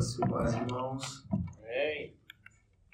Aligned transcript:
Graça 0.00 0.16
e 0.16 0.28
paz, 0.30 0.54
irmãos. 0.54 1.26
Amém. 1.30 2.16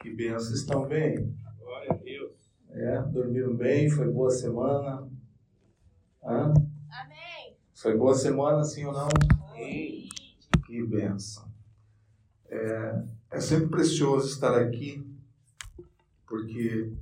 Que 0.00 0.12
bênção. 0.12 0.52
Estão 0.52 0.88
bem? 0.88 1.32
Glória 1.60 1.92
a 1.92 1.94
Deus. 1.94 2.32
É? 2.68 3.00
Dormiram 3.02 3.54
bem? 3.54 3.88
Foi 3.88 4.10
boa 4.10 4.28
semana? 4.28 5.08
Hã? 6.20 6.52
Amém. 6.90 7.56
Foi 7.72 7.96
boa 7.96 8.12
semana, 8.12 8.64
sim 8.64 8.86
ou 8.86 8.92
não? 8.92 9.06
Sim. 9.54 10.08
Que 10.66 10.82
bênção. 10.82 11.48
É, 12.48 13.04
é 13.30 13.40
sempre 13.40 13.68
precioso 13.68 14.26
estar 14.26 14.58
aqui, 14.58 15.08
porque 16.26 16.92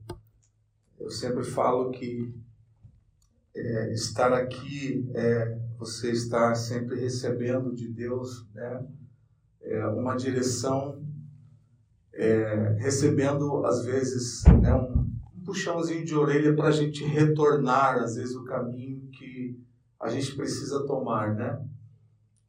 eu 1.01 1.11
sempre 1.11 1.45
falo 1.45 1.91
que 1.91 2.31
é, 3.57 3.95
estar 3.95 4.35
aqui 4.35 5.11
é 5.15 5.59
você 5.79 6.13
estar 6.13 6.55
sempre 6.57 7.01
recebendo 7.01 7.75
de 7.75 7.89
Deus 7.89 8.47
né, 8.53 8.87
é, 9.65 9.87
uma 9.87 10.15
direção, 10.15 11.03
é, 12.13 12.77
recebendo 12.79 13.65
às 13.67 13.85
vezes 13.85 14.45
né, 14.61 14.75
um, 14.75 15.11
um 15.37 15.45
puxãozinho 15.45 16.05
de 16.05 16.15
orelha 16.15 16.55
para 16.55 16.69
a 16.69 16.73
gente 16.73 17.05
retornar, 17.05 17.99
às 17.99 18.17
vezes, 18.17 18.35
o 18.37 18.45
caminho 18.45 19.09
que 19.11 19.59
a 20.01 20.09
gente 20.09 20.35
precisa 20.37 20.87
tomar, 20.87 21.35
né? 21.35 21.61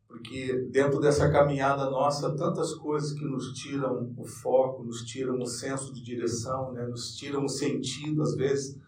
Porque 0.07 0.69
dentro 0.71 0.99
dessa 0.99 1.29
caminhada 1.29 1.89
nossa, 1.89 2.35
tantas 2.35 2.73
coisas 2.73 3.11
que 3.11 3.25
nos 3.25 3.51
tiram 3.53 4.13
o 4.17 4.25
foco, 4.25 4.83
nos 4.83 5.03
tiram 5.03 5.37
o 5.39 5.45
senso 5.45 5.93
de 5.93 6.01
direção, 6.01 6.71
né? 6.71 6.85
nos 6.87 7.15
tiram 7.15 7.43
o 7.43 7.49
sentido, 7.49 8.21
às 8.21 8.33
vezes, 8.33 8.79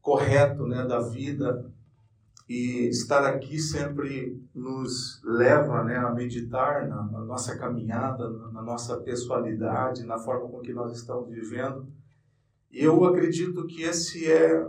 correto 0.00 0.66
né? 0.66 0.86
da 0.86 0.98
vida. 1.00 1.70
E 2.50 2.88
estar 2.88 3.24
aqui 3.24 3.60
sempre 3.60 4.36
nos 4.52 5.22
leva 5.22 5.84
né? 5.84 5.96
a 5.96 6.12
meditar 6.12 6.88
na, 6.88 7.00
na 7.04 7.20
nossa 7.20 7.56
caminhada, 7.56 8.28
na, 8.28 8.50
na 8.50 8.60
nossa 8.60 8.96
pessoalidade, 8.96 10.04
na 10.04 10.18
forma 10.18 10.48
com 10.48 10.58
que 10.58 10.72
nós 10.72 10.90
estamos 10.98 11.30
vivendo. 11.30 11.86
E 12.72 12.82
eu 12.82 13.04
acredito 13.04 13.68
que 13.68 13.84
esse 13.84 14.28
é 14.28 14.68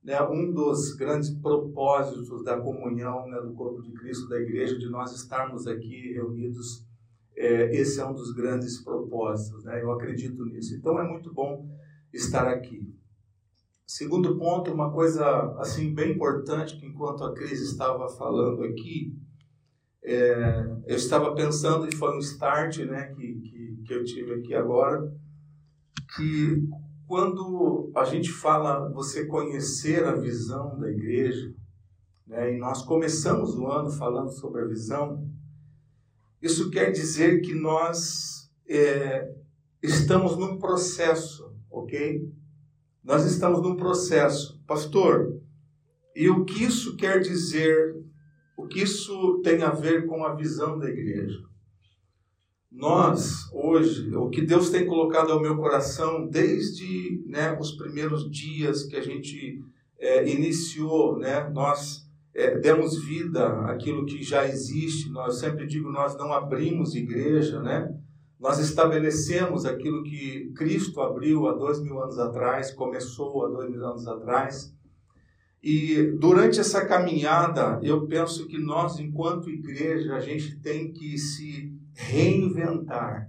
né, 0.00 0.22
um 0.22 0.52
dos 0.52 0.94
grandes 0.94 1.30
propósitos 1.30 2.44
da 2.44 2.56
comunhão 2.56 3.28
né, 3.28 3.40
do 3.40 3.52
corpo 3.52 3.82
de 3.82 3.90
Cristo, 3.94 4.28
da 4.28 4.38
igreja, 4.38 4.78
de 4.78 4.88
nós 4.88 5.12
estarmos 5.12 5.66
aqui 5.66 6.12
reunidos. 6.12 6.86
É, 7.36 7.74
esse 7.74 7.98
é 7.98 8.06
um 8.06 8.14
dos 8.14 8.30
grandes 8.32 8.80
propósitos, 8.80 9.64
né, 9.64 9.82
eu 9.82 9.90
acredito 9.90 10.44
nisso. 10.44 10.72
Então 10.76 10.96
é 11.00 11.02
muito 11.02 11.34
bom 11.34 11.68
estar 12.12 12.46
aqui. 12.46 12.96
Segundo 13.88 14.36
ponto, 14.36 14.70
uma 14.70 14.92
coisa 14.92 15.26
assim 15.56 15.94
bem 15.94 16.12
importante 16.12 16.76
que 16.76 16.84
enquanto 16.84 17.24
a 17.24 17.32
Cris 17.32 17.62
estava 17.62 18.06
falando 18.06 18.62
aqui, 18.62 19.18
é, 20.04 20.76
eu 20.86 20.94
estava 20.94 21.34
pensando 21.34 21.88
e 21.88 21.96
foi 21.96 22.14
um 22.14 22.18
start 22.18 22.80
né, 22.80 23.14
que, 23.14 23.40
que, 23.40 23.82
que 23.86 23.94
eu 23.94 24.04
tive 24.04 24.34
aqui 24.34 24.54
agora, 24.54 25.10
que 26.14 26.68
quando 27.06 27.90
a 27.96 28.04
gente 28.04 28.30
fala 28.30 28.90
você 28.90 29.24
conhecer 29.24 30.04
a 30.04 30.14
visão 30.14 30.78
da 30.78 30.90
igreja, 30.90 31.50
né, 32.26 32.54
e 32.54 32.58
nós 32.58 32.82
começamos 32.82 33.54
o 33.56 33.68
ano 33.68 33.90
falando 33.90 34.30
sobre 34.30 34.60
a 34.60 34.66
visão, 34.66 35.26
isso 36.42 36.70
quer 36.70 36.90
dizer 36.90 37.40
que 37.40 37.54
nós 37.54 38.52
é, 38.68 39.34
estamos 39.82 40.36
num 40.36 40.58
processo, 40.58 41.56
ok? 41.70 42.36
Nós 43.08 43.24
estamos 43.24 43.62
num 43.62 43.74
processo. 43.74 44.60
Pastor, 44.66 45.40
e 46.14 46.28
o 46.28 46.44
que 46.44 46.62
isso 46.62 46.94
quer 46.94 47.20
dizer, 47.20 47.96
o 48.54 48.66
que 48.66 48.82
isso 48.82 49.40
tem 49.42 49.62
a 49.62 49.70
ver 49.70 50.04
com 50.06 50.26
a 50.26 50.34
visão 50.34 50.78
da 50.78 50.90
igreja? 50.90 51.42
Nós, 52.70 53.50
hoje, 53.50 54.14
o 54.14 54.28
que 54.28 54.42
Deus 54.42 54.68
tem 54.68 54.84
colocado 54.84 55.32
ao 55.32 55.40
meu 55.40 55.56
coração 55.56 56.28
desde 56.28 57.24
né, 57.26 57.58
os 57.58 57.72
primeiros 57.72 58.30
dias 58.30 58.82
que 58.82 58.96
a 58.96 59.00
gente 59.00 59.58
é, 59.98 60.28
iniciou, 60.28 61.18
né, 61.18 61.48
nós 61.48 62.06
é, 62.34 62.58
demos 62.58 63.02
vida 63.02 63.64
àquilo 63.70 64.04
que 64.04 64.22
já 64.22 64.46
existe. 64.46 65.08
Nós 65.08 65.38
sempre 65.38 65.66
digo, 65.66 65.90
nós 65.90 66.14
não 66.18 66.30
abrimos 66.30 66.94
igreja, 66.94 67.58
né? 67.62 67.90
Nós 68.38 68.58
estabelecemos 68.60 69.64
aquilo 69.64 70.04
que 70.04 70.52
Cristo 70.54 71.00
abriu 71.00 71.48
há 71.48 71.52
dois 71.52 71.80
mil 71.80 72.00
anos 72.00 72.18
atrás, 72.18 72.72
começou 72.72 73.44
há 73.44 73.48
dois 73.48 73.70
mil 73.70 73.84
anos 73.84 74.06
atrás. 74.06 74.72
E 75.60 76.12
durante 76.18 76.60
essa 76.60 76.86
caminhada, 76.86 77.80
eu 77.82 78.06
penso 78.06 78.46
que 78.46 78.58
nós, 78.58 79.00
enquanto 79.00 79.50
igreja, 79.50 80.14
a 80.14 80.20
gente 80.20 80.56
tem 80.60 80.92
que 80.92 81.18
se 81.18 81.76
reinventar. 81.94 83.28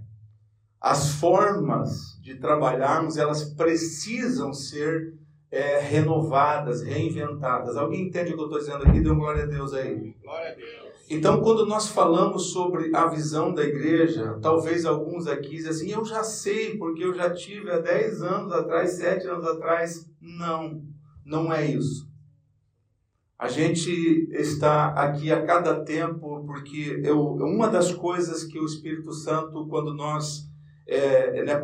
As 0.80 1.16
formas 1.16 2.18
de 2.22 2.36
trabalharmos, 2.36 3.16
elas 3.16 3.42
precisam 3.54 4.52
ser 4.54 5.14
é, 5.50 5.80
renovadas, 5.80 6.82
reinventadas. 6.82 7.76
Alguém 7.76 8.06
entende 8.06 8.32
o 8.32 8.36
que 8.36 8.40
eu 8.40 8.46
estou 8.46 8.60
dizendo 8.60 8.88
aqui? 8.88 9.00
Dê 9.00 9.10
uma 9.10 9.18
glória 9.18 9.42
a 9.42 9.46
Deus 9.46 9.74
aí. 9.74 10.14
Glória 10.22 10.52
a 10.52 10.54
Deus. 10.54 10.79
Então, 11.10 11.40
quando 11.40 11.66
nós 11.66 11.88
falamos 11.88 12.52
sobre 12.52 12.94
a 12.94 13.08
visão 13.08 13.52
da 13.52 13.64
igreja, 13.64 14.38
talvez 14.40 14.86
alguns 14.86 15.26
aqui 15.26 15.56
dizem 15.56 15.70
assim, 15.70 15.90
eu 15.90 16.04
já 16.04 16.22
sei, 16.22 16.78
porque 16.78 17.02
eu 17.02 17.12
já 17.12 17.28
tive 17.30 17.68
há 17.68 17.80
10 17.80 18.22
anos 18.22 18.52
atrás, 18.52 18.92
7 18.92 19.26
anos 19.26 19.44
atrás. 19.44 20.08
Não, 20.20 20.80
não 21.26 21.52
é 21.52 21.66
isso. 21.66 22.08
A 23.36 23.48
gente 23.48 23.90
está 24.30 24.90
aqui 24.90 25.32
a 25.32 25.44
cada 25.44 25.82
tempo, 25.84 26.44
porque 26.46 27.00
eu, 27.02 27.20
uma 27.20 27.68
das 27.68 27.92
coisas 27.92 28.44
que 28.44 28.60
o 28.60 28.64
Espírito 28.64 29.12
Santo, 29.12 29.66
quando 29.66 29.92
nós 29.92 30.48
é, 30.86 31.42
né, 31.42 31.60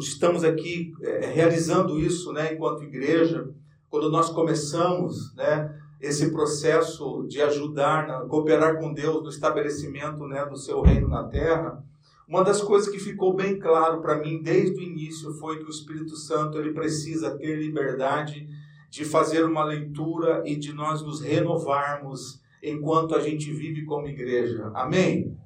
estamos 0.00 0.42
aqui 0.42 0.92
é, 1.02 1.26
realizando 1.26 1.96
isso 1.96 2.32
né, 2.32 2.54
enquanto 2.54 2.82
igreja, 2.82 3.48
quando 3.88 4.10
nós 4.10 4.30
começamos 4.30 5.32
né, 5.36 5.79
esse 6.00 6.30
processo 6.30 7.26
de 7.28 7.42
ajudar, 7.42 8.26
cooperar 8.26 8.78
com 8.78 8.92
Deus 8.92 9.22
no 9.22 9.28
estabelecimento 9.28 10.26
né, 10.26 10.44
do 10.46 10.56
seu 10.56 10.80
reino 10.80 11.08
na 11.08 11.24
terra, 11.24 11.84
uma 12.26 12.42
das 12.42 12.62
coisas 12.62 12.88
que 12.88 12.98
ficou 12.98 13.34
bem 13.34 13.58
claro 13.58 14.00
para 14.00 14.16
mim 14.16 14.40
desde 14.40 14.78
o 14.78 14.82
início 14.82 15.32
foi 15.34 15.58
que 15.58 15.64
o 15.64 15.70
Espírito 15.70 16.16
Santo 16.16 16.58
ele 16.58 16.72
precisa 16.72 17.36
ter 17.36 17.56
liberdade 17.56 18.48
de 18.88 19.04
fazer 19.04 19.44
uma 19.44 19.64
leitura 19.64 20.42
e 20.46 20.56
de 20.56 20.72
nós 20.72 21.02
nos 21.02 21.20
renovarmos 21.20 22.40
enquanto 22.62 23.14
a 23.14 23.20
gente 23.20 23.52
vive 23.52 23.84
como 23.84 24.08
igreja. 24.08 24.70
Amém? 24.74 25.36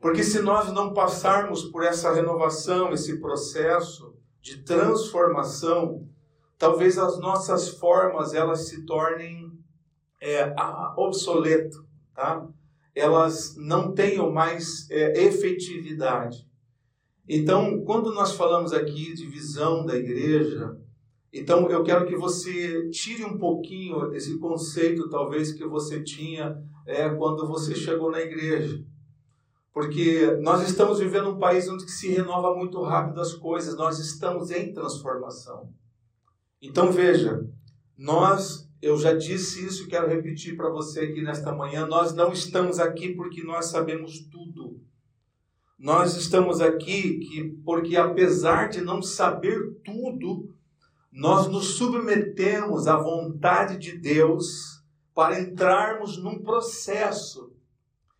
Porque 0.00 0.22
se 0.22 0.40
nós 0.40 0.72
não 0.72 0.92
passarmos 0.92 1.64
por 1.64 1.84
essa 1.84 2.12
renovação, 2.12 2.92
esse 2.92 3.20
processo 3.20 4.14
de 4.40 4.58
transformação, 4.64 6.08
talvez 6.56 6.98
as 6.98 7.18
nossas 7.18 7.68
formas 7.68 8.32
elas 8.32 8.68
se 8.68 8.84
tornem 8.84 9.51
é, 10.22 10.54
obsoletas, 10.96 11.76
tá? 12.14 12.48
Elas 12.94 13.56
não 13.56 13.92
tenham 13.92 14.30
mais 14.30 14.88
é, 14.90 15.24
efetividade. 15.24 16.46
Então, 17.28 17.82
quando 17.84 18.14
nós 18.14 18.32
falamos 18.32 18.72
aqui 18.72 19.14
de 19.14 19.26
visão 19.26 19.84
da 19.84 19.96
igreja, 19.96 20.76
então 21.32 21.68
eu 21.68 21.82
quero 21.82 22.06
que 22.06 22.14
você 22.14 22.88
tire 22.90 23.24
um 23.24 23.36
pouquinho 23.36 24.14
esse 24.14 24.38
conceito, 24.38 25.08
talvez, 25.08 25.52
que 25.52 25.64
você 25.66 26.02
tinha 26.02 26.62
é, 26.86 27.08
quando 27.08 27.48
você 27.48 27.74
chegou 27.74 28.10
na 28.10 28.20
igreja. 28.20 28.84
Porque 29.72 30.36
nós 30.42 30.62
estamos 30.68 30.98
vivendo 30.98 31.30
um 31.30 31.38
país 31.38 31.66
onde 31.68 31.90
se 31.90 32.08
renova 32.08 32.54
muito 32.54 32.80
rápido 32.82 33.20
as 33.20 33.32
coisas, 33.32 33.74
nós 33.74 33.98
estamos 33.98 34.50
em 34.50 34.72
transformação. 34.72 35.72
Então 36.60 36.92
veja, 36.92 37.44
nós, 37.96 38.68
eu 38.82 38.98
já 38.98 39.14
disse 39.14 39.64
isso 39.64 39.84
e 39.84 39.86
quero 39.86 40.08
repetir 40.08 40.56
para 40.56 40.68
você 40.68 41.02
aqui 41.02 41.22
nesta 41.22 41.54
manhã, 41.54 41.86
nós 41.86 42.12
não 42.12 42.32
estamos 42.32 42.80
aqui 42.80 43.14
porque 43.14 43.44
nós 43.44 43.66
sabemos 43.66 44.18
tudo. 44.26 44.80
Nós 45.78 46.16
estamos 46.16 46.60
aqui 46.60 47.20
que, 47.20 47.44
porque 47.64 47.96
apesar 47.96 48.68
de 48.68 48.80
não 48.80 49.00
saber 49.00 49.76
tudo, 49.84 50.52
nós 51.12 51.46
nos 51.46 51.76
submetemos 51.76 52.88
à 52.88 52.96
vontade 52.96 53.78
de 53.78 53.96
Deus 53.96 54.82
para 55.14 55.40
entrarmos 55.40 56.16
num 56.18 56.42
processo. 56.42 57.52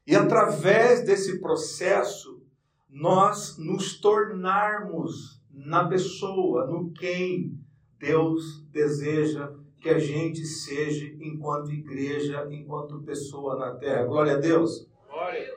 E 0.06 0.14
através 0.14 1.04
desse 1.04 1.40
processo, 1.40 2.40
nós 2.88 3.58
nos 3.58 3.98
tornarmos 3.98 5.40
na 5.50 5.88
pessoa, 5.88 6.66
no 6.66 6.92
quem 6.92 7.58
Deus 7.98 8.62
deseja 8.70 9.52
que 9.82 9.88
a 9.88 9.98
gente 9.98 10.46
seja 10.46 11.06
enquanto 11.20 11.72
igreja, 11.72 12.46
enquanto 12.52 13.02
pessoa 13.02 13.58
na 13.58 13.72
terra. 13.72 14.04
Glória 14.04 14.34
a 14.34 14.38
Deus. 14.38 14.86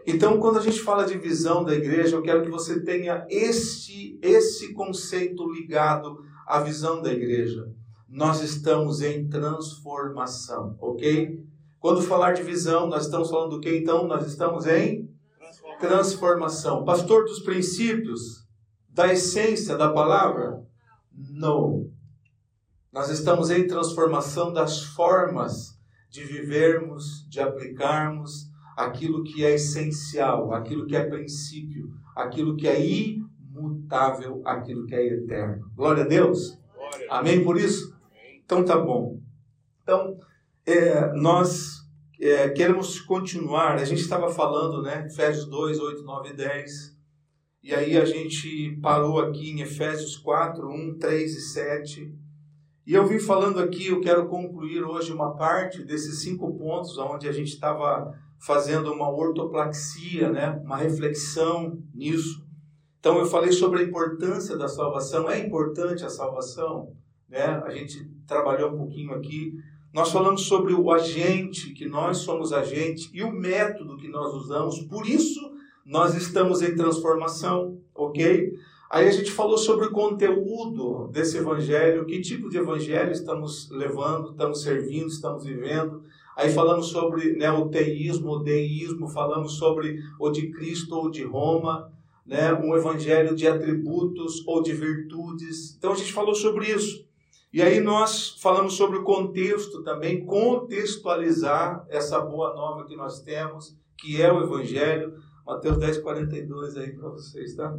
Então, 0.05 0.39
quando 0.39 0.57
a 0.57 0.61
gente 0.61 0.81
fala 0.81 1.05
de 1.05 1.17
visão 1.17 1.63
da 1.63 1.73
igreja, 1.73 2.15
eu 2.15 2.23
quero 2.23 2.41
que 2.41 2.49
você 2.49 2.81
tenha 2.81 3.25
este, 3.29 4.19
esse 4.21 4.73
conceito 4.73 5.47
ligado 5.51 6.23
à 6.47 6.59
visão 6.59 7.01
da 7.01 7.13
igreja. 7.13 7.71
Nós 8.09 8.41
estamos 8.41 9.01
em 9.01 9.29
transformação, 9.29 10.75
ok? 10.79 11.43
Quando 11.79 12.01
falar 12.01 12.33
de 12.33 12.41
visão, 12.41 12.87
nós 12.87 13.05
estamos 13.05 13.29
falando 13.29 13.51
do 13.51 13.59
que 13.59 13.77
então? 13.77 14.07
Nós 14.07 14.25
estamos 14.25 14.65
em 14.65 15.07
transformação. 15.37 15.87
transformação. 15.87 16.83
Pastor 16.83 17.25
dos 17.25 17.41
princípios, 17.41 18.45
da 18.89 19.13
essência 19.13 19.77
da 19.77 19.91
palavra? 19.91 20.63
Não. 21.13 21.84
Nós 22.95 23.09
estamos 23.09 23.49
em 23.49 23.67
transformação 23.67 24.53
das 24.53 24.81
formas 24.81 25.77
de 26.09 26.23
vivermos, 26.23 27.27
de 27.29 27.41
aplicarmos 27.41 28.49
aquilo 28.77 29.21
que 29.21 29.43
é 29.43 29.55
essencial, 29.55 30.53
aquilo 30.53 30.87
que 30.87 30.95
é 30.95 31.03
princípio, 31.03 31.89
aquilo 32.15 32.55
que 32.55 32.65
é 32.65 32.79
imutável, 32.81 34.41
aquilo 34.45 34.85
que 34.85 34.95
é 34.95 35.07
eterno. 35.07 35.69
Glória 35.75 36.05
a 36.05 36.07
Deus. 36.07 36.57
Glória. 36.73 37.07
Amém 37.09 37.43
por 37.43 37.57
isso? 37.57 37.93
Então 38.45 38.63
tá 38.63 38.79
bom. 38.79 39.19
Então, 39.83 40.17
é, 40.65 41.11
nós 41.15 41.81
é, 42.17 42.47
queremos 42.47 43.01
continuar. 43.01 43.75
A 43.75 43.83
gente 43.83 43.99
estava 43.99 44.31
falando, 44.31 44.81
né? 44.81 45.05
Efésios 45.05 45.47
2, 45.47 45.81
8, 45.81 46.01
9 46.01 46.29
e 46.29 46.33
10. 46.33 46.95
E 47.61 47.75
aí 47.75 47.97
a 47.97 48.05
gente 48.05 48.79
parou 48.81 49.19
aqui 49.19 49.51
em 49.51 49.59
Efésios 49.59 50.15
4, 50.15 50.65
1, 50.65 50.97
3 50.97 51.35
e 51.35 51.41
7. 51.41 52.24
E 52.85 52.93
eu 52.93 53.07
vim 53.07 53.17
falando 53.17 53.59
aqui, 53.59 53.87
eu 53.87 53.99
quero 53.99 54.27
concluir 54.27 54.83
hoje 54.83 55.11
uma 55.11 55.35
parte 55.35 55.83
desses 55.83 56.21
cinco 56.21 56.55
pontos 56.55 56.95
onde 56.99 57.27
a 57.27 57.31
gente 57.31 57.49
estava 57.49 58.13
fazendo 58.37 58.93
uma 58.93 59.09
ortoplaxia, 59.09 60.29
né? 60.29 60.61
uma 60.63 60.77
reflexão 60.77 61.81
nisso. 61.93 62.45
Então 62.99 63.17
eu 63.17 63.25
falei 63.25 63.51
sobre 63.51 63.79
a 63.79 63.83
importância 63.83 64.55
da 64.55 64.67
salvação. 64.67 65.29
É 65.29 65.39
importante 65.39 66.05
a 66.05 66.09
salvação, 66.09 66.91
né? 67.27 67.61
A 67.65 67.71
gente 67.71 68.03
trabalhou 68.27 68.71
um 68.71 68.77
pouquinho 68.77 69.13
aqui. 69.13 69.53
Nós 69.93 70.11
falamos 70.11 70.41
sobre 70.41 70.73
o 70.73 70.91
agente, 70.91 71.73
que 71.73 71.87
nós 71.87 72.17
somos 72.17 72.51
agente, 72.51 73.09
e 73.13 73.23
o 73.23 73.31
método 73.31 73.97
que 73.97 74.07
nós 74.07 74.33
usamos. 74.33 74.79
Por 74.81 75.07
isso 75.07 75.39
nós 75.85 76.15
estamos 76.15 76.61
em 76.61 76.75
transformação, 76.75 77.79
ok? 77.93 78.53
Aí 78.95 79.09
a 79.09 79.11
gente 79.11 79.29
falou 79.29 79.57
sobre 79.57 79.87
o 79.87 79.91
conteúdo 79.91 81.09
desse 81.11 81.37
evangelho, 81.37 82.05
que 82.05 82.21
tipo 82.21 82.49
de 82.49 82.57
evangelho 82.57 83.11
estamos 83.11 83.69
levando, 83.69 84.31
estamos 84.31 84.61
servindo, 84.61 85.07
estamos 85.07 85.43
vivendo. 85.43 86.05
Aí 86.33 86.49
falamos 86.49 86.85
sobre 86.87 87.33
né, 87.33 87.51
o 87.51 87.67
teísmo, 87.67 88.31
o 88.31 88.39
deísmo, 88.39 89.09
falamos 89.09 89.57
sobre 89.57 89.99
o 90.17 90.29
de 90.29 90.49
Cristo 90.49 90.95
ou 90.95 91.11
de 91.11 91.25
Roma, 91.25 91.91
né, 92.25 92.53
um 92.53 92.73
evangelho 92.73 93.35
de 93.35 93.45
atributos 93.45 94.47
ou 94.47 94.63
de 94.63 94.71
virtudes. 94.71 95.75
Então 95.77 95.91
a 95.91 95.95
gente 95.95 96.13
falou 96.13 96.33
sobre 96.33 96.71
isso. 96.71 97.05
E 97.51 97.61
aí 97.61 97.81
nós 97.81 98.37
falamos 98.41 98.75
sobre 98.75 98.99
o 98.99 99.03
contexto 99.03 99.83
também, 99.83 100.25
contextualizar 100.25 101.85
essa 101.89 102.21
boa 102.21 102.53
nova 102.53 102.85
que 102.85 102.95
nós 102.95 103.19
temos, 103.19 103.75
que 103.97 104.21
é 104.21 104.31
o 104.31 104.41
evangelho. 104.41 105.15
Mateus 105.45 105.77
10, 105.79 105.97
42 105.97 106.77
aí 106.77 106.93
para 106.93 107.09
vocês, 107.09 107.55
tá? 107.57 107.77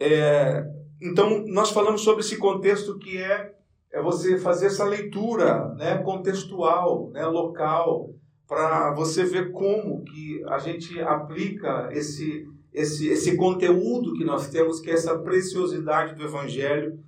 É, 0.00 0.64
então, 1.00 1.44
nós 1.46 1.70
falamos 1.70 2.02
sobre 2.02 2.20
esse 2.20 2.36
contexto 2.36 2.98
que 2.98 3.18
é, 3.18 3.54
é 3.92 4.02
você 4.02 4.38
fazer 4.38 4.66
essa 4.66 4.84
leitura 4.84 5.74
né, 5.74 5.98
contextual, 5.98 7.10
né, 7.10 7.24
local, 7.26 8.10
para 8.46 8.92
você 8.94 9.24
ver 9.24 9.52
como 9.52 10.02
que 10.04 10.42
a 10.48 10.58
gente 10.58 10.98
aplica 11.00 11.88
esse, 11.92 12.46
esse, 12.72 13.08
esse 13.08 13.36
conteúdo 13.36 14.14
que 14.14 14.24
nós 14.24 14.48
temos, 14.48 14.80
que 14.80 14.90
é 14.90 14.94
essa 14.94 15.18
preciosidade 15.18 16.14
do 16.14 16.24
Evangelho. 16.24 16.98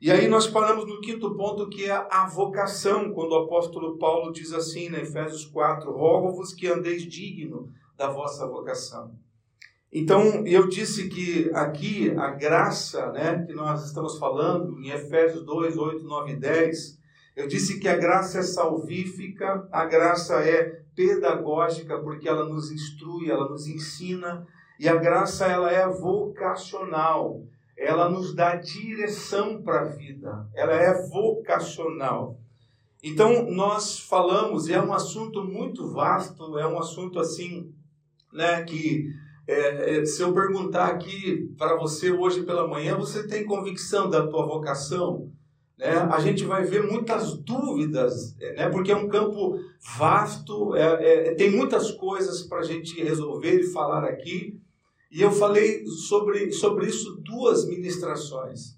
E 0.00 0.10
aí 0.10 0.28
nós 0.28 0.46
paramos 0.46 0.86
no 0.86 1.00
quinto 1.00 1.34
ponto, 1.34 1.68
que 1.70 1.86
é 1.86 2.06
a 2.10 2.26
vocação, 2.26 3.10
quando 3.12 3.32
o 3.32 3.44
apóstolo 3.44 3.96
Paulo 3.96 4.32
diz 4.32 4.52
assim, 4.52 4.90
na 4.90 4.98
Efésios 4.98 5.46
4, 5.46 5.90
rogo-vos 5.90 6.52
que 6.52 6.66
andeis 6.66 7.02
digno 7.04 7.70
da 7.96 8.10
vossa 8.10 8.46
vocação. 8.46 9.12
Então, 9.96 10.44
eu 10.44 10.66
disse 10.66 11.08
que 11.08 11.48
aqui 11.54 12.10
a 12.18 12.30
graça, 12.30 13.12
né, 13.12 13.44
que 13.46 13.52
nós 13.52 13.84
estamos 13.86 14.18
falando 14.18 14.76
em 14.80 14.88
Efésios 14.88 15.44
2, 15.44 15.78
8, 15.78 16.02
9 16.02 16.32
e 16.32 16.36
10, 16.36 16.98
eu 17.36 17.46
disse 17.46 17.78
que 17.78 17.86
a 17.86 17.94
graça 17.96 18.40
é 18.40 18.42
salvífica, 18.42 19.68
a 19.70 19.84
graça 19.84 20.40
é 20.40 20.80
pedagógica, 20.96 21.96
porque 21.98 22.28
ela 22.28 22.44
nos 22.44 22.72
instrui, 22.72 23.30
ela 23.30 23.48
nos 23.48 23.68
ensina, 23.68 24.44
e 24.80 24.88
a 24.88 24.96
graça 24.96 25.46
ela 25.46 25.70
é 25.70 25.86
vocacional, 25.86 27.44
ela 27.76 28.08
nos 28.08 28.34
dá 28.34 28.56
direção 28.56 29.62
para 29.62 29.82
a 29.82 29.84
vida, 29.84 30.48
ela 30.54 30.74
é 30.74 31.06
vocacional. 31.06 32.36
Então, 33.00 33.48
nós 33.48 34.00
falamos, 34.00 34.66
e 34.66 34.72
é 34.72 34.82
um 34.82 34.92
assunto 34.92 35.44
muito 35.44 35.88
vasto, 35.92 36.58
é 36.58 36.66
um 36.66 36.80
assunto 36.80 37.20
assim, 37.20 37.72
né, 38.32 38.64
que 38.64 39.22
é, 39.46 39.98
é, 39.98 40.04
se 40.06 40.22
eu 40.22 40.32
perguntar 40.32 40.86
aqui 40.86 41.52
para 41.58 41.76
você 41.76 42.10
hoje 42.10 42.42
pela 42.42 42.66
manhã, 42.66 42.96
você 42.96 43.26
tem 43.26 43.44
convicção 43.44 44.08
da 44.08 44.26
tua 44.26 44.46
vocação? 44.46 45.30
Né? 45.78 45.90
A 45.90 46.18
gente 46.20 46.44
vai 46.44 46.64
ver 46.64 46.82
muitas 46.82 47.36
dúvidas, 47.36 48.34
é, 48.40 48.54
né? 48.54 48.68
porque 48.70 48.90
é 48.90 48.96
um 48.96 49.08
campo 49.08 49.58
vasto, 49.98 50.74
é, 50.74 51.28
é, 51.28 51.34
tem 51.34 51.50
muitas 51.50 51.90
coisas 51.90 52.42
para 52.42 52.60
a 52.60 52.64
gente 52.64 53.02
resolver 53.02 53.60
e 53.60 53.70
falar 53.70 54.04
aqui. 54.04 54.58
E 55.10 55.20
eu 55.20 55.30
falei 55.30 55.86
sobre, 55.86 56.50
sobre 56.50 56.86
isso 56.86 57.20
duas 57.22 57.66
ministrações. 57.68 58.76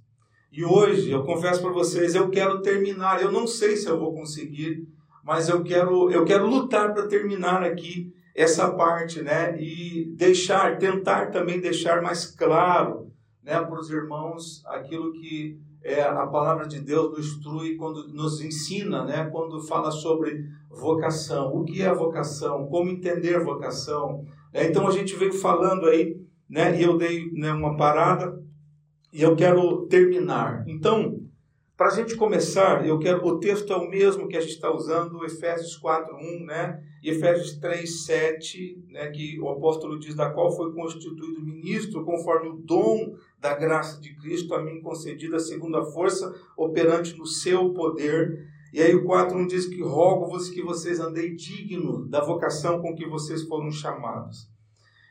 E 0.52 0.64
hoje, 0.64 1.10
eu 1.10 1.22
confesso 1.22 1.60
para 1.60 1.72
vocês, 1.72 2.14
eu 2.14 2.28
quero 2.28 2.60
terminar. 2.60 3.22
Eu 3.22 3.30
não 3.30 3.46
sei 3.46 3.76
se 3.76 3.88
eu 3.88 3.98
vou 3.98 4.14
conseguir, 4.14 4.86
mas 5.22 5.48
eu 5.48 5.62
quero, 5.62 6.10
eu 6.10 6.24
quero 6.24 6.46
lutar 6.46 6.92
para 6.92 7.06
terminar 7.06 7.62
aqui 7.62 8.12
essa 8.36 8.70
parte, 8.70 9.22
né? 9.22 9.58
E 9.58 10.12
deixar, 10.14 10.78
tentar 10.78 11.30
também 11.30 11.58
deixar 11.58 12.02
mais 12.02 12.26
claro, 12.26 13.10
né, 13.42 13.60
para 13.60 13.80
os 13.80 13.90
irmãos 13.90 14.62
aquilo 14.66 15.12
que 15.12 15.58
é, 15.82 16.02
a 16.02 16.26
palavra 16.26 16.66
de 16.66 16.80
Deus 16.80 17.16
nos 17.16 17.26
instrui 17.28 17.76
quando 17.76 18.08
nos 18.08 18.40
ensina, 18.40 19.04
né, 19.04 19.28
quando 19.30 19.62
fala 19.62 19.90
sobre 19.90 20.44
vocação, 20.68 21.54
o 21.54 21.64
que 21.64 21.80
é 21.80 21.94
vocação, 21.94 22.66
como 22.66 22.90
entender 22.90 23.38
vocação. 23.42 24.24
Né? 24.52 24.66
Então 24.66 24.86
a 24.86 24.90
gente 24.90 25.14
veio 25.14 25.32
falando 25.32 25.86
aí, 25.86 26.20
né, 26.50 26.78
e 26.78 26.82
eu 26.82 26.98
dei 26.98 27.30
né, 27.32 27.52
uma 27.52 27.76
parada 27.76 28.36
e 29.12 29.22
eu 29.22 29.36
quero 29.36 29.86
terminar. 29.86 30.64
Então, 30.66 31.20
para 31.76 31.86
a 31.88 31.90
gente 31.90 32.16
começar, 32.16 32.86
eu 32.86 32.98
quero 32.98 33.24
o 33.24 33.38
texto 33.38 33.72
é 33.72 33.76
o 33.76 33.88
mesmo 33.88 34.26
que 34.26 34.36
a 34.36 34.40
gente 34.40 34.54
está 34.54 34.72
usando, 34.72 35.24
Efésios 35.24 35.78
4:1, 35.78 36.46
né? 36.46 36.82
E 37.06 37.10
Efésios 37.10 37.56
3:7, 37.60 38.82
né, 38.88 39.08
que 39.10 39.38
o 39.38 39.48
apóstolo 39.48 39.96
diz 39.96 40.16
da 40.16 40.28
qual 40.30 40.50
foi 40.50 40.72
constituído 40.74 41.40
ministro 41.40 42.04
conforme 42.04 42.48
o 42.48 42.56
dom 42.56 43.14
da 43.40 43.54
graça 43.54 44.00
de 44.00 44.12
Cristo 44.16 44.52
a 44.52 44.60
mim 44.60 44.80
concedida 44.80 45.38
segundo 45.38 45.76
a 45.76 45.84
força 45.84 46.34
operante 46.56 47.16
no 47.16 47.24
seu 47.24 47.72
poder. 47.72 48.48
E 48.72 48.82
aí 48.82 48.92
o 48.92 49.04
4:1 49.04 49.46
diz 49.46 49.66
que 49.66 49.80
rogo-vos 49.80 50.50
que 50.50 50.60
vocês 50.60 50.98
andei 50.98 51.32
digno 51.36 52.08
da 52.08 52.24
vocação 52.24 52.82
com 52.82 52.92
que 52.92 53.06
vocês 53.06 53.44
foram 53.44 53.70
chamados. 53.70 54.50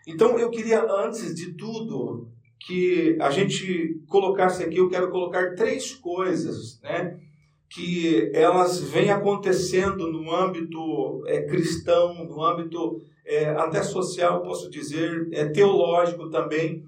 Então 0.05 0.37
eu 0.37 0.49
queria 0.49 0.83
antes 0.83 1.33
de 1.33 1.53
tudo 1.53 2.27
que 2.59 3.17
a 3.21 3.29
gente 3.29 4.01
colocasse 4.09 4.61
aqui, 4.61 4.79
eu 4.79 4.89
quero 4.89 5.09
colocar 5.09 5.55
três 5.55 5.93
coisas, 5.93 6.77
né? 6.81 7.17
Que 7.75 8.31
elas 8.33 8.79
vêm 8.79 9.11
acontecendo 9.11 10.09
no 10.09 10.33
âmbito 10.33 11.21
é, 11.27 11.41
cristão, 11.41 12.23
no 12.23 12.41
âmbito 12.41 13.01
é, 13.25 13.49
até 13.49 13.83
social, 13.83 14.41
posso 14.41 14.69
dizer, 14.69 15.27
é, 15.33 15.45
teológico 15.49 16.29
também, 16.29 16.85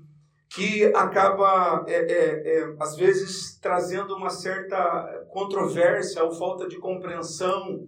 que 0.50 0.86
acaba, 0.96 1.84
é, 1.88 1.94
é, 1.94 2.60
é, 2.60 2.76
às 2.80 2.96
vezes, 2.96 3.60
trazendo 3.60 4.16
uma 4.16 4.30
certa 4.30 5.26
controvérsia 5.30 6.24
ou 6.24 6.32
falta 6.32 6.70
de 6.70 6.78
compreensão, 6.78 7.86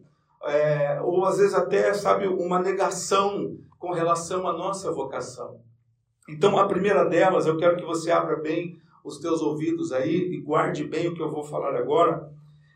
ou 1.04 1.26
às 1.26 1.38
vezes 1.38 1.54
até, 1.54 1.94
sabe, 1.94 2.28
uma 2.28 2.60
negação 2.60 3.58
com 3.78 3.94
relação 3.94 4.46
à 4.46 4.54
nossa 4.54 4.92
vocação. 4.92 5.60
Então, 6.28 6.58
a 6.60 6.68
primeira 6.68 7.06
delas, 7.06 7.46
eu 7.46 7.58
quero 7.58 7.78
que 7.78 7.86
você 7.86 8.12
abra 8.12 8.36
bem 8.36 8.78
os 9.04 9.20
teus 9.20 9.42
ouvidos 9.42 9.92
aí 9.92 10.34
e 10.34 10.42
guarde 10.42 10.84
bem 10.84 11.08
o 11.08 11.14
que 11.14 11.22
eu 11.22 11.32
vou 11.32 11.44
falar 11.44 11.76
agora. 11.76 12.30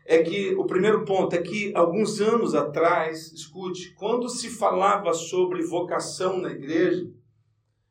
É 0.04 0.22
que 0.22 0.54
o 0.54 0.66
primeiro 0.66 1.04
ponto 1.04 1.34
é 1.34 1.40
que 1.40 1.74
alguns 1.74 2.20
anos 2.20 2.54
atrás, 2.54 3.32
escute, 3.32 3.94
quando 3.94 4.28
se 4.28 4.50
falava 4.50 5.14
sobre 5.14 5.64
vocação 5.64 6.38
na 6.38 6.50
igreja, 6.50 7.10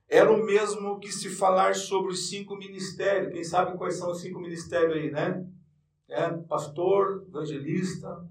era 0.07 0.31
o 0.31 0.45
mesmo 0.45 0.99
que 0.99 1.11
se 1.11 1.27
falar 1.29 1.73
sobre 1.73 2.11
os 2.11 2.29
cinco 2.29 2.55
ministérios. 2.55 3.33
Quem 3.33 3.43
sabe 3.43 3.75
quais 3.77 3.95
são 3.95 4.11
os 4.11 4.21
cinco 4.21 4.39
ministérios 4.39 4.95
aí, 4.95 5.09
né? 5.09 5.43
É, 6.07 6.29
pastor, 6.47 7.25
evangelista, 7.27 8.23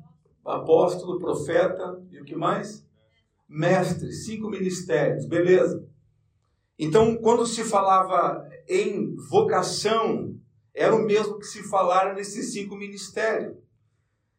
apóstolo, 0.45 1.19
profeta 1.19 2.01
e 2.11 2.21
o 2.21 2.25
que 2.25 2.37
mais? 2.37 2.87
Mestre, 3.49 4.13
cinco 4.13 4.49
ministérios, 4.49 5.27
beleza. 5.27 5.85
Então, 6.79 7.17
quando 7.17 7.45
se 7.47 7.65
falava 7.65 8.49
em 8.69 9.15
vocação, 9.29 10.37
era 10.73 10.95
o 10.95 11.05
mesmo 11.05 11.39
que 11.39 11.47
se 11.47 11.63
falar 11.65 12.15
nesses 12.15 12.53
cinco 12.53 12.77
ministérios. 12.77 13.57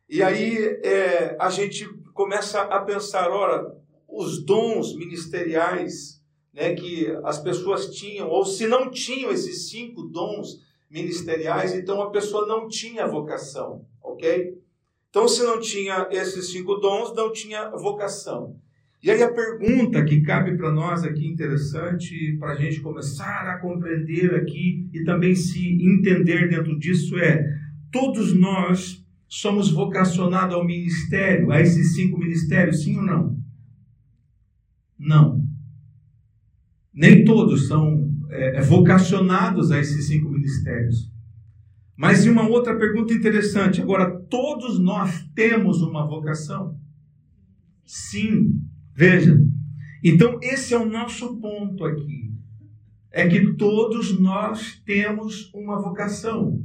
E 0.10 0.22
aí 0.22 0.57
é, 0.83 1.36
a 1.39 1.50
gente 1.50 1.88
começa 2.13 2.62
a 2.62 2.79
pensar, 2.81 3.29
ora, 3.31 3.75
os 4.07 4.43
dons 4.45 4.95
ministeriais 4.95 6.22
né, 6.53 6.75
que 6.75 7.07
as 7.24 7.39
pessoas 7.39 7.88
tinham, 7.88 8.29
ou 8.29 8.45
se 8.45 8.67
não 8.67 8.91
tinham 8.91 9.31
esses 9.31 9.69
cinco 9.69 10.03
dons 10.03 10.62
ministeriais, 10.89 11.74
então 11.74 12.01
a 12.01 12.12
pessoa 12.12 12.45
não 12.45 12.67
tinha 12.67 13.07
vocação, 13.07 13.83
ok? 14.01 14.62
Então, 15.10 15.27
se 15.27 15.43
não 15.43 15.60
tinha 15.60 16.07
esses 16.12 16.51
cinco 16.51 16.75
dons, 16.75 17.13
não 17.15 17.31
tinha 17.31 17.69
vocação. 17.72 18.55
E 19.01 19.12
aí 19.12 19.22
a 19.22 19.31
pergunta 19.31 20.03
que 20.05 20.22
cabe 20.22 20.55
para 20.55 20.72
nós 20.72 21.03
aqui 21.03 21.27
interessante, 21.27 22.38
para 22.39 22.53
a 22.53 22.55
gente 22.55 22.79
começar 22.79 23.48
a 23.50 23.60
compreender 23.60 24.33
aqui 24.36 24.88
e 24.93 25.03
também 25.03 25.36
se 25.36 25.60
entender 25.83 26.48
dentro 26.50 26.79
disso 26.79 27.19
é: 27.19 27.45
todos 27.91 28.33
nós 28.33 29.02
somos 29.33 29.71
vocacionados 29.71 30.53
ao 30.53 30.63
ministério, 30.63 31.51
a 31.51 31.59
esses 31.59 31.95
cinco 31.95 32.19
ministérios, 32.19 32.83
sim 32.83 32.97
ou 32.97 33.03
não? 33.03 33.43
Não. 34.97 35.47
Nem 36.93 37.25
todos 37.25 37.67
são 37.67 38.13
é, 38.29 38.61
vocacionados 38.61 39.71
a 39.71 39.79
esses 39.79 40.05
cinco 40.05 40.29
ministérios. 40.29 41.11
Mas 41.95 42.25
e 42.25 42.29
uma 42.29 42.47
outra 42.47 42.77
pergunta 42.77 43.11
interessante. 43.11 43.81
Agora, 43.81 44.11
todos 44.29 44.77
nós 44.77 45.27
temos 45.33 45.81
uma 45.81 46.05
vocação? 46.05 46.79
Sim. 47.83 48.61
Veja. 48.93 49.35
Então, 50.03 50.37
esse 50.43 50.75
é 50.75 50.77
o 50.77 50.87
nosso 50.87 51.37
ponto 51.37 51.83
aqui. 51.85 52.31
É 53.09 53.27
que 53.27 53.53
todos 53.53 54.19
nós 54.19 54.79
temos 54.85 55.51
uma 55.55 55.81
vocação. 55.81 56.63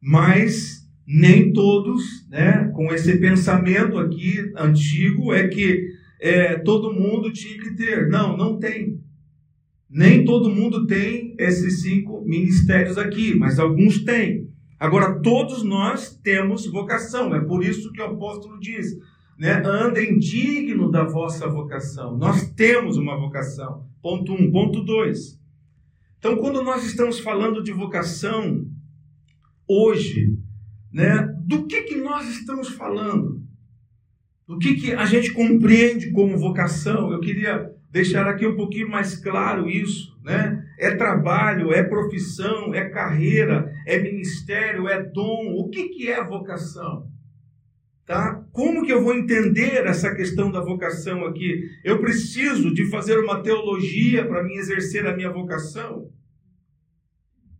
Mas 0.00 0.77
nem 1.10 1.54
todos, 1.54 2.28
né, 2.28 2.70
com 2.74 2.92
esse 2.92 3.16
pensamento 3.16 3.96
aqui 3.96 4.52
antigo, 4.54 5.32
é 5.32 5.48
que 5.48 5.88
é, 6.20 6.56
todo 6.58 6.92
mundo 6.92 7.32
tinha 7.32 7.58
que 7.58 7.74
ter. 7.74 8.08
Não, 8.08 8.36
não 8.36 8.58
tem. 8.58 9.00
Nem 9.88 10.22
todo 10.22 10.50
mundo 10.50 10.86
tem 10.86 11.34
esses 11.38 11.80
cinco 11.80 12.22
ministérios 12.26 12.98
aqui, 12.98 13.34
mas 13.34 13.58
alguns 13.58 14.04
têm. 14.04 14.50
Agora, 14.78 15.18
todos 15.22 15.62
nós 15.62 16.14
temos 16.22 16.66
vocação, 16.66 17.34
é 17.34 17.40
por 17.40 17.64
isso 17.64 17.90
que 17.90 18.02
o 18.02 18.04
apóstolo 18.04 18.60
diz: 18.60 18.98
né, 19.38 19.62
andem 19.64 20.18
digno 20.18 20.90
da 20.90 21.04
vossa 21.04 21.48
vocação. 21.48 22.18
Nós 22.18 22.50
temos 22.50 22.98
uma 22.98 23.16
vocação. 23.16 23.86
Ponto 24.02 24.34
um. 24.34 24.50
Ponto 24.50 24.84
dois. 24.84 25.40
Então, 26.18 26.36
quando 26.36 26.62
nós 26.62 26.84
estamos 26.84 27.18
falando 27.18 27.62
de 27.62 27.72
vocação, 27.72 28.66
hoje, 29.66 30.27
né, 30.92 31.34
do 31.40 31.66
que, 31.66 31.82
que 31.82 31.96
nós 31.96 32.28
estamos 32.28 32.68
falando? 32.68 33.42
Do 34.46 34.58
que, 34.58 34.74
que 34.74 34.92
a 34.92 35.04
gente 35.04 35.32
compreende 35.32 36.10
como 36.10 36.38
vocação? 36.38 37.12
Eu 37.12 37.20
queria 37.20 37.70
deixar 37.90 38.26
aqui 38.26 38.46
um 38.46 38.56
pouquinho 38.56 38.88
mais 38.88 39.14
claro 39.16 39.68
isso, 39.68 40.18
né? 40.22 40.64
É 40.78 40.94
trabalho, 40.94 41.72
é 41.72 41.82
profissão, 41.82 42.74
é 42.74 42.88
carreira, 42.88 43.72
é 43.86 43.98
ministério, 43.98 44.88
é 44.88 45.02
dom. 45.02 45.54
O 45.56 45.68
que, 45.68 45.88
que 45.88 46.10
é 46.10 46.22
vocação? 46.22 47.06
Tá? 48.06 48.42
Como 48.52 48.86
que 48.86 48.92
eu 48.92 49.02
vou 49.02 49.14
entender 49.14 49.86
essa 49.86 50.14
questão 50.14 50.50
da 50.50 50.62
vocação 50.62 51.26
aqui? 51.26 51.68
Eu 51.84 52.00
preciso 52.00 52.72
de 52.72 52.88
fazer 52.88 53.18
uma 53.18 53.42
teologia 53.42 54.26
para 54.26 54.42
me 54.42 54.56
exercer 54.56 55.06
a 55.06 55.14
minha 55.14 55.30
vocação? 55.30 56.10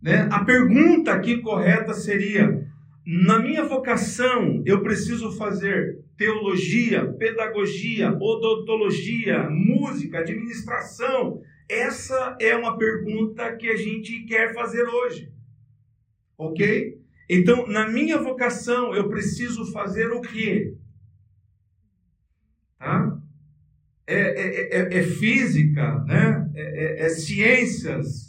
Né? 0.01 0.27
A 0.31 0.43
pergunta 0.43 1.11
aqui 1.11 1.37
correta 1.37 1.93
seria: 1.93 2.58
na 3.05 3.39
minha 3.39 3.65
vocação, 3.65 4.61
eu 4.65 4.81
preciso 4.83 5.31
fazer 5.31 6.03
teologia, 6.17 7.11
pedagogia, 7.13 8.11
odontologia, 8.11 9.49
música, 9.49 10.19
administração. 10.19 11.41
Essa 11.67 12.35
é 12.39 12.55
uma 12.55 12.77
pergunta 12.77 13.55
que 13.55 13.69
a 13.69 13.75
gente 13.75 14.25
quer 14.25 14.53
fazer 14.53 14.83
hoje. 14.83 15.31
Ok? 16.37 16.99
Então, 17.29 17.67
na 17.67 17.87
minha 17.87 18.17
vocação, 18.17 18.93
eu 18.93 19.07
preciso 19.07 19.71
fazer 19.71 20.11
o 20.11 20.21
quê? 20.21 20.75
Tá? 22.77 23.17
É, 24.07 24.19
é, 24.19 24.79
é, 24.79 24.97
é 24.97 25.03
física, 25.03 26.03
né? 26.05 26.49
é, 26.55 27.03
é, 27.03 27.05
é 27.05 27.09
ciências, 27.09 28.28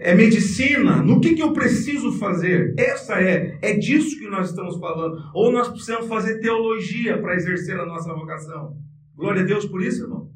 é 0.00 0.14
medicina, 0.14 1.02
no 1.02 1.20
que, 1.20 1.34
que 1.34 1.42
eu 1.42 1.52
preciso 1.52 2.12
fazer? 2.12 2.74
Essa 2.78 3.20
é, 3.20 3.58
é 3.60 3.74
disso 3.74 4.18
que 4.18 4.28
nós 4.28 4.48
estamos 4.48 4.78
falando. 4.78 5.22
Ou 5.34 5.52
nós 5.52 5.68
precisamos 5.68 6.06
fazer 6.06 6.40
teologia 6.40 7.20
para 7.20 7.34
exercer 7.34 7.78
a 7.78 7.84
nossa 7.84 8.12
vocação. 8.14 8.76
Glória 9.14 9.42
a 9.42 9.44
Deus 9.44 9.66
por 9.66 9.82
isso, 9.82 10.04
irmão. 10.04 10.30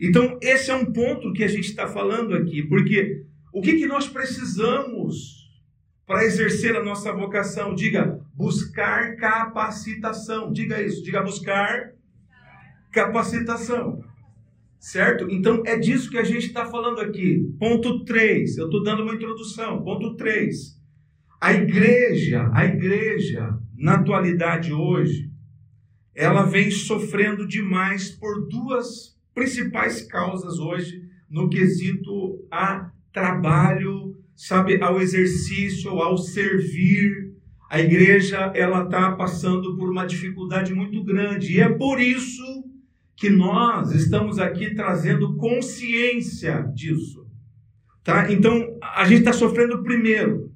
Então, 0.00 0.38
esse 0.42 0.70
é 0.70 0.74
um 0.74 0.92
ponto 0.92 1.32
que 1.32 1.44
a 1.44 1.48
gente 1.48 1.68
está 1.68 1.86
falando 1.86 2.34
aqui, 2.34 2.62
porque 2.64 3.24
o 3.52 3.62
que, 3.62 3.76
que 3.76 3.86
nós 3.86 4.08
precisamos 4.08 5.46
para 6.04 6.24
exercer 6.24 6.76
a 6.76 6.84
nossa 6.84 7.12
vocação? 7.12 7.74
Diga, 7.74 8.20
buscar 8.34 9.16
capacitação. 9.16 10.52
Diga 10.52 10.82
isso, 10.82 11.02
diga 11.02 11.22
buscar 11.22 11.92
capacitação. 12.92 14.02
Certo? 14.78 15.26
Então 15.30 15.62
é 15.66 15.76
disso 15.76 16.10
que 16.10 16.18
a 16.18 16.24
gente 16.24 16.46
está 16.46 16.66
falando 16.66 17.00
aqui. 17.00 17.44
Ponto 17.58 18.04
3, 18.04 18.58
eu 18.58 18.66
estou 18.66 18.82
dando 18.82 19.02
uma 19.02 19.14
introdução. 19.14 19.82
Ponto 19.82 20.14
3. 20.16 20.76
A 21.40 21.52
igreja, 21.52 22.50
a 22.52 22.64
igreja, 22.64 23.58
na 23.76 23.94
atualidade 23.94 24.72
hoje, 24.72 25.30
ela 26.14 26.44
vem 26.44 26.70
sofrendo 26.70 27.46
demais 27.46 28.10
por 28.10 28.48
duas 28.48 29.16
principais 29.34 30.00
causas 30.02 30.58
hoje 30.58 31.02
no 31.28 31.50
quesito 31.50 32.46
a 32.50 32.90
trabalho, 33.12 34.16
sabe, 34.34 34.80
ao 34.80 35.00
exercício, 35.00 35.90
ao 35.90 36.16
servir. 36.16 37.34
A 37.68 37.80
igreja 37.80 38.52
ela 38.54 38.84
está 38.84 39.12
passando 39.12 39.76
por 39.76 39.90
uma 39.90 40.06
dificuldade 40.06 40.72
muito 40.72 41.02
grande 41.04 41.54
e 41.54 41.60
é 41.60 41.68
por 41.68 42.00
isso 42.00 42.64
que 43.16 43.30
nós 43.30 43.92
estamos 43.92 44.38
aqui 44.38 44.74
trazendo 44.74 45.36
consciência 45.36 46.62
disso. 46.74 47.26
Tá? 48.04 48.30
Então, 48.30 48.78
a 48.80 49.04
gente 49.04 49.20
está 49.20 49.32
sofrendo 49.32 49.82
primeiro, 49.82 50.52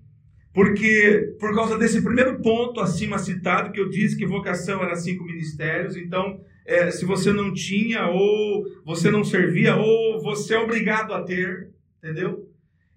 porque 0.53 1.35
por 1.41 1.55
causa 1.55 1.79
desse 1.79 2.03
primeiro 2.03 2.41
ponto 2.41 2.81
acima 2.81 3.19
citado, 3.19 3.73
que 3.73 3.81
eu 3.81 3.89
disse 3.89 4.17
que 4.17 4.27
vocação 4.27 4.83
era 4.83 4.95
cinco 4.95 5.25
ministérios, 5.25 5.97
então, 5.97 6.41
é, 6.67 6.91
se 6.91 7.05
você 7.05 7.33
não 7.33 7.53
tinha, 7.53 8.07
ou 8.07 8.65
você 8.85 9.11
não 9.11 9.25
servia, 9.25 9.77
ou 9.77 10.21
você 10.23 10.55
é 10.55 10.59
obrigado 10.59 11.15
a 11.15 11.23
ter, 11.23 11.71
entendeu? 11.99 12.47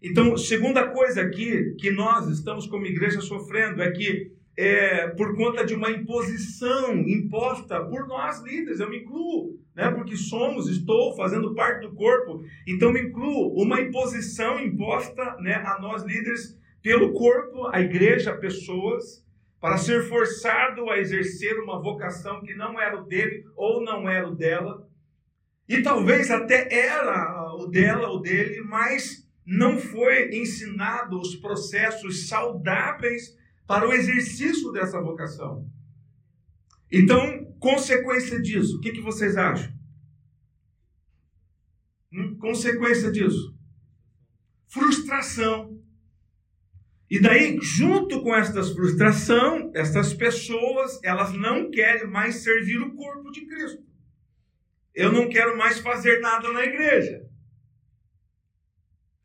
Então, 0.02 0.36
segunda 0.36 0.90
coisa 0.90 1.22
aqui 1.22 1.74
que 1.80 1.90
nós 1.90 2.28
estamos 2.28 2.68
como 2.68 2.86
igreja 2.86 3.22
sofrendo 3.22 3.82
é 3.82 3.90
que 3.90 4.34
é, 4.56 5.08
por 5.08 5.36
conta 5.36 5.66
de 5.66 5.74
uma 5.74 5.90
imposição 5.90 6.94
imposta 6.94 7.84
por 7.86 8.08
nós 8.08 8.42
líderes, 8.42 8.80
eu 8.80 8.90
me 8.90 9.00
incluo, 9.00 9.60
né, 9.76 9.90
porque 9.92 10.16
somos, 10.16 10.70
estou 10.70 11.16
fazendo 11.16 11.56
parte 11.56 11.82
do 11.82 11.96
corpo, 11.96 12.44
então 12.68 12.92
me 12.92 13.02
incluo. 13.02 13.54
Uma 13.60 13.82
imposição 13.82 14.60
imposta 14.60 15.38
né, 15.40 15.56
a 15.56 15.80
nós 15.80 16.04
líderes 16.04 16.60
pelo 16.82 17.14
corpo, 17.14 17.68
a 17.68 17.82
igreja, 17.82 18.36
pessoas, 18.36 19.24
para 19.60 19.78
ser 19.78 20.04
forçado 20.04 20.90
a 20.90 21.00
exercer 21.00 21.58
uma 21.60 21.82
vocação 21.82 22.42
que 22.42 22.54
não 22.54 22.80
era 22.80 23.00
o 23.00 23.06
dele 23.06 23.46
ou 23.56 23.82
não 23.82 24.08
era 24.10 24.28
o 24.28 24.36
dela, 24.36 24.88
e 25.68 25.82
talvez 25.82 26.30
até 26.30 26.68
era 26.72 27.56
o 27.56 27.68
dela, 27.68 28.12
o 28.12 28.20
dele, 28.20 28.62
mas 28.62 29.26
não 29.46 29.78
foi 29.78 30.30
ensinado 30.36 31.20
os 31.20 31.36
processos 31.38 32.28
saudáveis 32.28 33.36
para 33.66 33.88
o 33.88 33.94
exercício 33.94 34.72
dessa 34.72 35.02
vocação. 35.02 35.70
Então, 36.92 37.46
consequência 37.60 38.42
disso, 38.42 38.78
o 38.78 38.82
que, 38.82 38.92
que 38.92 39.02
vocês 39.02 39.36
acham? 39.36 39.74
Hum? 42.12 42.38
Consequência 42.38 43.12
disso? 43.12 43.58
Frustração. 44.68 45.82
E 47.10 47.20
daí, 47.20 47.58
junto 47.62 48.22
com 48.22 48.34
esta 48.36 48.64
frustração, 48.64 49.72
essas 49.76 50.14
pessoas, 50.14 51.00
elas 51.04 51.32
não 51.34 51.70
querem 51.70 52.08
mais 52.08 52.44
servir 52.44 52.80
o 52.80 52.96
corpo 52.96 53.32
de 53.32 53.46
Cristo. 53.46 53.84
Eu 54.94 55.12
não 55.12 55.28
quero 55.28 55.58
mais 55.58 55.80
fazer 55.80 56.20
nada 56.22 56.52
na 56.52 56.64
igreja. 56.64 57.24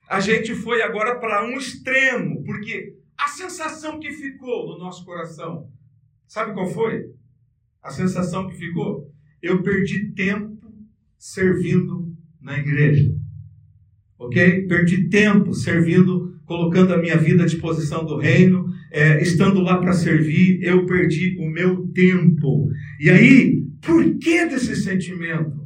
A 0.08 0.20
gente 0.20 0.54
foi 0.54 0.80
agora 0.80 1.18
para 1.18 1.44
um 1.44 1.58
extremo, 1.58 2.42
porque 2.44 2.96
a 3.18 3.26
sensação 3.26 3.98
que 3.98 4.12
ficou 4.12 4.68
no 4.68 4.78
nosso 4.78 5.04
coração, 5.04 5.68
sabe 6.26 6.54
qual 6.54 6.68
foi? 6.68 7.10
A 7.82 7.90
sensação 7.90 8.48
que 8.48 8.56
ficou? 8.56 9.12
Eu 9.42 9.62
perdi 9.62 10.12
tempo 10.12 10.56
servindo 11.18 12.16
na 12.40 12.56
igreja. 12.58 13.12
Ok? 14.18 14.66
Perdi 14.66 15.08
tempo 15.08 15.52
servindo, 15.52 16.40
colocando 16.44 16.94
a 16.94 16.98
minha 16.98 17.16
vida 17.16 17.42
à 17.42 17.46
disposição 17.46 18.04
do 18.04 18.16
reino, 18.16 18.72
é, 18.92 19.20
estando 19.20 19.60
lá 19.60 19.78
para 19.78 19.92
servir, 19.92 20.62
eu 20.62 20.86
perdi 20.86 21.36
o 21.38 21.50
meu 21.50 21.88
tempo. 21.88 22.68
E 23.00 23.10
aí, 23.10 23.64
por 23.80 24.16
que 24.18 24.46
desse 24.46 24.76
sentimento? 24.76 25.57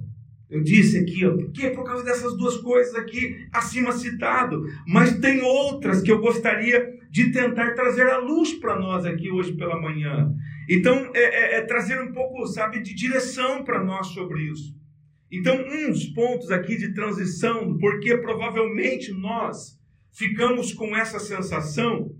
Eu 0.52 0.62
disse 0.62 0.98
aqui, 0.98 1.24
ó, 1.24 1.34
porque 1.34 1.70
por 1.70 1.82
causa 1.82 2.04
dessas 2.04 2.36
duas 2.36 2.58
coisas 2.58 2.94
aqui 2.94 3.46
acima 3.50 3.90
citado, 3.90 4.62
mas 4.86 5.18
tem 5.18 5.40
outras 5.40 6.02
que 6.02 6.12
eu 6.12 6.20
gostaria 6.20 6.92
de 7.10 7.32
tentar 7.32 7.72
trazer 7.72 8.06
à 8.06 8.18
luz 8.18 8.52
para 8.52 8.78
nós 8.78 9.06
aqui 9.06 9.30
hoje 9.30 9.54
pela 9.54 9.80
manhã. 9.80 10.30
Então, 10.68 11.10
é, 11.14 11.20
é, 11.20 11.54
é 11.56 11.60
trazer 11.62 12.02
um 12.02 12.12
pouco, 12.12 12.46
sabe, 12.46 12.82
de 12.82 12.94
direção 12.94 13.64
para 13.64 13.82
nós 13.82 14.08
sobre 14.08 14.42
isso. 14.42 14.76
Então, 15.30 15.56
uns 15.88 16.04
pontos 16.06 16.50
aqui 16.50 16.76
de 16.76 16.92
transição, 16.92 17.78
porque 17.78 18.18
provavelmente 18.18 19.10
nós 19.10 19.80
ficamos 20.12 20.74
com 20.74 20.94
essa 20.94 21.18
sensação, 21.18 22.14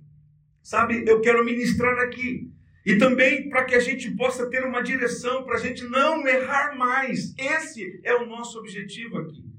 sabe, 0.62 1.04
eu 1.06 1.20
quero 1.20 1.44
ministrar 1.44 1.98
aqui. 1.98 2.50
E 2.84 2.96
também 2.96 3.48
para 3.48 3.64
que 3.64 3.74
a 3.74 3.80
gente 3.80 4.10
possa 4.10 4.50
ter 4.50 4.64
uma 4.64 4.82
direção, 4.82 5.44
para 5.44 5.54
a 5.54 5.60
gente 5.60 5.84
não 5.84 6.26
errar 6.26 6.76
mais. 6.76 7.34
Esse 7.38 8.00
é 8.02 8.14
o 8.14 8.26
nosso 8.26 8.58
objetivo 8.58 9.18
aqui. 9.18 9.52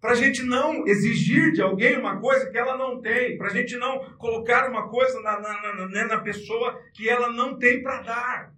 Para 0.00 0.12
a 0.12 0.14
gente 0.14 0.42
não 0.42 0.86
exigir 0.86 1.52
de 1.52 1.60
alguém 1.60 1.98
uma 1.98 2.18
coisa 2.18 2.50
que 2.50 2.56
ela 2.56 2.76
não 2.78 3.02
tem, 3.02 3.36
para 3.36 3.48
a 3.48 3.54
gente 3.54 3.76
não 3.76 3.98
colocar 4.16 4.70
uma 4.70 4.88
coisa 4.88 5.20
na, 5.20 5.38
na, 5.38 5.74
na, 5.74 5.88
né, 5.88 6.04
na 6.04 6.20
pessoa 6.20 6.80
que 6.94 7.06
ela 7.06 7.30
não 7.30 7.58
tem 7.58 7.82
para 7.82 8.00
dar. 8.00 8.52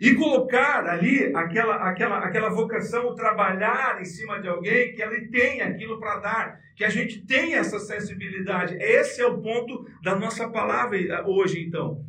E 0.00 0.14
colocar 0.14 0.86
ali 0.86 1.30
aquela, 1.34 1.76
aquela, 1.76 2.18
aquela 2.18 2.48
vocação, 2.48 3.14
trabalhar 3.14 4.00
em 4.00 4.04
cima 4.04 4.40
de 4.40 4.48
alguém 4.48 4.94
que 4.94 5.02
ele 5.02 5.28
tem 5.28 5.60
aquilo 5.60 5.98
para 5.98 6.20
dar, 6.20 6.60
que 6.74 6.84
a 6.84 6.90
gente 6.90 7.26
tem 7.26 7.54
essa 7.54 7.78
sensibilidade. 7.78 8.76
Esse 8.76 9.20
é 9.20 9.26
o 9.26 9.40
ponto 9.40 9.86
da 10.02 10.14
nossa 10.14 10.48
palavra 10.48 10.98
hoje, 11.26 11.62
então. 11.62 12.02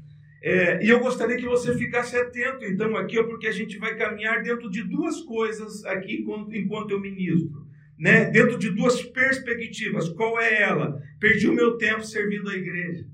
É, 0.49 0.81
e 0.81 0.87
eu 0.87 1.01
gostaria 1.01 1.35
que 1.35 1.45
você 1.45 1.77
ficasse 1.77 2.15
atento, 2.15 2.63
então, 2.63 2.95
aqui, 2.95 3.21
porque 3.23 3.47
a 3.47 3.51
gente 3.51 3.77
vai 3.77 3.97
caminhar 3.97 4.41
dentro 4.41 4.69
de 4.69 4.81
duas 4.81 5.19
coisas 5.23 5.83
aqui 5.83 6.25
enquanto 6.53 6.91
eu 6.91 7.01
ministro. 7.01 7.67
Né? 7.99 8.29
Dentro 8.29 8.57
de 8.57 8.69
duas 8.69 9.01
perspectivas. 9.01 10.07
Qual 10.07 10.39
é 10.39 10.61
ela? 10.61 11.03
Perdi 11.19 11.49
o 11.49 11.53
meu 11.53 11.77
tempo 11.77 12.01
servindo 12.01 12.49
a 12.49 12.55
igreja. 12.55 13.05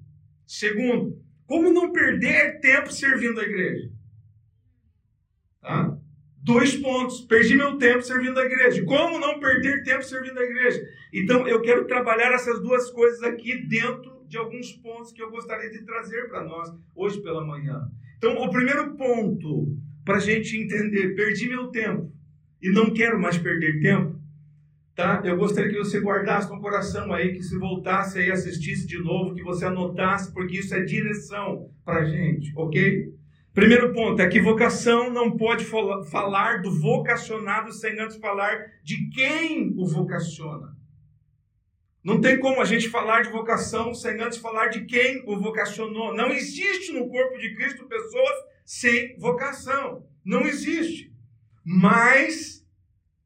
Segundo, 0.46 1.20
como 1.48 1.74
não 1.74 1.92
perder 1.92 2.60
tempo 2.60 2.94
servindo 2.94 3.40
a 3.40 3.44
igreja? 3.44 3.90
Tá? 5.60 5.98
Dois 6.38 6.76
pontos. 6.76 7.22
Perdi 7.22 7.56
meu 7.56 7.80
tempo 7.80 8.04
servindo 8.04 8.40
a 8.40 8.46
igreja. 8.46 8.86
Como 8.86 9.18
não 9.18 9.40
perder 9.40 9.82
tempo 9.82 10.04
servindo 10.04 10.38
a 10.38 10.44
igreja? 10.44 10.88
Então, 11.12 11.48
eu 11.48 11.62
quero 11.62 11.88
trabalhar 11.88 12.32
essas 12.32 12.62
duas 12.62 12.92
coisas 12.92 13.24
aqui 13.24 13.58
dentro 13.66 14.13
de 14.34 14.38
alguns 14.40 14.72
pontos 14.72 15.12
que 15.12 15.22
eu 15.22 15.30
gostaria 15.30 15.70
de 15.70 15.86
trazer 15.86 16.28
para 16.28 16.44
nós 16.44 16.68
hoje 16.96 17.22
pela 17.22 17.46
manhã. 17.46 17.88
Então, 18.18 18.36
o 18.42 18.50
primeiro 18.50 18.96
ponto 18.96 19.78
para 20.04 20.16
a 20.16 20.20
gente 20.20 20.58
entender: 20.58 21.16
perdi 21.16 21.48
meu 21.48 21.68
tempo 21.68 22.12
e 22.60 22.72
não 22.72 22.92
quero 22.92 23.22
mais 23.22 23.38
perder 23.38 23.80
tempo. 23.80 24.20
Tá? 24.96 25.22
Eu 25.24 25.38
gostaria 25.38 25.72
que 25.72 25.78
você 25.78 26.00
guardasse 26.00 26.52
no 26.52 26.60
coração 26.60 27.14
aí, 27.14 27.34
que 27.34 27.44
se 27.44 27.58
voltasse 27.58 28.18
aí 28.18 28.32
assistisse 28.32 28.88
de 28.88 28.98
novo, 28.98 29.36
que 29.36 29.44
você 29.44 29.66
anotasse, 29.66 30.34
porque 30.34 30.58
isso 30.58 30.74
é 30.74 30.84
direção 30.84 31.70
para 31.86 32.02
a 32.02 32.06
gente, 32.06 32.52
ok? 32.56 33.14
Primeiro 33.54 33.94
ponto 33.94 34.20
é 34.20 34.28
que 34.28 34.42
vocação 34.42 35.12
não 35.12 35.38
pode 35.38 35.64
falar 36.10 36.62
do 36.64 36.72
vocacionado 36.72 37.72
sem 37.72 38.00
antes 38.00 38.18
falar 38.18 38.66
de 38.84 39.10
quem 39.10 39.74
o 39.78 39.86
vocaciona. 39.86 40.76
Não 42.04 42.20
tem 42.20 42.38
como 42.38 42.60
a 42.62 42.66
gente 42.66 42.90
falar 42.90 43.22
de 43.22 43.30
vocação 43.30 43.94
sem 43.94 44.22
antes 44.22 44.38
falar 44.38 44.68
de 44.68 44.84
quem 44.86 45.24
o 45.26 45.40
vocacionou. 45.40 46.14
Não 46.14 46.32
existe 46.32 46.92
no 46.92 47.10
corpo 47.10 47.38
de 47.38 47.56
Cristo 47.56 47.88
pessoas 47.88 48.36
sem 48.66 49.18
vocação. 49.18 50.06
Não 50.24 50.42
existe. 50.42 51.14
Mas 51.64 52.66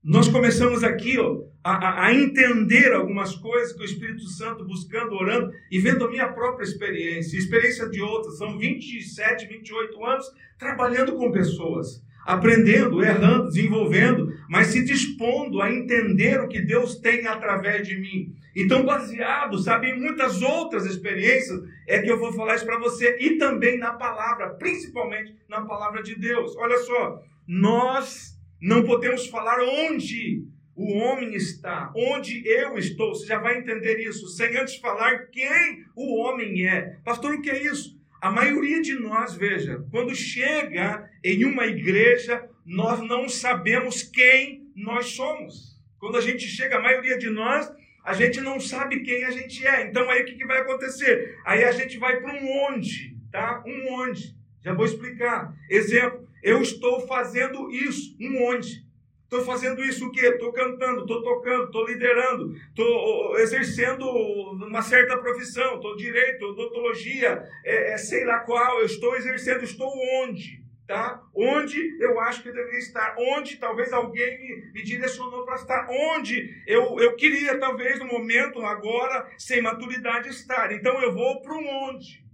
nós 0.03 0.27
começamos 0.27 0.83
aqui 0.83 1.17
ó, 1.17 1.41
a, 1.63 2.05
a, 2.05 2.13
entender 2.13 2.93
algumas 2.93 3.35
coisas 3.35 3.73
que 3.73 3.81
o 3.81 3.85
Espírito 3.85 4.27
Santo 4.27 4.63
buscando, 4.63 5.15
orando 5.15 5.51
e 5.71 5.79
vendo 5.79 6.05
a 6.05 6.09
minha 6.09 6.31
própria 6.31 6.63
experiência, 6.63 7.35
experiência 7.35 7.89
de 7.89 7.99
outras. 7.99 8.37
São 8.37 8.59
27, 8.59 9.47
28 9.47 10.05
anos 10.05 10.25
trabalhando 10.59 11.15
com 11.15 11.31
pessoas 11.31 12.05
aprendendo, 12.27 13.01
errando, 13.01 13.47
desenvolvendo, 13.47 14.33
mas 14.49 14.67
se 14.67 14.83
dispondo 14.83 15.61
a 15.61 15.71
entender 15.71 16.41
o 16.41 16.49
que 16.49 16.59
Deus 16.59 16.97
tem 16.99 17.25
através 17.25 17.87
de 17.87 17.97
mim. 17.97 18.35
Então, 18.53 18.83
baseado, 18.83 19.57
sabe, 19.59 19.91
em 19.91 19.99
muitas 19.99 20.41
outras 20.41 20.85
experiências, 20.85 21.57
é 21.87 21.99
que 22.01 22.11
eu 22.11 22.19
vou 22.19 22.33
falar 22.33 22.55
isso 22.55 22.65
para 22.65 22.79
você 22.79 23.17
e 23.21 23.37
também 23.37 23.77
na 23.79 23.93
palavra, 23.93 24.49
principalmente 24.55 25.33
na 25.47 25.61
palavra 25.61 26.03
de 26.03 26.15
Deus. 26.15 26.53
Olha 26.57 26.77
só, 26.79 27.23
nós 27.47 28.37
não 28.61 28.83
podemos 28.83 29.27
falar 29.27 29.61
onde 29.61 30.43
o 30.75 30.97
homem 30.97 31.33
está, 31.33 31.93
onde 31.95 32.45
eu 32.45 32.77
estou, 32.77 33.15
você 33.15 33.25
já 33.25 33.39
vai 33.39 33.57
entender 33.57 33.99
isso, 33.99 34.27
sem 34.27 34.57
antes 34.57 34.75
falar 34.75 35.27
quem 35.27 35.85
o 35.95 36.17
homem 36.17 36.67
é. 36.67 36.97
Pastor, 37.05 37.35
o 37.35 37.41
que 37.41 37.49
é 37.49 37.63
isso? 37.63 37.97
A 38.19 38.31
maioria 38.31 38.81
de 38.81 38.95
nós, 38.95 39.35
veja, 39.35 39.85
quando 39.91 40.15
chega 40.15 41.07
em 41.33 41.45
uma 41.45 41.65
igreja, 41.65 42.47
nós 42.65 43.01
não 43.01 43.27
sabemos 43.27 44.01
quem 44.03 44.71
nós 44.75 45.07
somos. 45.07 45.77
Quando 45.99 46.17
a 46.17 46.21
gente 46.21 46.45
chega, 46.47 46.77
a 46.77 46.81
maioria 46.81 47.17
de 47.17 47.29
nós, 47.29 47.71
a 48.03 48.13
gente 48.13 48.39
não 48.39 48.59
sabe 48.59 49.01
quem 49.01 49.25
a 49.25 49.31
gente 49.31 49.65
é. 49.65 49.87
Então 49.87 50.09
aí 50.09 50.21
o 50.21 50.25
que, 50.25 50.35
que 50.35 50.45
vai 50.45 50.59
acontecer? 50.59 51.37
Aí 51.45 51.63
a 51.63 51.71
gente 51.71 51.97
vai 51.97 52.21
para 52.21 52.33
um 52.33 52.67
onde, 52.69 53.17
tá? 53.31 53.63
Um 53.65 53.93
onde. 54.01 54.35
Já 54.63 54.73
vou 54.73 54.85
explicar. 54.85 55.53
Exemplo, 55.69 56.27
eu 56.41 56.61
estou 56.61 57.05
fazendo 57.07 57.69
isso, 57.71 58.15
um 58.21 58.45
onde. 58.45 58.87
Estou 59.23 59.43
fazendo 59.43 59.83
isso 59.83 60.07
o 60.07 60.11
quê? 60.11 60.25
Estou 60.25 60.53
cantando, 60.53 61.01
estou 61.01 61.21
tocando, 61.21 61.65
estou 61.65 61.85
liderando, 61.85 62.55
estou 62.69 63.37
exercendo 63.39 64.05
uma 64.05 64.81
certa 64.81 65.17
profissão, 65.17 65.75
estou 65.75 65.97
direito, 65.97 66.45
odontologia, 66.45 67.43
é, 67.65 67.91
é, 67.91 67.97
sei 67.97 68.23
lá 68.23 68.39
qual, 68.39 68.79
eu 68.79 68.85
estou 68.85 69.17
exercendo, 69.17 69.65
estou 69.65 69.91
onde? 70.23 70.63
Tá? 70.87 71.21
Onde 71.35 72.01
eu 72.01 72.17
acho 72.21 72.41
que 72.41 72.47
eu 72.47 72.53
deveria 72.53 72.79
estar, 72.79 73.13
onde 73.19 73.57
talvez 73.57 73.91
alguém 73.91 74.39
me, 74.39 74.71
me 74.71 74.83
direcionou 74.83 75.43
para 75.43 75.55
estar, 75.55 75.85
onde 75.89 76.63
eu, 76.65 76.97
eu 76.99 77.13
queria, 77.17 77.59
talvez, 77.59 77.99
no 77.99 78.05
momento, 78.05 78.61
agora, 78.61 79.29
sem 79.37 79.61
maturidade, 79.61 80.29
estar. 80.29 80.71
Então 80.71 81.01
eu 81.01 81.13
vou 81.13 81.41
para 81.41 81.53
um 81.53 81.89
onde. 81.89 82.25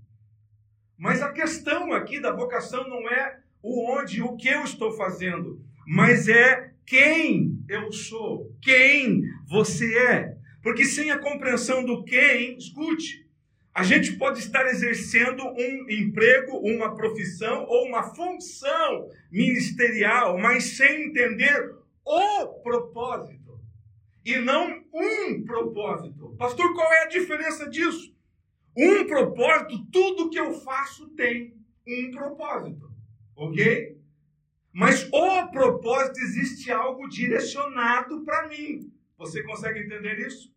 Mas 0.96 1.22
a 1.24 1.32
questão 1.32 1.92
aqui 1.94 2.20
da 2.20 2.32
vocação 2.32 2.88
não 2.88 3.10
é 3.10 3.40
o 3.64 3.92
onde, 3.92 4.22
o 4.22 4.36
que 4.38 4.50
eu 4.50 4.64
estou 4.64 4.92
fazendo, 4.92 5.60
mas 5.88 6.28
é 6.28 6.74
quem 6.86 7.64
eu 7.68 7.92
sou, 7.92 8.56
quem 8.62 9.24
você 9.48 9.98
é. 9.98 10.38
Porque 10.62 10.86
sem 10.86 11.12
a 11.12 11.18
compreensão 11.18 11.84
do 11.84 12.04
quem, 12.04 12.56
escute, 12.58 13.23
a 13.74 13.82
gente 13.82 14.14
pode 14.18 14.40
estar 14.40 14.68
exercendo 14.68 15.44
um 15.44 15.90
emprego, 15.90 16.58
uma 16.58 16.96
profissão 16.96 17.66
ou 17.66 17.88
uma 17.88 18.14
função 18.14 19.10
ministerial, 19.32 20.38
mas 20.38 20.78
sem 20.78 21.08
entender 21.08 21.76
o 22.06 22.48
propósito 22.62 23.60
e 24.24 24.38
não 24.38 24.84
um 24.94 25.44
propósito. 25.44 26.36
Pastor, 26.38 26.72
qual 26.74 26.94
é 26.94 27.04
a 27.04 27.08
diferença 27.08 27.68
disso? 27.68 28.14
Um 28.78 29.06
propósito, 29.08 29.86
tudo 29.92 30.30
que 30.30 30.40
eu 30.40 30.54
faço 30.54 31.10
tem 31.10 31.56
um 31.88 32.12
propósito, 32.12 32.92
ok? 33.36 33.98
Mas 34.72 35.08
o 35.12 35.48
propósito 35.48 36.20
existe 36.20 36.72
algo 36.72 37.08
direcionado 37.08 38.24
para 38.24 38.48
mim. 38.48 38.92
Você 39.18 39.44
consegue 39.44 39.80
entender 39.80 40.20
isso? 40.20 40.53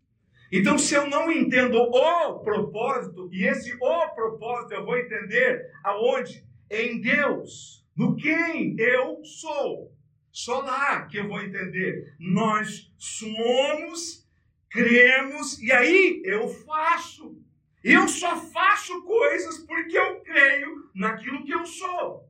Então, 0.51 0.79
se 0.79 0.95
eu 0.95 1.09
não 1.09 1.31
entendo 1.31 1.77
o 1.77 2.39
propósito, 2.41 3.29
e 3.33 3.45
esse 3.45 3.75
o 3.81 4.09
propósito 4.11 4.75
eu 4.75 4.85
vou 4.85 4.97
entender 4.97 5.71
aonde? 5.83 6.45
Em 6.71 7.01
Deus, 7.01 7.85
no 7.97 8.17
quem 8.17 8.77
eu 8.79 9.25
sou. 9.25 9.93
Só 10.33 10.61
lá 10.61 11.07
que 11.07 11.19
eu 11.19 11.29
vou 11.29 11.41
entender. 11.41 12.15
Nós 12.19 12.93
somos, 12.99 14.29
cremos, 14.69 15.61
e 15.63 15.73
aí 15.73 16.21
eu 16.25 16.49
faço. 16.49 17.41
Eu 17.83 18.09
só 18.09 18.37
faço 18.37 19.03
coisas 19.05 19.59
porque 19.59 19.97
eu 19.97 20.21
creio 20.21 20.91
naquilo 20.95 21.45
que 21.45 21.55
eu 21.55 21.65
sou. 21.65 22.29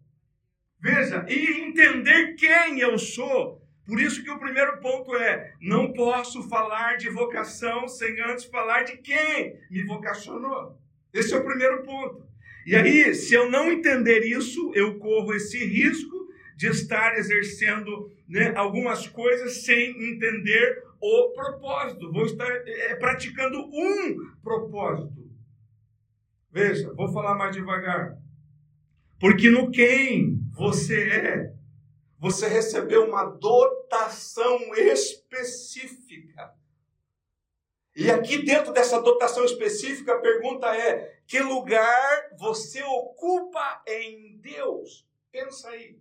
Veja, 0.78 1.26
e 1.28 1.62
entender 1.62 2.34
quem 2.34 2.78
eu 2.78 2.98
sou. 2.98 3.65
Por 3.86 4.00
isso 4.00 4.22
que 4.24 4.30
o 4.30 4.38
primeiro 4.38 4.80
ponto 4.80 5.14
é: 5.14 5.54
não 5.60 5.92
posso 5.92 6.48
falar 6.48 6.96
de 6.96 7.08
vocação 7.08 7.86
sem 7.86 8.20
antes 8.20 8.44
falar 8.44 8.82
de 8.82 8.96
quem 8.96 9.58
me 9.70 9.84
vocacionou. 9.84 10.78
Esse 11.14 11.32
é 11.34 11.38
o 11.38 11.44
primeiro 11.44 11.82
ponto. 11.82 12.26
E 12.66 12.74
aí, 12.74 13.14
se 13.14 13.32
eu 13.32 13.48
não 13.48 13.70
entender 13.70 14.24
isso, 14.24 14.72
eu 14.74 14.98
corro 14.98 15.32
esse 15.32 15.64
risco 15.64 16.26
de 16.56 16.66
estar 16.68 17.16
exercendo 17.16 18.10
né, 18.28 18.52
algumas 18.56 19.06
coisas 19.06 19.64
sem 19.64 19.90
entender 20.12 20.82
o 21.00 21.32
propósito. 21.32 22.10
Vou 22.10 22.24
estar 22.24 22.50
é, 22.50 22.96
praticando 22.96 23.58
um 23.60 24.32
propósito. 24.42 25.30
Veja, 26.50 26.92
vou 26.94 27.12
falar 27.12 27.36
mais 27.36 27.54
devagar. 27.54 28.16
Porque 29.20 29.48
no 29.48 29.70
quem 29.70 30.40
você 30.52 31.08
é, 31.08 31.52
você 32.18 32.48
recebeu 32.48 33.04
uma 33.04 33.24
dotação 33.86 34.74
específica. 34.74 36.54
E 37.94 38.10
aqui 38.10 38.42
dentro 38.42 38.72
dessa 38.72 39.00
dotação 39.00 39.44
específica, 39.44 40.14
a 40.14 40.20
pergunta 40.20 40.76
é: 40.76 41.20
que 41.26 41.40
lugar 41.40 42.30
você 42.38 42.82
ocupa 42.82 43.82
em 43.86 44.36
Deus? 44.38 45.06
Pensa 45.30 45.70
aí. 45.70 45.98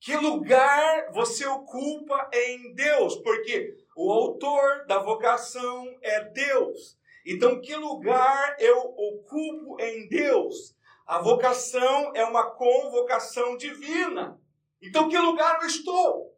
Que 0.00 0.16
lugar 0.16 1.12
você 1.12 1.46
ocupa 1.46 2.30
em 2.32 2.74
Deus? 2.74 3.16
Porque 3.16 3.76
o 3.94 4.10
autor 4.10 4.86
da 4.86 4.98
vocação 4.98 5.98
é 6.00 6.24
Deus. 6.24 6.98
Então, 7.24 7.60
que 7.60 7.76
lugar 7.76 8.56
eu 8.58 8.78
ocupo 8.78 9.78
em 9.78 10.08
Deus? 10.08 10.74
A 11.06 11.20
vocação 11.20 12.12
é 12.14 12.24
uma 12.24 12.50
convocação 12.50 13.58
divina. 13.58 14.40
Então, 14.80 15.08
que 15.08 15.18
lugar 15.18 15.60
eu 15.60 15.66
estou? 15.66 16.29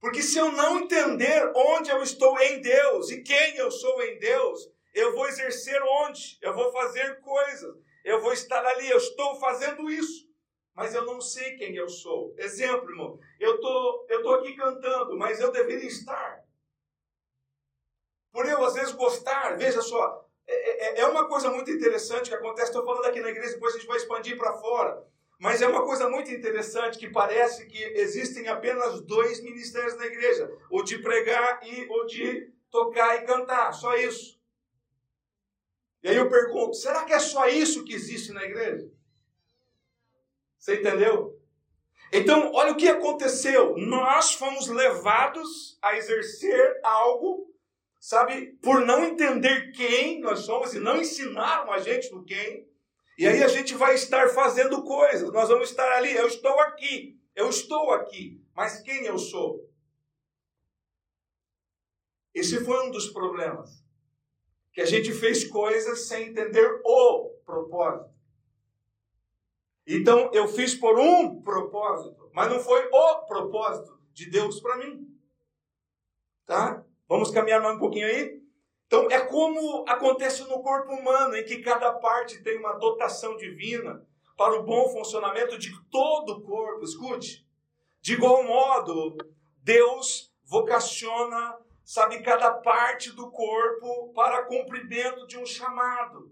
Porque 0.00 0.22
se 0.22 0.38
eu 0.38 0.50
não 0.52 0.80
entender 0.80 1.52
onde 1.54 1.90
eu 1.90 2.02
estou 2.02 2.38
em 2.40 2.60
Deus 2.60 3.10
e 3.10 3.22
quem 3.22 3.56
eu 3.56 3.70
sou 3.70 4.02
em 4.02 4.18
Deus, 4.18 4.68
eu 4.94 5.14
vou 5.14 5.28
exercer 5.28 5.80
onde? 5.82 6.38
Eu 6.40 6.54
vou 6.54 6.72
fazer 6.72 7.20
coisas. 7.20 7.76
Eu 8.02 8.20
vou 8.20 8.32
estar 8.32 8.64
ali, 8.64 8.88
eu 8.88 8.96
estou 8.96 9.38
fazendo 9.38 9.90
isso. 9.90 10.28
Mas 10.74 10.94
eu 10.94 11.04
não 11.04 11.20
sei 11.20 11.56
quem 11.56 11.76
eu 11.76 11.88
sou. 11.88 12.34
Exemplo, 12.38 12.88
irmão. 12.90 13.18
Eu 13.38 13.60
tô, 13.60 14.06
eu 14.08 14.22
tô 14.22 14.30
aqui 14.34 14.56
cantando, 14.56 15.18
mas 15.18 15.38
eu 15.38 15.52
deveria 15.52 15.86
estar. 15.86 16.42
Por 18.32 18.46
eu 18.46 18.64
às 18.64 18.74
vezes 18.74 18.92
gostar, 18.92 19.58
veja 19.58 19.82
só, 19.82 20.24
é, 20.46 20.86
é, 20.86 21.00
é 21.00 21.06
uma 21.06 21.28
coisa 21.28 21.50
muito 21.50 21.70
interessante 21.70 22.30
que 22.30 22.34
acontece. 22.34 22.68
Estou 22.68 22.84
falando 22.84 23.04
aqui 23.04 23.20
na 23.20 23.28
igreja, 23.28 23.52
depois 23.52 23.74
a 23.74 23.78
gente 23.78 23.86
vai 23.86 23.98
expandir 23.98 24.38
para 24.38 24.54
fora. 24.54 25.06
Mas 25.40 25.62
é 25.62 25.66
uma 25.66 25.82
coisa 25.86 26.06
muito 26.10 26.30
interessante 26.30 26.98
que 26.98 27.08
parece 27.08 27.66
que 27.66 27.82
existem 27.82 28.46
apenas 28.46 29.00
dois 29.00 29.42
ministérios 29.42 29.96
na 29.96 30.04
igreja: 30.04 30.52
o 30.70 30.82
de 30.82 30.98
pregar 30.98 31.60
e 31.64 31.86
o 31.88 32.04
de 32.04 32.52
tocar 32.70 33.16
e 33.16 33.24
cantar. 33.24 33.72
Só 33.72 33.96
isso. 33.96 34.38
E 36.02 36.10
aí 36.10 36.16
eu 36.16 36.28
pergunto: 36.28 36.74
será 36.74 37.06
que 37.06 37.14
é 37.14 37.18
só 37.18 37.48
isso 37.48 37.84
que 37.84 37.94
existe 37.94 38.32
na 38.32 38.44
igreja? 38.44 38.86
Você 40.58 40.74
entendeu? 40.74 41.40
Então, 42.12 42.52
olha 42.52 42.72
o 42.72 42.76
que 42.76 42.88
aconteceu. 42.88 43.78
Nós 43.78 44.34
fomos 44.34 44.68
levados 44.68 45.78
a 45.80 45.96
exercer 45.96 46.80
algo, 46.82 47.50
sabe, 47.98 48.58
por 48.62 48.84
não 48.84 49.04
entender 49.04 49.72
quem 49.72 50.20
nós 50.20 50.40
somos 50.40 50.74
e 50.74 50.78
não 50.78 51.00
ensinaram 51.00 51.72
a 51.72 51.78
gente 51.78 52.10
do 52.10 52.22
quem. 52.24 52.69
E 53.20 53.26
aí 53.26 53.42
a 53.42 53.48
gente 53.48 53.74
vai 53.74 53.94
estar 53.94 54.30
fazendo 54.30 54.82
coisas, 54.82 55.30
nós 55.30 55.50
vamos 55.50 55.68
estar 55.68 55.92
ali, 55.92 56.10
eu 56.10 56.26
estou 56.26 56.58
aqui, 56.60 57.20
eu 57.36 57.50
estou 57.50 57.90
aqui, 57.90 58.42
mas 58.56 58.80
quem 58.80 59.04
eu 59.04 59.18
sou? 59.18 59.70
Esse 62.32 62.64
foi 62.64 62.88
um 62.88 62.90
dos 62.90 63.10
problemas. 63.10 63.84
Que 64.72 64.80
a 64.80 64.86
gente 64.86 65.12
fez 65.12 65.44
coisas 65.44 66.08
sem 66.08 66.30
entender 66.30 66.80
o 66.82 67.28
propósito. 67.44 68.10
Então 69.86 70.30
eu 70.32 70.48
fiz 70.48 70.74
por 70.74 70.98
um 70.98 71.42
propósito, 71.42 72.30
mas 72.32 72.50
não 72.50 72.58
foi 72.58 72.88
o 72.90 73.26
propósito 73.26 74.00
de 74.14 74.30
Deus 74.30 74.60
para 74.60 74.78
mim. 74.78 75.06
Tá? 76.46 76.86
Vamos 77.06 77.30
caminhar 77.30 77.60
mais 77.60 77.76
um 77.76 77.80
pouquinho 77.80 78.06
aí? 78.06 78.39
Então, 78.90 79.06
é 79.08 79.20
como 79.20 79.84
acontece 79.86 80.42
no 80.48 80.60
corpo 80.64 80.92
humano, 80.92 81.36
em 81.36 81.44
que 81.44 81.62
cada 81.62 81.92
parte 81.92 82.42
tem 82.42 82.58
uma 82.58 82.72
dotação 82.72 83.36
divina 83.36 84.04
para 84.36 84.58
o 84.58 84.64
bom 84.64 84.88
funcionamento 84.88 85.56
de 85.56 85.70
todo 85.92 86.32
o 86.32 86.42
corpo. 86.42 86.82
Escute, 86.82 87.46
de 88.00 88.14
igual 88.14 88.42
modo, 88.42 89.16
Deus 89.62 90.34
vocaciona, 90.44 91.56
sabe, 91.84 92.20
cada 92.24 92.50
parte 92.50 93.12
do 93.12 93.30
corpo 93.30 94.12
para 94.12 94.46
cumprimento 94.46 95.24
de 95.24 95.38
um 95.38 95.46
chamado, 95.46 96.28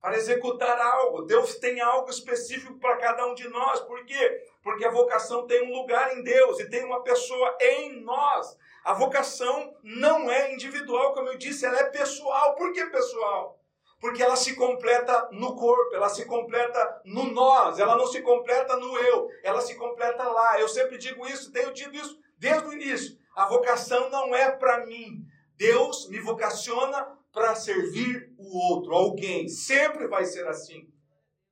para 0.00 0.16
executar 0.16 0.80
algo. 0.80 1.22
Deus 1.22 1.54
tem 1.60 1.80
algo 1.80 2.10
específico 2.10 2.80
para 2.80 2.96
cada 2.96 3.28
um 3.28 3.34
de 3.34 3.46
nós. 3.46 3.78
Por 3.78 4.04
quê? 4.04 4.42
Porque 4.60 4.84
a 4.84 4.90
vocação 4.90 5.46
tem 5.46 5.62
um 5.70 5.72
lugar 5.72 6.18
em 6.18 6.24
Deus 6.24 6.58
e 6.58 6.68
tem 6.68 6.84
uma 6.84 7.04
pessoa 7.04 7.56
em 7.60 8.02
nós 8.02 8.58
a 8.84 8.94
vocação 8.94 9.74
não 9.82 10.30
é 10.30 10.52
individual, 10.52 11.14
como 11.14 11.28
eu 11.28 11.38
disse, 11.38 11.64
ela 11.64 11.78
é 11.78 11.84
pessoal. 11.84 12.54
Por 12.56 12.72
que 12.72 12.84
pessoal? 12.86 13.60
Porque 14.00 14.22
ela 14.22 14.34
se 14.34 14.56
completa 14.56 15.28
no 15.30 15.54
corpo, 15.54 15.94
ela 15.94 16.08
se 16.08 16.24
completa 16.24 17.00
no 17.04 17.24
nós, 17.32 17.78
ela 17.78 17.96
não 17.96 18.06
se 18.06 18.20
completa 18.20 18.76
no 18.76 18.98
eu, 18.98 19.28
ela 19.44 19.60
se 19.60 19.76
completa 19.76 20.24
lá. 20.24 20.58
Eu 20.58 20.68
sempre 20.68 20.98
digo 20.98 21.26
isso, 21.28 21.52
tenho 21.52 21.72
dito 21.72 21.94
isso 21.94 22.18
desde 22.36 22.66
o 22.66 22.72
início. 22.72 23.16
A 23.36 23.46
vocação 23.46 24.10
não 24.10 24.34
é 24.34 24.50
para 24.50 24.84
mim. 24.84 25.24
Deus 25.56 26.08
me 26.08 26.18
vocaciona 26.18 27.16
para 27.32 27.54
servir 27.54 28.34
o 28.36 28.72
outro, 28.72 28.92
alguém. 28.92 29.48
Sempre 29.48 30.08
vai 30.08 30.24
ser 30.24 30.46
assim. 30.48 30.88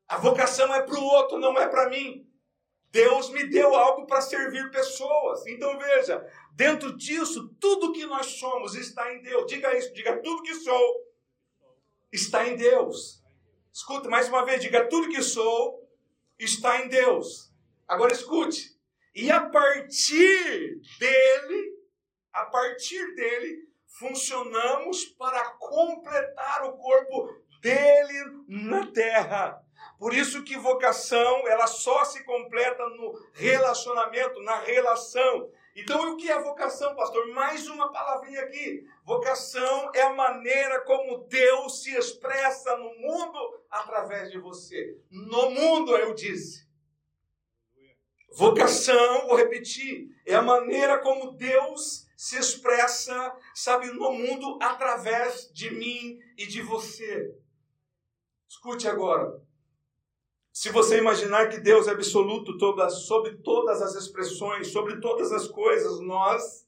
A 0.08 0.18
vocação 0.18 0.74
é 0.74 0.82
para 0.82 0.98
o 0.98 1.04
outro, 1.04 1.38
não 1.38 1.56
é 1.56 1.68
para 1.68 1.88
mim. 1.88 2.26
Deus 2.90 3.30
me 3.30 3.46
deu 3.46 3.74
algo 3.74 4.06
para 4.06 4.20
servir 4.20 4.70
pessoas. 4.70 5.46
Então 5.46 5.78
veja, 5.78 6.26
Dentro 6.60 6.94
disso, 6.94 7.48
tudo 7.58 7.90
que 7.90 8.04
nós 8.04 8.38
somos 8.38 8.74
está 8.74 9.10
em 9.14 9.22
Deus. 9.22 9.46
Diga 9.46 9.74
isso, 9.78 9.94
diga 9.94 10.20
tudo 10.20 10.42
que 10.42 10.54
sou 10.56 11.10
está 12.12 12.46
em 12.46 12.54
Deus. 12.54 13.22
Escute 13.72 14.08
mais 14.08 14.28
uma 14.28 14.44
vez, 14.44 14.60
diga 14.60 14.86
tudo 14.86 15.08
que 15.08 15.22
sou 15.22 15.88
está 16.38 16.84
em 16.84 16.88
Deus. 16.88 17.50
Agora 17.88 18.12
escute. 18.12 18.78
E 19.14 19.30
a 19.30 19.48
partir 19.48 20.82
dele, 20.98 21.78
a 22.30 22.44
partir 22.44 23.14
dele, 23.14 23.66
funcionamos 23.98 25.06
para 25.06 25.42
completar 25.52 26.64
o 26.64 26.76
corpo 26.76 27.42
dele 27.62 28.44
na 28.48 28.86
terra. 28.88 29.64
Por 30.00 30.14
isso 30.14 30.42
que 30.44 30.56
vocação, 30.56 31.46
ela 31.46 31.66
só 31.66 32.06
se 32.06 32.24
completa 32.24 32.82
no 32.88 33.12
relacionamento, 33.34 34.40
na 34.40 34.58
relação. 34.60 35.52
Então, 35.76 36.14
o 36.14 36.16
que 36.16 36.30
é 36.30 36.40
vocação, 36.40 36.96
pastor? 36.96 37.28
Mais 37.34 37.68
uma 37.68 37.92
palavrinha 37.92 38.40
aqui. 38.40 38.82
Vocação 39.04 39.90
é 39.94 40.00
a 40.00 40.14
maneira 40.14 40.80
como 40.86 41.18
Deus 41.28 41.82
se 41.82 41.94
expressa 41.94 42.74
no 42.78 42.94
mundo 42.96 43.60
através 43.68 44.30
de 44.30 44.38
você. 44.38 44.96
No 45.10 45.50
mundo, 45.50 45.94
eu 45.94 46.14
disse. 46.14 46.66
Vocação, 48.32 49.26
vou 49.26 49.36
repetir, 49.36 50.08
é 50.24 50.34
a 50.34 50.40
maneira 50.40 50.98
como 51.00 51.32
Deus 51.32 52.06
se 52.16 52.38
expressa, 52.38 53.36
sabe, 53.54 53.88
no 53.88 54.12
mundo 54.12 54.58
através 54.62 55.52
de 55.52 55.70
mim 55.70 56.18
e 56.38 56.46
de 56.46 56.62
você. 56.62 57.36
Escute 58.48 58.88
agora. 58.88 59.49
Se 60.52 60.70
você 60.70 60.98
imaginar 60.98 61.48
que 61.48 61.60
Deus 61.60 61.86
é 61.86 61.92
absoluto 61.92 62.58
sobre 62.90 63.36
todas 63.36 63.80
as 63.80 63.94
expressões, 63.94 64.68
sobre 64.68 65.00
todas 65.00 65.32
as 65.32 65.46
coisas, 65.46 66.00
nós, 66.00 66.66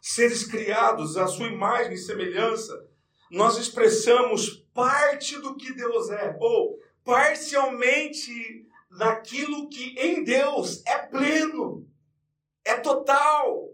seres 0.00 0.44
criados 0.44 1.16
à 1.16 1.26
sua 1.26 1.46
imagem 1.46 1.94
e 1.94 1.98
semelhança, 1.98 2.86
nós 3.30 3.56
expressamos 3.56 4.66
parte 4.74 5.38
do 5.38 5.56
que 5.56 5.72
Deus 5.72 6.10
é, 6.10 6.36
ou 6.40 6.78
parcialmente 7.04 8.66
naquilo 8.90 9.68
que 9.68 9.94
em 9.98 10.24
Deus 10.24 10.84
é 10.84 10.98
pleno, 10.98 11.88
é 12.64 12.76
total, 12.76 13.72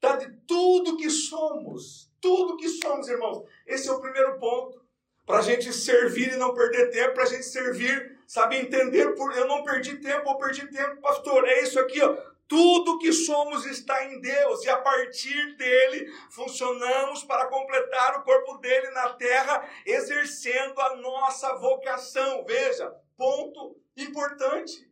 tá 0.00 0.16
de 0.16 0.30
tudo 0.46 0.96
que 0.96 1.10
somos, 1.10 2.08
tudo 2.20 2.56
que 2.56 2.68
somos, 2.68 3.08
irmãos. 3.08 3.44
Esse 3.66 3.88
é 3.88 3.92
o 3.92 4.00
primeiro 4.00 4.38
ponto 4.38 4.80
para 5.26 5.40
a 5.40 5.42
gente 5.42 5.72
servir 5.72 6.32
e 6.32 6.36
não 6.36 6.54
perder 6.54 6.90
tempo, 6.90 7.14
para 7.14 7.24
a 7.24 7.26
gente 7.26 7.44
servir 7.44 8.19
sabe, 8.30 8.58
entender 8.58 9.16
por 9.16 9.36
eu 9.36 9.48
não 9.48 9.64
perdi 9.64 9.96
tempo, 9.96 10.30
eu 10.30 10.36
perdi 10.36 10.64
tempo, 10.68 11.00
pastor, 11.00 11.48
é 11.48 11.62
isso 11.62 11.80
aqui, 11.80 12.00
ó. 12.00 12.16
Tudo 12.46 12.98
que 12.98 13.12
somos 13.12 13.66
está 13.66 14.04
em 14.04 14.20
Deus 14.20 14.62
e 14.62 14.68
a 14.70 14.76
partir 14.76 15.56
dele 15.56 16.08
funcionamos 16.30 17.24
para 17.24 17.48
completar 17.48 18.20
o 18.20 18.22
corpo 18.22 18.58
dele 18.58 18.88
na 18.90 19.14
terra, 19.14 19.68
exercendo 19.84 20.80
a 20.80 20.94
nossa 20.96 21.56
vocação. 21.56 22.44
Veja, 22.44 22.94
ponto 23.16 23.76
importante. 23.96 24.88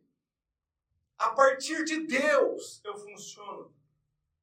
A 1.17 1.31
partir 1.31 1.85
de 1.85 2.09
Deus 2.09 2.81
eu 2.85 2.97
funciono. 2.97 3.73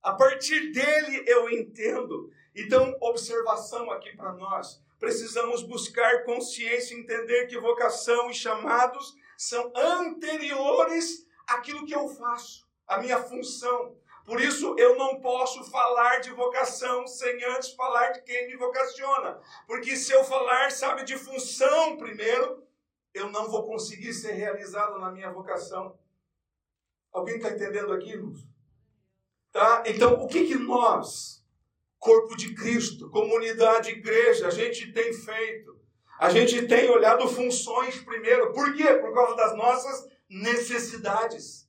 A 0.01 0.13
partir 0.13 0.71
dele 0.71 1.23
eu 1.27 1.49
entendo. 1.49 2.31
Então, 2.55 2.95
observação 3.01 3.91
aqui 3.91 4.15
para 4.15 4.31
nós 4.31 4.81
precisamos 4.99 5.63
buscar 5.63 6.23
consciência 6.23 6.95
entender 6.95 7.47
que 7.47 7.59
vocação 7.59 8.29
e 8.29 8.33
chamados 8.33 9.15
são 9.37 9.71
anteriores 9.75 11.25
àquilo 11.47 11.85
que 11.85 11.95
eu 11.95 12.07
faço, 12.07 12.65
à 12.87 12.99
minha 12.99 13.21
função. 13.21 13.97
Por 14.25 14.41
isso 14.41 14.75
eu 14.77 14.97
não 14.97 15.21
posso 15.21 15.63
falar 15.65 16.19
de 16.19 16.31
vocação 16.31 17.05
sem 17.05 17.43
antes 17.43 17.73
falar 17.73 18.09
de 18.09 18.23
quem 18.23 18.47
me 18.47 18.55
vocaciona. 18.55 19.39
Porque 19.67 19.95
se 19.95 20.11
eu 20.11 20.23
falar, 20.23 20.71
sabe, 20.71 21.03
de 21.03 21.15
função 21.15 21.95
primeiro, 21.97 22.65
eu 23.13 23.31
não 23.31 23.49
vou 23.49 23.63
conseguir 23.63 24.13
ser 24.13 24.31
realizado 24.31 24.99
na 24.99 25.11
minha 25.11 25.31
vocação. 25.31 25.97
Alguém 27.13 27.37
está 27.37 27.51
entendendo 27.51 27.93
aqui, 27.93 28.09
irmãos? 28.11 28.45
Tá? 29.51 29.83
Então, 29.85 30.15
o 30.15 30.27
que, 30.27 30.47
que 30.47 30.55
nós, 30.55 31.44
corpo 31.99 32.35
de 32.35 32.53
Cristo, 32.53 33.09
comunidade, 33.09 33.91
igreja, 33.91 34.47
a 34.47 34.51
gente 34.51 34.91
tem 34.91 35.13
feito? 35.13 35.75
A 36.19 36.29
gente 36.29 36.65
tem 36.67 36.89
olhado 36.89 37.27
funções 37.27 37.97
primeiro. 37.97 38.53
Por 38.53 38.73
quê? 38.73 38.93
Por 38.95 39.13
causa 39.13 39.35
das 39.35 39.55
nossas 39.57 40.07
necessidades. 40.29 41.65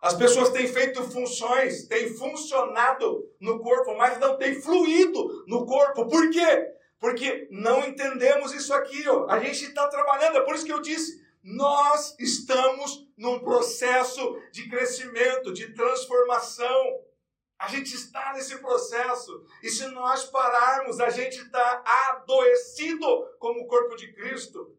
As 0.00 0.14
pessoas 0.14 0.50
têm 0.50 0.68
feito 0.68 1.02
funções, 1.02 1.86
têm 1.86 2.14
funcionado 2.14 3.24
no 3.40 3.58
corpo, 3.60 3.96
mas 3.96 4.18
não 4.20 4.36
têm 4.36 4.60
fluído 4.60 5.44
no 5.46 5.64
corpo. 5.64 6.06
Por 6.06 6.30
quê? 6.30 6.68
Porque 7.00 7.48
não 7.50 7.80
entendemos 7.86 8.52
isso 8.52 8.72
aqui. 8.74 9.08
Ó. 9.08 9.26
A 9.28 9.40
gente 9.40 9.64
está 9.64 9.88
trabalhando, 9.88 10.38
é 10.38 10.40
por 10.42 10.54
isso 10.54 10.64
que 10.64 10.72
eu 10.72 10.82
disse: 10.82 11.24
nós 11.42 12.14
estamos 12.18 13.06
num 13.16 13.38
processo 13.40 14.38
de 14.52 14.68
crescimento, 14.68 15.52
de 15.52 15.72
transformação. 15.72 17.00
A 17.58 17.68
gente 17.68 17.94
está 17.94 18.32
nesse 18.32 18.58
processo. 18.58 19.44
E 19.62 19.68
se 19.68 19.86
nós 19.88 20.24
pararmos, 20.24 21.00
a 21.00 21.10
gente 21.10 21.36
está 21.36 21.82
adoecido 22.10 23.06
como 23.38 23.60
o 23.60 23.66
corpo 23.66 23.96
de 23.96 24.12
Cristo. 24.12 24.76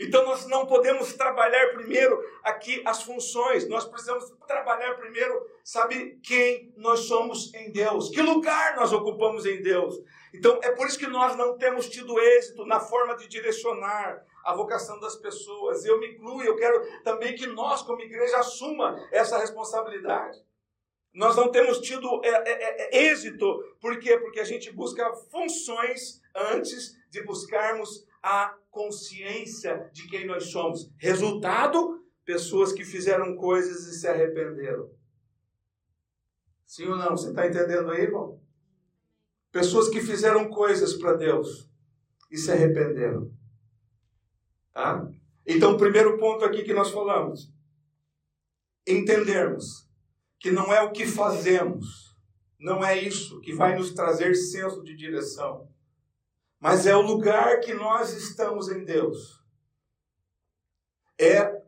Então 0.00 0.24
nós 0.24 0.46
não 0.46 0.66
podemos 0.66 1.12
trabalhar 1.12 1.74
primeiro 1.74 2.18
aqui 2.42 2.82
as 2.86 3.02
funções, 3.02 3.68
nós 3.68 3.84
precisamos 3.84 4.24
trabalhar 4.46 4.94
primeiro, 4.94 5.46
sabe, 5.62 6.18
quem 6.24 6.72
nós 6.78 7.00
somos 7.00 7.52
em 7.52 7.70
Deus, 7.70 8.08
que 8.08 8.22
lugar 8.22 8.76
nós 8.76 8.94
ocupamos 8.94 9.44
em 9.44 9.60
Deus. 9.60 9.94
Então 10.32 10.58
é 10.62 10.72
por 10.72 10.86
isso 10.86 10.98
que 10.98 11.06
nós 11.06 11.36
não 11.36 11.58
temos 11.58 11.86
tido 11.86 12.18
êxito 12.18 12.64
na 12.64 12.80
forma 12.80 13.14
de 13.14 13.28
direcionar 13.28 14.24
a 14.42 14.54
vocação 14.54 14.98
das 14.98 15.16
pessoas. 15.16 15.84
Eu 15.84 16.00
me 16.00 16.14
incluo, 16.14 16.42
eu 16.42 16.56
quero 16.56 16.80
também 17.02 17.34
que 17.34 17.46
nós, 17.46 17.82
como 17.82 18.00
igreja, 18.00 18.38
assuma 18.38 18.96
essa 19.12 19.38
responsabilidade. 19.38 20.38
Nós 21.12 21.36
não 21.36 21.50
temos 21.50 21.80
tido 21.80 22.20
é, 22.24 22.28
é, 22.28 22.50
é, 22.50 22.96
é, 22.96 23.10
êxito, 23.10 23.76
por 23.80 23.98
quê? 23.98 24.16
Porque 24.18 24.38
a 24.40 24.44
gente 24.44 24.70
busca 24.70 25.12
funções 25.30 26.20
antes 26.34 26.96
de 27.10 27.22
buscarmos 27.24 28.06
a 28.22 28.56
consciência 28.70 29.90
de 29.92 30.06
quem 30.06 30.24
nós 30.26 30.50
somos. 30.50 30.90
Resultado: 30.98 32.04
pessoas 32.24 32.72
que 32.72 32.84
fizeram 32.84 33.36
coisas 33.36 33.86
e 33.86 33.98
se 33.98 34.06
arrependeram. 34.06 34.90
Sim 36.64 36.86
ou 36.86 36.96
não? 36.96 37.16
Você 37.16 37.30
está 37.30 37.46
entendendo 37.48 37.90
aí, 37.90 38.02
irmão? 38.02 38.40
Pessoas 39.50 39.88
que 39.88 40.00
fizeram 40.00 40.48
coisas 40.48 40.94
para 40.94 41.14
Deus 41.14 41.68
e 42.30 42.36
se 42.36 42.52
arrependeram. 42.52 43.32
Tá? 44.72 45.04
Então, 45.44 45.72
o 45.72 45.76
primeiro 45.76 46.16
ponto 46.16 46.44
aqui 46.44 46.62
que 46.62 46.72
nós 46.72 46.92
falamos: 46.92 47.52
entendermos 48.86 49.89
que 50.40 50.50
não 50.50 50.72
é 50.72 50.82
o 50.82 50.90
que 50.90 51.06
fazemos, 51.06 52.16
não 52.58 52.84
é 52.84 52.98
isso 52.98 53.40
que 53.42 53.54
vai 53.54 53.76
nos 53.76 53.92
trazer 53.92 54.34
senso 54.34 54.82
de 54.82 54.96
direção, 54.96 55.68
mas 56.58 56.86
é 56.86 56.96
o 56.96 57.02
lugar 57.02 57.60
que 57.60 57.74
nós 57.74 58.12
estamos 58.14 58.70
em 58.70 58.84
Deus. 58.84 59.38
É 61.18 61.60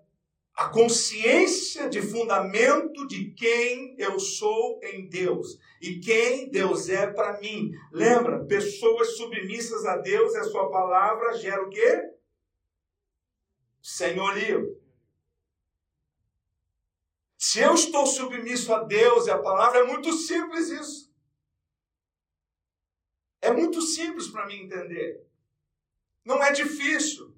a 0.54 0.68
consciência 0.68 1.88
de 1.88 2.00
fundamento 2.00 3.06
de 3.06 3.32
quem 3.32 3.94
eu 3.98 4.18
sou 4.18 4.80
em 4.82 5.08
Deus 5.08 5.58
e 5.80 5.98
quem 5.98 6.50
Deus 6.50 6.88
é 6.88 7.06
para 7.06 7.40
mim. 7.40 7.72
Lembra? 7.90 8.44
Pessoas 8.44 9.16
submissas 9.16 9.84
a 9.84 9.98
Deus, 9.98 10.34
a 10.34 10.44
sua 10.44 10.70
palavra 10.70 11.34
gera 11.34 11.62
o 11.62 11.70
quê? 11.70 12.10
Senhorio. 13.82 14.71
Se 17.52 17.60
eu 17.60 17.74
estou 17.74 18.06
submisso 18.06 18.72
a 18.72 18.82
Deus 18.82 19.26
e 19.26 19.30
a 19.30 19.38
palavra, 19.38 19.80
é 19.80 19.84
muito 19.84 20.10
simples 20.10 20.70
isso. 20.70 21.14
É 23.42 23.52
muito 23.52 23.82
simples 23.82 24.28
para 24.28 24.46
mim 24.46 24.62
entender. 24.62 25.22
Não 26.24 26.42
é 26.42 26.50
difícil. 26.50 27.36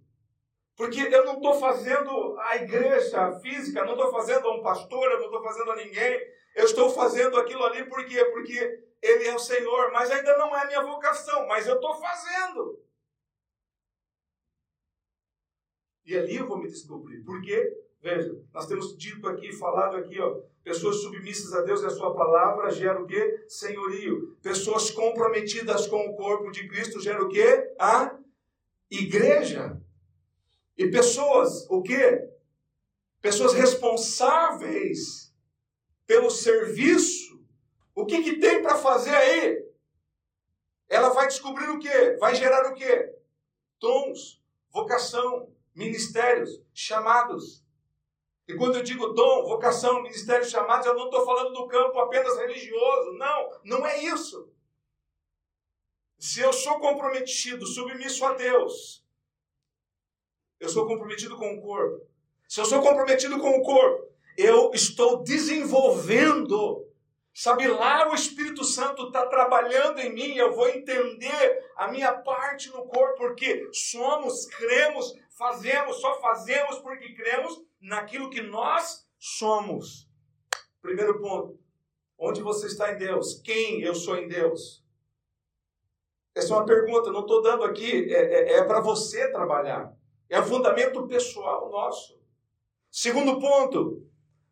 Porque 0.77 1.01
eu 1.01 1.25
não 1.25 1.39
estou 1.39 1.59
fazendo 1.59 2.39
a 2.39 2.55
igreja 2.55 3.41
física, 3.41 3.85
não 3.85 3.95
estou 3.95 4.13
fazendo 4.13 4.47
a 4.47 4.55
um 4.55 4.63
pastor, 4.63 5.11
eu 5.11 5.19
não 5.19 5.27
estou 5.27 5.43
fazendo 5.43 5.73
a 5.73 5.77
ninguém. 5.77 6.21
Eu 6.55 6.67
estou 6.67 6.91
fazendo 6.91 7.37
aquilo 7.37 7.65
ali 7.65 7.85
por 7.85 8.07
quê? 8.07 8.25
Porque 8.27 8.85
Ele 9.03 9.27
é 9.27 9.35
o 9.35 9.41
Senhor, 9.41 9.91
mas 9.91 10.13
ainda 10.13 10.39
não 10.39 10.57
é 10.57 10.63
a 10.63 10.67
minha 10.67 10.83
vocação, 10.85 11.45
mas 11.49 11.67
eu 11.67 11.75
estou 11.75 11.93
fazendo. 11.97 12.81
E 16.05 16.17
ali 16.17 16.37
eu 16.37 16.47
vou 16.47 16.59
me 16.59 16.69
descobrir. 16.69 17.25
Por 17.25 17.43
quê? 17.43 17.84
Veja, 18.05 18.39
nós 18.53 18.67
temos 18.67 18.99
dito 18.99 19.27
aqui, 19.27 19.51
falado 19.51 19.97
aqui, 19.97 20.21
ó, 20.21 20.43
pessoas 20.63 20.97
submissas 20.97 21.55
a 21.55 21.63
Deus 21.63 21.81
e 21.81 21.87
a 21.87 21.91
sua 21.91 22.15
palavra 22.15 22.71
geram 22.71 23.05
o 23.05 23.07
quê? 23.07 23.47
Senhorio. 23.49 24.37
Pessoas 24.43 24.91
comprometidas 24.91 25.87
com 25.87 26.11
o 26.11 26.15
corpo 26.15 26.51
de 26.51 26.69
Cristo 26.69 27.01
geram 27.01 27.25
o 27.25 27.29
quê? 27.31 27.75
A 27.81 28.15
igreja. 28.91 29.81
E 30.77 30.91
pessoas, 30.91 31.67
o 31.71 31.81
quê? 31.81 32.29
Pessoas 33.23 33.55
responsáveis 33.55 35.35
pelo 36.07 36.29
serviço. 36.29 37.43
O 37.95 38.05
que, 38.05 38.23
que 38.23 38.39
tem 38.39 38.61
para 38.61 38.77
fazer 38.77 39.15
aí? 39.15 39.65
Ela 40.91 41.09
vai 41.09 41.27
descobrir 41.27 41.71
o 41.71 41.79
quê? 41.79 42.19
Vai 42.21 42.35
gerar 42.35 42.71
o 42.71 42.75
quê? 42.75 43.15
Tons, 43.79 44.45
vocação, 44.71 45.51
ministérios, 45.75 46.61
chamados. 46.75 47.64
E 48.47 48.55
quando 48.55 48.77
eu 48.77 48.83
digo 48.83 49.09
dom, 49.09 49.45
vocação, 49.45 50.03
ministério, 50.03 50.45
chamados, 50.45 50.87
eu 50.87 50.95
não 50.95 51.07
estou 51.07 51.25
falando 51.25 51.53
do 51.53 51.67
campo 51.67 51.99
apenas 51.99 52.37
religioso. 52.37 53.13
Não, 53.13 53.61
não 53.65 53.87
é 53.87 54.03
isso. 54.03 54.53
Se 56.19 56.41
eu 56.41 56.53
sou 56.53 56.79
comprometido, 56.79 57.67
submisso 57.67 58.25
a 58.25 58.35
Deus, 58.35 59.05
eu 60.61 60.69
sou 60.69 60.87
comprometido 60.87 61.37
com 61.37 61.55
o 61.55 61.61
corpo. 61.61 62.07
Se 62.49 62.61
eu 62.61 62.65
sou 62.65 62.81
comprometido 62.83 63.39
com 63.39 63.51
o 63.51 63.63
corpo, 63.63 64.09
eu 64.37 64.71
estou 64.73 65.23
desenvolvendo. 65.23 66.87
Sabe, 67.33 67.67
lá 67.67 68.09
o 68.11 68.15
Espírito 68.15 68.63
Santo 68.63 69.09
está 69.09 69.27
trabalhando 69.27 69.99
em 69.99 70.15
mim, 70.15 70.37
eu 70.37 70.55
vou 70.55 70.69
entender 70.69 71.65
a 71.77 71.89
minha 71.89 72.13
parte 72.13 72.71
no 72.71 72.87
corpo, 72.87 73.17
porque 73.17 73.69
somos, 73.73 74.47
cremos, 74.47 75.13
fazemos, 75.37 76.01
só 76.01 76.21
fazemos 76.21 76.79
porque 76.79 77.15
cremos 77.15 77.63
naquilo 77.81 78.31
que 78.31 78.43
nós 78.43 79.07
somos. 79.19 80.09
Primeiro 80.81 81.21
ponto. 81.21 81.59
Onde 82.19 82.43
você 82.43 82.67
está 82.67 82.93
em 82.93 82.99
Deus? 82.99 83.41
Quem 83.43 83.83
eu 83.83 83.95
sou 83.95 84.17
em 84.17 84.29
Deus? 84.29 84.85
Essa 86.35 86.53
é 86.53 86.57
uma 86.57 86.67
pergunta, 86.67 87.13
não 87.13 87.21
estou 87.21 87.43
dando 87.43 87.65
aqui, 87.65 88.13
é, 88.13 88.17
é, 88.17 88.53
é 88.59 88.65
para 88.65 88.81
você 88.81 89.31
trabalhar. 89.31 89.95
É 90.29 90.41
um 90.41 90.45
fundamento 90.45 91.07
pessoal 91.07 91.71
nosso. 91.71 92.21
Segundo 92.91 93.39
ponto, 93.39 94.05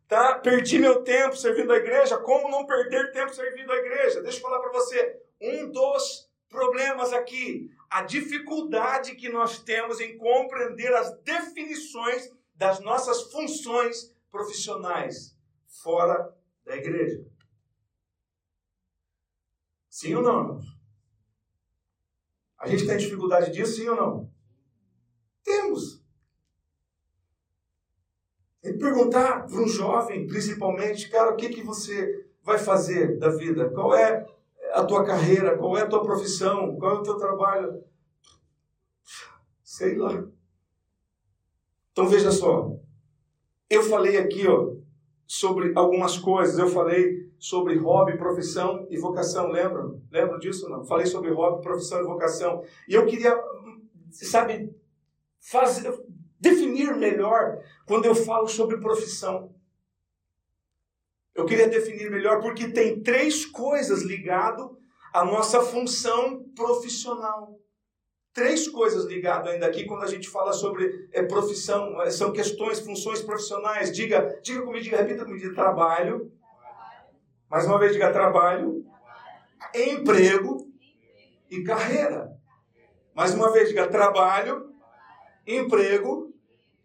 tá? 0.07 0.35
Perdi 0.35 0.79
meu 0.79 1.03
tempo 1.03 1.35
servindo 1.35 1.73
a 1.73 1.77
igreja. 1.77 2.17
Como 2.17 2.49
não 2.49 2.65
perder 2.65 3.11
tempo 3.11 3.33
servindo 3.33 3.71
a 3.71 3.77
igreja? 3.77 4.21
Deixa 4.21 4.37
eu 4.37 4.41
falar 4.41 4.59
para 4.59 4.71
você. 4.71 5.21
Um 5.41 5.71
dos 5.71 6.29
problemas 6.47 7.11
aqui, 7.11 7.69
a 7.93 8.01
dificuldade 8.01 9.15
que 9.15 9.29
nós 9.29 9.59
temos 9.59 9.99
em 9.99 10.17
compreender 10.17 10.91
as 10.95 11.15
definições 11.21 12.27
das 12.55 12.79
nossas 12.79 13.31
funções 13.31 14.11
profissionais 14.31 15.37
fora 15.67 16.35
da 16.65 16.75
igreja. 16.75 17.23
Sim 19.87 20.15
ou 20.15 20.23
não, 20.23 20.39
irmãos? 20.39 20.65
A 22.57 22.67
gente 22.67 22.87
tem 22.87 22.97
dificuldade 22.97 23.51
disso, 23.51 23.75
sim 23.75 23.87
ou 23.87 23.95
não? 23.95 24.33
Temos. 25.43 26.03
E 28.63 28.73
perguntar 28.73 29.45
para 29.45 29.61
um 29.61 29.67
jovem, 29.67 30.25
principalmente, 30.25 31.09
cara, 31.11 31.31
o 31.31 31.35
que, 31.35 31.49
que 31.49 31.61
você 31.61 32.27
vai 32.41 32.57
fazer 32.57 33.19
da 33.19 33.29
vida? 33.29 33.69
Qual 33.69 33.93
é 33.93 34.25
a 34.73 34.83
tua 34.83 35.05
carreira? 35.05 35.57
Qual 35.57 35.77
é 35.77 35.81
a 35.81 35.87
tua 35.87 36.03
profissão? 36.03 36.75
Qual 36.77 36.95
é 36.95 36.99
o 36.99 37.03
teu 37.03 37.17
trabalho? 37.17 37.83
Sei 39.63 39.95
lá. 39.95 40.25
Então 41.91 42.07
veja 42.07 42.31
só, 42.31 42.75
eu 43.69 43.83
falei 43.83 44.17
aqui 44.17 44.47
ó, 44.47 44.73
sobre 45.27 45.71
algumas 45.75 46.17
coisas, 46.17 46.57
eu 46.57 46.67
falei 46.67 47.31
sobre 47.37 47.77
hobby, 47.77 48.17
profissão 48.17 48.87
e 48.89 48.97
vocação, 48.97 49.51
lembram? 49.51 50.01
Lembram 50.11 50.39
disso 50.39 50.67
não? 50.69 50.83
Falei 50.83 51.05
sobre 51.05 51.31
hobby, 51.31 51.61
profissão 51.61 51.99
e 51.99 52.05
vocação. 52.05 52.63
E 52.87 52.93
eu 52.93 53.05
queria, 53.05 53.39
sabe, 54.11 54.75
fazer, 55.39 55.93
definir 56.39 56.95
melhor 56.95 57.59
quando 57.85 58.05
eu 58.05 58.15
falo 58.15 58.47
sobre 58.47 58.77
profissão. 58.79 59.53
Eu 61.35 61.45
queria 61.45 61.67
definir 61.67 62.11
melhor 62.11 62.41
porque 62.41 62.67
tem 62.69 63.01
três 63.01 63.45
coisas 63.45 64.03
ligado 64.03 64.77
à 65.11 65.25
nossa 65.25 65.61
função 65.61 66.43
profissional. 66.55 67.59
três 68.33 68.67
coisas 68.67 69.05
ligadas 69.05 69.53
ainda 69.53 69.67
aqui 69.67 69.85
quando 69.85 70.03
a 70.03 70.07
gente 70.07 70.27
fala 70.27 70.53
sobre 70.53 71.07
é, 71.11 71.21
profissão, 71.21 72.01
é, 72.01 72.09
são 72.09 72.31
questões, 72.33 72.79
funções 72.79 73.21
profissionais. 73.21 73.91
Diga, 73.91 74.39
diga 74.41 74.63
comigo, 74.63 74.83
diga, 74.83 74.97
repita 74.97 75.23
comigo, 75.23 75.53
trabalho. 75.53 76.31
Mais 77.47 77.65
uma 77.67 77.77
vez, 77.77 77.93
diga 77.93 78.11
trabalho, 78.11 78.83
emprego 79.75 80.67
e 81.49 81.61
carreira. 81.63 82.35
Mais 83.13 83.35
uma 83.35 83.51
vez, 83.51 83.69
diga 83.69 83.87
trabalho, 83.87 84.73
emprego 85.45 86.33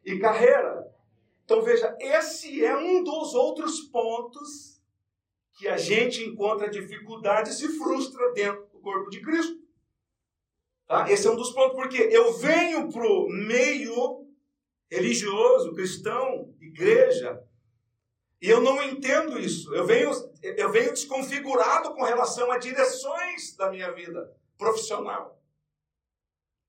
e 0.04 0.18
carreira. 0.18 0.77
Então 1.48 1.62
veja, 1.62 1.96
esse 1.98 2.62
é 2.62 2.76
um 2.76 3.02
dos 3.02 3.32
outros 3.32 3.80
pontos 3.80 4.82
que 5.54 5.66
a 5.66 5.78
gente 5.78 6.22
encontra 6.22 6.68
dificuldade 6.68 7.48
e 7.48 7.54
se 7.54 7.68
frustra 7.78 8.34
dentro 8.34 8.66
do 8.66 8.78
corpo 8.80 9.08
de 9.08 9.22
Cristo. 9.22 9.58
Tá? 10.86 11.10
Esse 11.10 11.26
é 11.26 11.30
um 11.30 11.36
dos 11.36 11.50
pontos, 11.52 11.74
porque 11.74 11.96
eu 11.96 12.34
venho 12.34 12.92
para 12.92 13.02
o 13.02 13.30
meio 13.30 14.26
religioso, 14.90 15.72
cristão, 15.72 16.54
igreja, 16.60 17.42
e 18.42 18.50
eu 18.50 18.60
não 18.60 18.82
entendo 18.82 19.38
isso. 19.38 19.74
Eu 19.74 19.86
venho, 19.86 20.10
eu 20.42 20.70
venho 20.70 20.90
desconfigurado 20.90 21.94
com 21.94 22.04
relação 22.04 22.52
a 22.52 22.58
direções 22.58 23.56
da 23.56 23.70
minha 23.70 23.90
vida 23.92 24.36
profissional. 24.58 25.40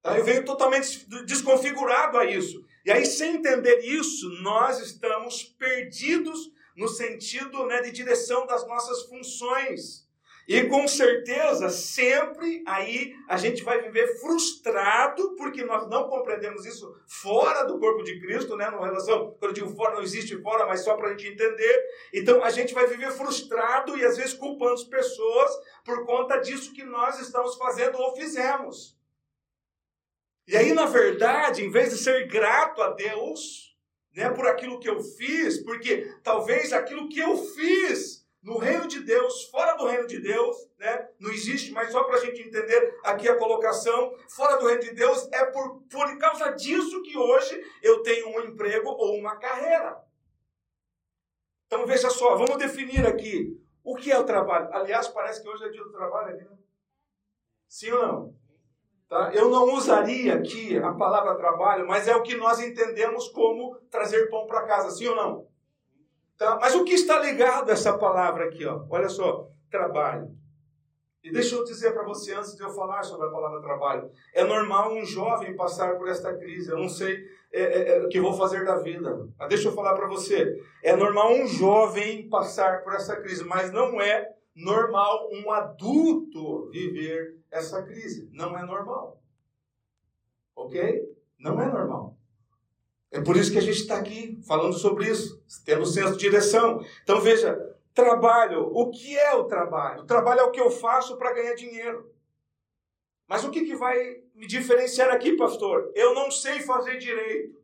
Tá? 0.02 0.18
Eu 0.18 0.24
venho 0.24 0.46
totalmente 0.46 1.06
desconfigurado 1.26 2.18
a 2.18 2.24
isso. 2.24 2.66
E 2.86 2.92
aí, 2.92 3.06
sem 3.06 3.36
entender 3.36 3.80
isso, 3.80 4.30
nós 4.42 4.80
estamos 4.80 5.44
perdidos 5.44 6.52
no 6.76 6.88
sentido 6.88 7.66
né, 7.66 7.82
de 7.82 7.92
direção 7.92 8.46
das 8.46 8.66
nossas 8.68 9.04
funções. 9.04 10.08
E 10.50 10.64
com 10.64 10.88
certeza, 10.88 11.70
sempre 11.70 12.64
aí 12.66 13.14
a 13.28 13.38
gente 13.38 13.64
vai 13.64 13.80
viver 13.84 14.20
frustrado, 14.20 15.36
porque 15.36 15.64
nós 15.64 15.88
não 15.88 16.10
compreendemos 16.10 16.66
isso 16.66 16.92
fora 17.06 17.66
do 17.66 17.78
corpo 17.78 18.02
de 18.02 18.20
Cristo, 18.20 18.56
né? 18.56 18.68
Na 18.68 18.84
relação, 18.84 19.36
quando 19.38 19.52
eu 19.52 19.54
digo 19.54 19.76
fora, 19.76 19.94
não 19.94 20.02
existe 20.02 20.42
fora, 20.42 20.66
mas 20.66 20.80
só 20.80 20.96
para 20.96 21.10
a 21.10 21.12
gente 21.12 21.28
entender. 21.28 21.84
Então 22.12 22.44
a 22.44 22.50
gente 22.50 22.74
vai 22.74 22.88
viver 22.88 23.12
frustrado 23.12 23.96
e 23.96 24.04
às 24.04 24.18
vezes 24.18 24.34
culpando 24.34 24.74
as 24.74 24.84
pessoas 24.84 25.52
por 25.86 26.04
conta 26.08 26.38
disso 26.38 26.74
que 26.74 26.84
nós 26.84 27.20
estamos 27.20 27.56
fazendo 27.56 28.00
ou 28.00 28.16
fizemos. 28.16 28.99
E 30.50 30.58
aí, 30.58 30.74
na 30.74 30.88
verdade, 30.88 31.64
em 31.64 31.70
vez 31.70 31.92
de 31.92 31.98
ser 32.00 32.26
grato 32.26 32.82
a 32.82 32.90
Deus, 32.90 33.78
né, 34.16 34.32
por 34.32 34.48
aquilo 34.48 34.80
que 34.80 34.90
eu 34.90 35.00
fiz, 35.00 35.64
porque 35.64 36.12
talvez 36.24 36.74
aquilo 36.74 37.08
que 37.08 37.20
eu 37.20 37.38
fiz 37.38 38.28
no 38.42 38.58
reino 38.58 38.88
de 38.88 39.02
Deus, 39.02 39.44
fora 39.52 39.76
do 39.76 39.86
reino 39.86 40.08
de 40.08 40.20
Deus, 40.20 40.58
né, 40.80 41.08
não 41.20 41.32
existe, 41.32 41.72
mas 41.72 41.92
só 41.92 42.04
para 42.04 42.16
a 42.16 42.20
gente 42.26 42.42
entender 42.42 43.00
aqui 43.04 43.30
a 43.30 43.38
colocação, 43.38 44.18
fora 44.28 44.58
do 44.58 44.66
reino 44.66 44.82
de 44.82 44.96
Deus, 44.96 45.30
é 45.32 45.46
por, 45.46 45.84
por 45.84 46.18
causa 46.18 46.50
disso 46.54 47.04
que 47.04 47.16
hoje 47.16 47.64
eu 47.84 48.02
tenho 48.02 48.30
um 48.30 48.42
emprego 48.42 48.90
ou 48.90 49.20
uma 49.20 49.36
carreira. 49.36 50.04
Então 51.68 51.86
veja 51.86 52.10
só, 52.10 52.36
vamos 52.36 52.58
definir 52.58 53.06
aqui 53.06 53.56
o 53.84 53.96
que 53.96 54.12
é 54.12 54.18
o 54.18 54.26
trabalho. 54.26 54.74
Aliás, 54.74 55.08
parece 55.10 55.44
que 55.44 55.48
hoje 55.48 55.64
é 55.64 55.70
dia 55.70 55.84
do 55.84 55.92
trabalho 55.92 56.36
né? 56.36 56.58
Sim 57.68 57.92
ou 57.92 58.02
não? 58.02 58.39
Tá? 59.10 59.32
Eu 59.34 59.50
não 59.50 59.74
usaria 59.74 60.36
aqui 60.36 60.78
a 60.78 60.94
palavra 60.94 61.36
trabalho, 61.36 61.88
mas 61.88 62.08
é 62.08 62.16
o 62.16 62.22
que 62.22 62.38
nós 62.38 62.60
entendemos 62.60 63.28
como 63.30 63.76
trazer 63.90 64.30
pão 64.30 64.46
para 64.46 64.68
casa, 64.68 64.92
sim 64.92 65.08
ou 65.08 65.16
não? 65.16 65.48
Tá? 66.38 66.60
Mas 66.62 66.76
o 66.76 66.84
que 66.84 66.94
está 66.94 67.20
ligado 67.20 67.72
a 67.72 67.74
essa 67.74 67.98
palavra 67.98 68.46
aqui? 68.46 68.64
Ó? 68.66 68.86
Olha 68.88 69.10
só, 69.10 69.50
trabalho. 69.72 70.30
E 71.24 71.32
deixa 71.32 71.56
eu 71.56 71.64
dizer 71.64 71.92
para 71.92 72.04
você, 72.04 72.34
antes 72.34 72.56
de 72.56 72.64
eu 72.64 72.70
falar 72.70 73.04
sobre 73.04 73.28
a 73.28 73.32
palavra 73.32 73.60
trabalho, 73.62 74.12
é 74.34 74.44
normal 74.44 74.94
um 74.94 75.04
jovem 75.04 75.56
passar 75.56 75.98
por 75.98 76.08
esta 76.08 76.34
crise. 76.38 76.72
Eu 76.72 76.78
não 76.78 76.88
sei 76.88 77.18
é, 77.52 77.62
é, 77.62 77.98
é 77.98 78.06
o 78.06 78.10
que 78.10 78.22
vou 78.22 78.34
fazer 78.34 78.64
da 78.64 78.78
vida. 78.78 79.28
Mas 79.38 79.50
deixa 79.50 79.68
eu 79.68 79.74
falar 79.74 79.96
para 79.96 80.08
você. 80.08 80.56
É 80.84 80.96
normal 80.96 81.34
um 81.34 81.48
jovem 81.48 82.30
passar 82.30 82.84
por 82.84 82.94
essa 82.94 83.18
crise, 83.18 83.44
mas 83.44 83.72
não 83.72 84.00
é 84.00 84.30
normal 84.60 85.30
um 85.32 85.52
adulto 85.52 86.70
viver 86.70 87.38
essa 87.50 87.82
crise. 87.84 88.30
Não 88.32 88.58
é 88.58 88.66
normal. 88.66 89.22
Ok? 90.56 91.16
Não 91.38 91.62
é 91.62 91.66
normal. 91.66 92.18
É 93.12 93.22
por 93.22 93.38
isso 93.38 93.52
que 93.52 93.58
a 93.58 93.62
gente 93.62 93.80
está 93.80 93.98
aqui 93.98 94.40
falando 94.46 94.74
sobre 94.74 95.10
isso, 95.10 95.42
tendo 95.66 95.86
senso 95.86 96.14
de 96.14 96.20
direção. 96.20 96.80
Então 97.02 97.20
veja, 97.20 97.58
trabalho. 97.94 98.70
O 98.72 98.92
que 98.92 99.18
é 99.18 99.34
o 99.34 99.46
trabalho? 99.46 100.04
O 100.04 100.06
trabalho 100.06 100.42
é 100.42 100.44
o 100.44 100.52
que 100.52 100.60
eu 100.60 100.70
faço 100.70 101.18
para 101.18 101.34
ganhar 101.34 101.56
dinheiro. 101.56 102.14
Mas 103.28 103.44
o 103.44 103.52
que, 103.52 103.64
que 103.64 103.76
vai 103.76 104.24
me 104.36 104.48
diferenciar 104.48 105.10
aqui, 105.10 105.36
pastor? 105.36 105.92
Eu 105.96 106.14
não 106.14 106.30
sei 106.30 106.60
fazer 106.62 106.98
direito. 106.98 107.60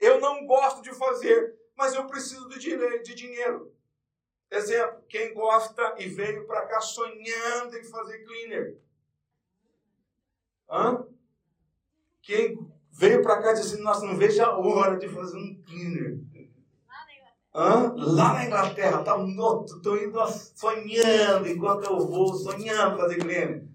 Eu 0.00 0.20
não 0.20 0.46
gosto 0.46 0.82
de 0.82 0.94
fazer, 0.94 1.54
mas 1.76 1.94
eu 1.94 2.06
preciso 2.06 2.48
de, 2.48 2.58
direito, 2.58 3.04
de 3.04 3.14
dinheiro. 3.14 3.72
Exemplo, 4.50 5.02
quem 5.08 5.34
gosta 5.34 5.94
e 5.98 6.08
veio 6.08 6.46
para 6.46 6.66
cá 6.66 6.80
sonhando 6.80 7.76
em 7.76 7.84
fazer 7.84 8.24
cleaner. 8.24 8.78
Hã? 10.70 11.06
Quem 12.22 12.58
veio 12.90 13.22
para 13.22 13.42
cá 13.42 13.52
dizendo, 13.52 13.82
nossa, 13.82 14.06
não 14.06 14.16
vejo 14.16 14.42
a 14.42 14.58
hora 14.58 14.96
de 14.96 15.08
fazer 15.08 15.36
um 15.36 15.62
cleaner. 15.62 16.18
Hã? 17.54 17.92
Lá 17.96 18.34
na 18.34 18.46
Inglaterra, 18.46 19.02
tá, 19.02 19.16
estou 19.18 19.98
indo 19.98 20.18
sonhando 20.54 21.48
enquanto 21.48 21.84
eu 21.84 21.98
vou, 22.06 22.34
sonhando 22.34 22.96
fazer 22.96 23.18
cleaner. 23.18 23.68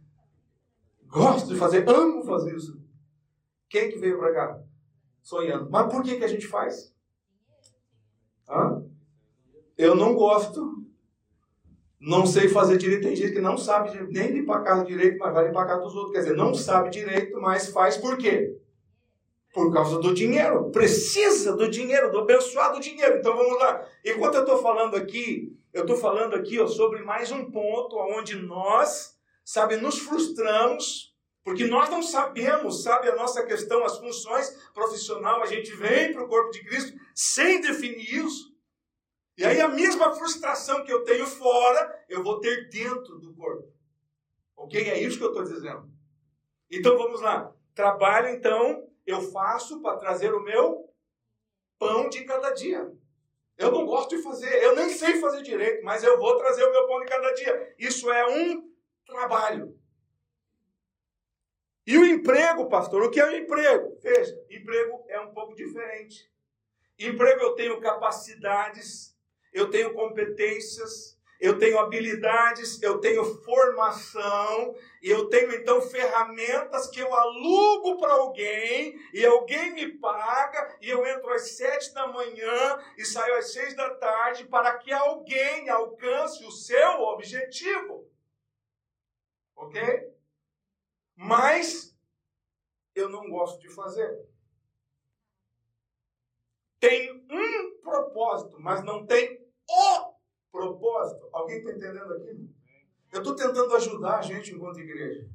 Gosto 1.03 1.53
de 1.53 1.59
fazer, 1.59 1.87
amo 1.87 2.23
fazer 2.23 2.55
isso. 2.55 2.81
Quem 3.69 3.89
que 3.89 3.99
veio 3.99 4.17
para 4.17 4.33
cá? 4.33 4.63
Sonhando. 5.21 5.69
Mas 5.69 5.91
por 5.91 6.01
que, 6.01 6.17
que 6.17 6.23
a 6.23 6.27
gente 6.27 6.47
faz? 6.47 6.93
Hã? 8.49 8.82
Eu 9.83 9.95
não 9.95 10.15
gosto, 10.15 10.81
não 11.99 12.25
sei 12.25 12.47
fazer 12.47 12.77
direito. 12.77 13.03
Tem 13.03 13.15
gente 13.15 13.33
que 13.33 13.41
não 13.41 13.57
sabe 13.57 13.91
nem 14.11 14.31
limpar 14.31 14.59
a 14.59 14.63
casa 14.63 14.85
direito, 14.85 15.17
mas 15.19 15.33
vai 15.33 15.47
limpar 15.47 15.63
a 15.63 15.67
casa 15.67 15.81
dos 15.81 15.93
outros. 15.93 16.13
Quer 16.13 16.19
dizer, 16.19 16.35
não 16.37 16.53
sabe 16.53 16.89
direito, 16.89 17.39
mas 17.41 17.69
faz 17.69 17.97
por 17.97 18.17
quê? 18.17 18.57
Por 19.53 19.73
causa 19.73 19.99
do 19.99 20.13
dinheiro. 20.13 20.71
Precisa 20.71 21.55
do 21.55 21.69
dinheiro, 21.69 22.11
do 22.11 22.19
abençoado 22.19 22.79
dinheiro. 22.79 23.17
Então 23.17 23.35
vamos 23.35 23.59
lá. 23.59 23.85
Enquanto 24.05 24.35
eu 24.35 24.41
estou 24.41 24.57
falando 24.61 24.95
aqui, 24.95 25.53
eu 25.73 25.81
estou 25.81 25.97
falando 25.97 26.33
aqui 26.33 26.59
ó, 26.61 26.67
sobre 26.67 27.03
mais 27.03 27.29
um 27.29 27.51
ponto 27.51 27.97
onde 27.97 28.35
nós, 28.35 29.17
sabe, 29.43 29.75
nos 29.75 29.99
frustramos 29.99 31.13
porque 31.43 31.65
nós 31.65 31.89
não 31.89 32.01
sabemos, 32.01 32.83
sabe, 32.83 33.09
a 33.09 33.17
nossa 33.17 33.43
questão, 33.43 33.83
as 33.83 33.97
funções 33.97 34.49
profissional, 34.73 35.43
a 35.43 35.45
gente 35.45 35.75
vem 35.75 36.13
para 36.13 36.23
o 36.23 36.27
corpo 36.29 36.51
de 36.51 36.63
Cristo 36.63 36.97
sem 37.13 37.59
definir 37.59 38.25
isso. 38.25 38.52
E 39.37 39.43
aí 39.43 39.59
a 39.59 39.67
mesma 39.67 40.13
frustração 40.13 40.83
que 40.83 40.93
eu 40.93 41.03
tenho 41.03 41.25
fora, 41.25 42.05
eu 42.07 42.23
vou 42.23 42.39
ter 42.39 42.69
dentro 42.69 43.19
do 43.19 43.33
corpo. 43.33 43.71
Ok? 44.55 44.89
É 44.89 44.99
isso 44.99 45.17
que 45.17 45.23
eu 45.23 45.29
estou 45.29 45.43
dizendo. 45.43 45.89
Então 46.69 46.97
vamos 46.97 47.21
lá. 47.21 47.53
Trabalho, 47.73 48.29
então, 48.29 48.87
eu 49.05 49.21
faço 49.31 49.81
para 49.81 49.97
trazer 49.97 50.33
o 50.33 50.43
meu 50.43 50.89
pão 51.79 52.07
de 52.09 52.23
cada 52.23 52.51
dia. 52.51 52.91
Eu 53.57 53.71
não 53.71 53.85
gosto 53.85 54.15
de 54.15 54.21
fazer, 54.21 54.63
eu 54.63 54.75
nem 54.75 54.89
sei 54.89 55.19
fazer 55.19 55.41
direito, 55.41 55.83
mas 55.83 56.03
eu 56.03 56.17
vou 56.17 56.37
trazer 56.37 56.63
o 56.63 56.71
meu 56.71 56.87
pão 56.87 56.99
de 56.99 57.05
cada 57.07 57.31
dia. 57.33 57.75
Isso 57.77 58.11
é 58.11 58.27
um 58.27 58.71
trabalho. 59.05 59.77
E 61.85 61.97
o 61.97 62.05
emprego, 62.05 62.69
pastor, 62.69 63.03
o 63.03 63.11
que 63.11 63.19
é 63.19 63.25
o 63.25 63.35
emprego? 63.35 63.97
Veja, 64.01 64.33
emprego 64.49 65.03
é 65.09 65.19
um 65.19 65.33
pouco 65.33 65.53
diferente. 65.53 66.31
Emprego 66.97 67.41
eu 67.41 67.55
tenho 67.55 67.81
capacidades 67.81 69.12
eu 69.53 69.69
tenho 69.69 69.93
competências, 69.93 71.13
eu 71.43 71.59
tenho 71.59 71.77
habilidades, 71.77 72.81
eu 72.81 72.99
tenho 72.99 73.25
formação, 73.43 74.73
e 75.01 75.09
eu 75.09 75.27
tenho 75.27 75.53
então 75.53 75.81
ferramentas 75.81 76.87
que 76.87 77.01
eu 77.01 77.13
alugo 77.13 77.97
para 77.97 78.13
alguém, 78.13 78.97
e 79.13 79.25
alguém 79.25 79.73
me 79.73 79.89
paga, 79.97 80.77
e 80.81 80.89
eu 80.89 81.05
entro 81.05 81.29
às 81.33 81.57
sete 81.57 81.93
da 81.93 82.07
manhã 82.07 82.79
e 82.97 83.03
saio 83.03 83.35
às 83.35 83.51
seis 83.51 83.75
da 83.75 83.93
tarde 83.95 84.45
para 84.45 84.77
que 84.77 84.93
alguém 84.93 85.67
alcance 85.67 86.45
o 86.45 86.51
seu 86.51 87.01
objetivo. 87.01 88.09
Ok? 89.53 89.81
Mas 91.13 91.93
eu 92.95 93.09
não 93.09 93.29
gosto 93.29 93.59
de 93.59 93.69
fazer. 93.69 94.17
Tem 96.79 97.11
um 97.29 97.81
propósito, 97.81 98.57
mas 98.61 98.81
não 98.83 99.05
tem 99.05 99.42
o 99.69 100.13
propósito. 100.51 101.27
Alguém 101.31 101.57
está 101.57 101.71
entendendo 101.71 102.13
aqui? 102.13 102.49
Eu 103.11 103.19
estou 103.19 103.35
tentando 103.35 103.75
ajudar 103.75 104.17
a 104.17 104.21
gente 104.21 104.53
enquanto 104.53 104.79
igreja 104.79 105.29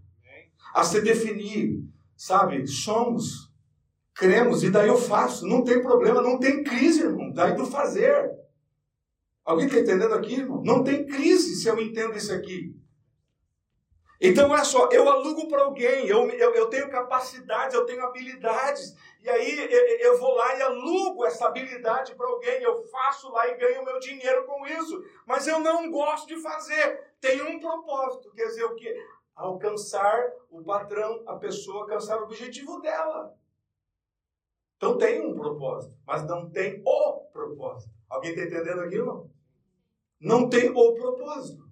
a 0.74 0.84
se 0.84 1.00
definir, 1.00 1.82
sabe? 2.16 2.66
Somos, 2.66 3.50
cremos, 4.14 4.62
e 4.62 4.70
daí 4.70 4.88
eu 4.88 4.96
faço. 4.96 5.46
Não 5.46 5.64
tem 5.64 5.82
problema, 5.82 6.20
não 6.20 6.38
tem 6.38 6.62
crise, 6.62 7.02
irmão. 7.02 7.32
Daí 7.32 7.54
do 7.54 7.66
fazer. 7.66 8.30
Alguém 9.44 9.66
está 9.66 9.80
entendendo 9.80 10.14
aqui, 10.14 10.34
irmão? 10.34 10.62
Não 10.62 10.84
tem 10.84 11.06
crise 11.06 11.56
se 11.56 11.68
eu 11.68 11.80
entendo 11.80 12.16
isso 12.16 12.32
aqui. 12.32 12.76
Então, 14.20 14.50
olha 14.50 14.64
só, 14.64 14.88
eu 14.90 15.08
alugo 15.08 15.46
para 15.46 15.62
alguém, 15.62 16.06
eu, 16.08 16.28
eu, 16.30 16.52
eu 16.52 16.66
tenho 16.66 16.90
capacidades, 16.90 17.72
eu 17.72 17.86
tenho 17.86 18.04
habilidades, 18.04 18.96
e 19.20 19.28
aí 19.28 20.00
eu, 20.00 20.18
vou 20.18 20.34
lá 20.34 20.56
e 20.56 20.62
alugo 20.62 21.24
essa 21.24 21.48
habilidade 21.48 22.14
para 22.14 22.26
alguém, 22.26 22.62
eu 22.62 22.82
faço 22.84 23.30
lá 23.30 23.48
e 23.48 23.56
ganho 23.56 23.84
meu 23.84 23.98
dinheiro 23.98 24.44
com 24.46 24.64
isso, 24.66 25.02
mas 25.26 25.46
eu 25.46 25.58
não 25.58 25.90
gosto 25.90 26.28
de 26.28 26.40
fazer. 26.40 27.14
Tem 27.20 27.42
um 27.42 27.58
propósito, 27.58 28.30
quer 28.32 28.46
dizer 28.46 28.64
o 28.64 28.76
quê? 28.76 28.96
Alcançar 29.34 30.32
o 30.48 30.62
patrão, 30.62 31.24
a 31.26 31.36
pessoa 31.36 31.82
alcançar 31.82 32.20
o 32.20 32.24
objetivo 32.24 32.80
dela. 32.80 33.36
Então 34.76 34.96
tem 34.96 35.20
um 35.20 35.34
propósito, 35.34 35.96
mas 36.06 36.24
não 36.24 36.48
tem 36.48 36.80
o 36.86 37.20
propósito. 37.32 37.92
Alguém 38.08 38.30
está 38.30 38.44
entendendo 38.44 38.80
aqui 38.82 38.98
não? 38.98 39.28
Não 40.20 40.48
tem 40.48 40.70
o 40.70 40.94
propósito. 40.94 41.68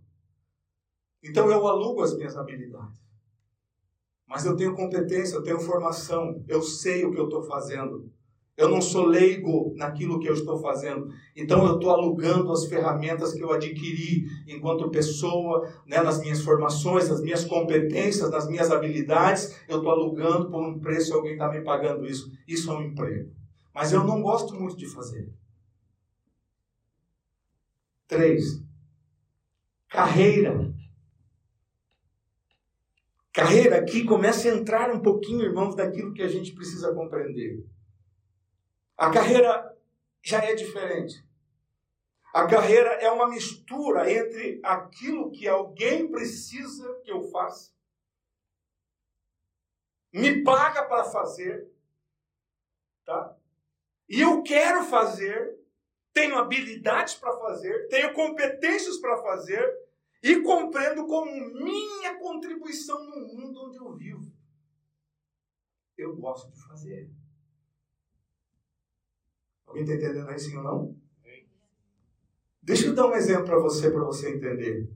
Então 1.23 1.49
eu 1.51 1.67
alugo 1.67 2.03
as 2.03 2.17
minhas 2.17 2.37
habilidades. 2.37 3.06
Mas 4.27 4.45
eu 4.45 4.57
tenho 4.57 4.75
competência, 4.75 5.37
eu 5.37 5.43
tenho 5.43 5.61
formação, 5.61 6.43
eu 6.49 6.61
sei 6.61 7.05
o 7.05 7.13
que 7.13 7.21
eu 7.21 7.25
estou 7.25 7.43
fazendo. 7.43 8.11
Eu 8.57 8.71
não 8.71 8.81
sou 8.81 9.05
leigo 9.05 9.75
naquilo 9.77 10.19
que 10.19 10.29
eu 10.29 10.33
estou 10.33 10.59
fazendo. 10.59 11.09
Então 11.37 11.67
eu 11.67 11.75
estou 11.75 11.91
alugando 11.91 12.51
as 12.51 12.65
ferramentas 12.65 13.35
que 13.35 13.41
eu 13.41 13.53
adquiri 13.53 14.25
enquanto 14.49 14.91
pessoa, 14.91 15.71
né, 15.87 16.01
nas 16.01 16.19
minhas 16.21 16.41
formações, 16.41 17.09
nas 17.09 17.21
minhas 17.21 17.45
competências, 17.45 18.31
nas 18.31 18.49
minhas 18.49 18.71
habilidades. 18.71 19.55
Eu 19.69 19.77
estou 19.77 19.93
alugando 19.93 20.51
por 20.51 20.63
um 20.63 20.81
preço 20.81 21.11
e 21.11 21.15
alguém 21.15 21.33
está 21.33 21.51
me 21.51 21.61
pagando 21.61 22.07
isso. 22.07 22.33
Isso 22.49 22.71
é 22.71 22.75
um 22.75 22.83
emprego. 22.83 23.31
Mas 23.75 23.93
eu 23.93 24.03
não 24.03 24.23
gosto 24.23 24.55
muito 24.55 24.77
de 24.77 24.87
fazer. 24.87 25.31
Três. 28.09 28.63
Carreira. 29.89 30.75
Carreira 33.37 33.77
aqui 33.77 34.03
começa 34.03 34.49
a 34.49 34.55
entrar 34.57 34.91
um 34.91 35.03
pouquinho, 35.03 35.45
irmãos, 35.45 35.77
daquilo 35.77 36.15
que 36.15 36.23
a 36.23 36.29
gente 36.29 36.55
precisa 36.55 36.95
compreender. 36.95 37.63
A 38.97 39.11
carreira 39.11 39.77
já 40.23 40.43
é 40.43 40.55
diferente. 40.55 41.23
A 42.33 42.47
carreira 42.47 42.89
é 42.95 43.11
uma 43.11 43.29
mistura 43.29 44.11
entre 44.11 44.59
aquilo 44.65 45.31
que 45.31 45.47
alguém 45.47 46.11
precisa 46.11 46.99
que 47.05 47.13
eu 47.13 47.25
faça, 47.25 47.75
me 50.11 50.43
paga 50.43 50.87
para 50.87 51.05
fazer, 51.05 51.71
tá? 53.05 53.37
E 54.09 54.19
eu 54.19 54.43
quero 54.43 54.83
fazer, 54.85 55.59
tenho 56.15 56.39
habilidades 56.39 57.15
para 57.17 57.39
fazer, 57.39 57.87
tenho 57.89 58.15
competências 58.15 58.97
para 58.97 59.21
fazer, 59.21 59.86
e 60.27 60.43
compreendo 60.43 61.07
como 61.07 61.31
minha 61.31 62.19
contribuição 62.19 62.99
no 63.05 63.29
mundo 63.29 63.67
onde 63.67 63.77
eu 63.77 63.95
vivo. 63.95 64.33
Eu 65.97 66.17
gosto 66.17 66.51
de 66.51 66.61
fazer. 66.67 67.09
Alguém 69.65 69.85
está 69.85 69.95
entendendo 69.95 70.29
aí 70.29 70.39
sim 70.39 70.57
ou 70.57 70.65
não? 70.65 70.97
Deixa 72.61 72.87
eu 72.89 72.95
dar 72.95 73.07
um 73.07 73.15
exemplo 73.15 73.45
para 73.45 73.61
você, 73.61 73.89
para 73.89 74.03
você 74.03 74.35
entender. 74.35 74.91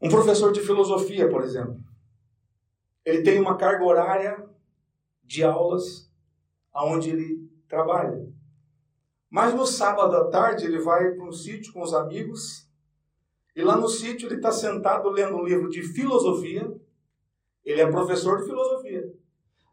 Um 0.00 0.08
professor 0.08 0.50
de 0.50 0.62
filosofia, 0.62 1.28
por 1.28 1.42
exemplo, 1.42 1.78
ele 3.04 3.22
tem 3.22 3.38
uma 3.38 3.58
carga 3.58 3.84
horária 3.84 4.48
de 5.22 5.44
aulas 5.44 6.10
aonde 6.72 7.10
ele 7.10 7.46
trabalha. 7.68 8.26
Mas 9.28 9.52
no 9.52 9.66
sábado 9.66 10.16
à 10.16 10.30
tarde 10.30 10.64
ele 10.64 10.78
vai 10.78 11.12
para 11.12 11.26
um 11.26 11.32
sítio 11.32 11.74
com 11.74 11.82
os 11.82 11.92
amigos 11.92 12.71
e 13.54 13.62
lá 13.62 13.76
no 13.76 13.88
sítio 13.88 14.28
ele 14.28 14.36
está 14.36 14.50
sentado 14.50 15.08
lendo 15.10 15.36
um 15.36 15.44
livro 15.44 15.68
de 15.68 15.82
filosofia. 15.82 16.70
Ele 17.64 17.80
é 17.80 17.90
professor 17.90 18.38
de 18.38 18.46
filosofia. 18.46 19.12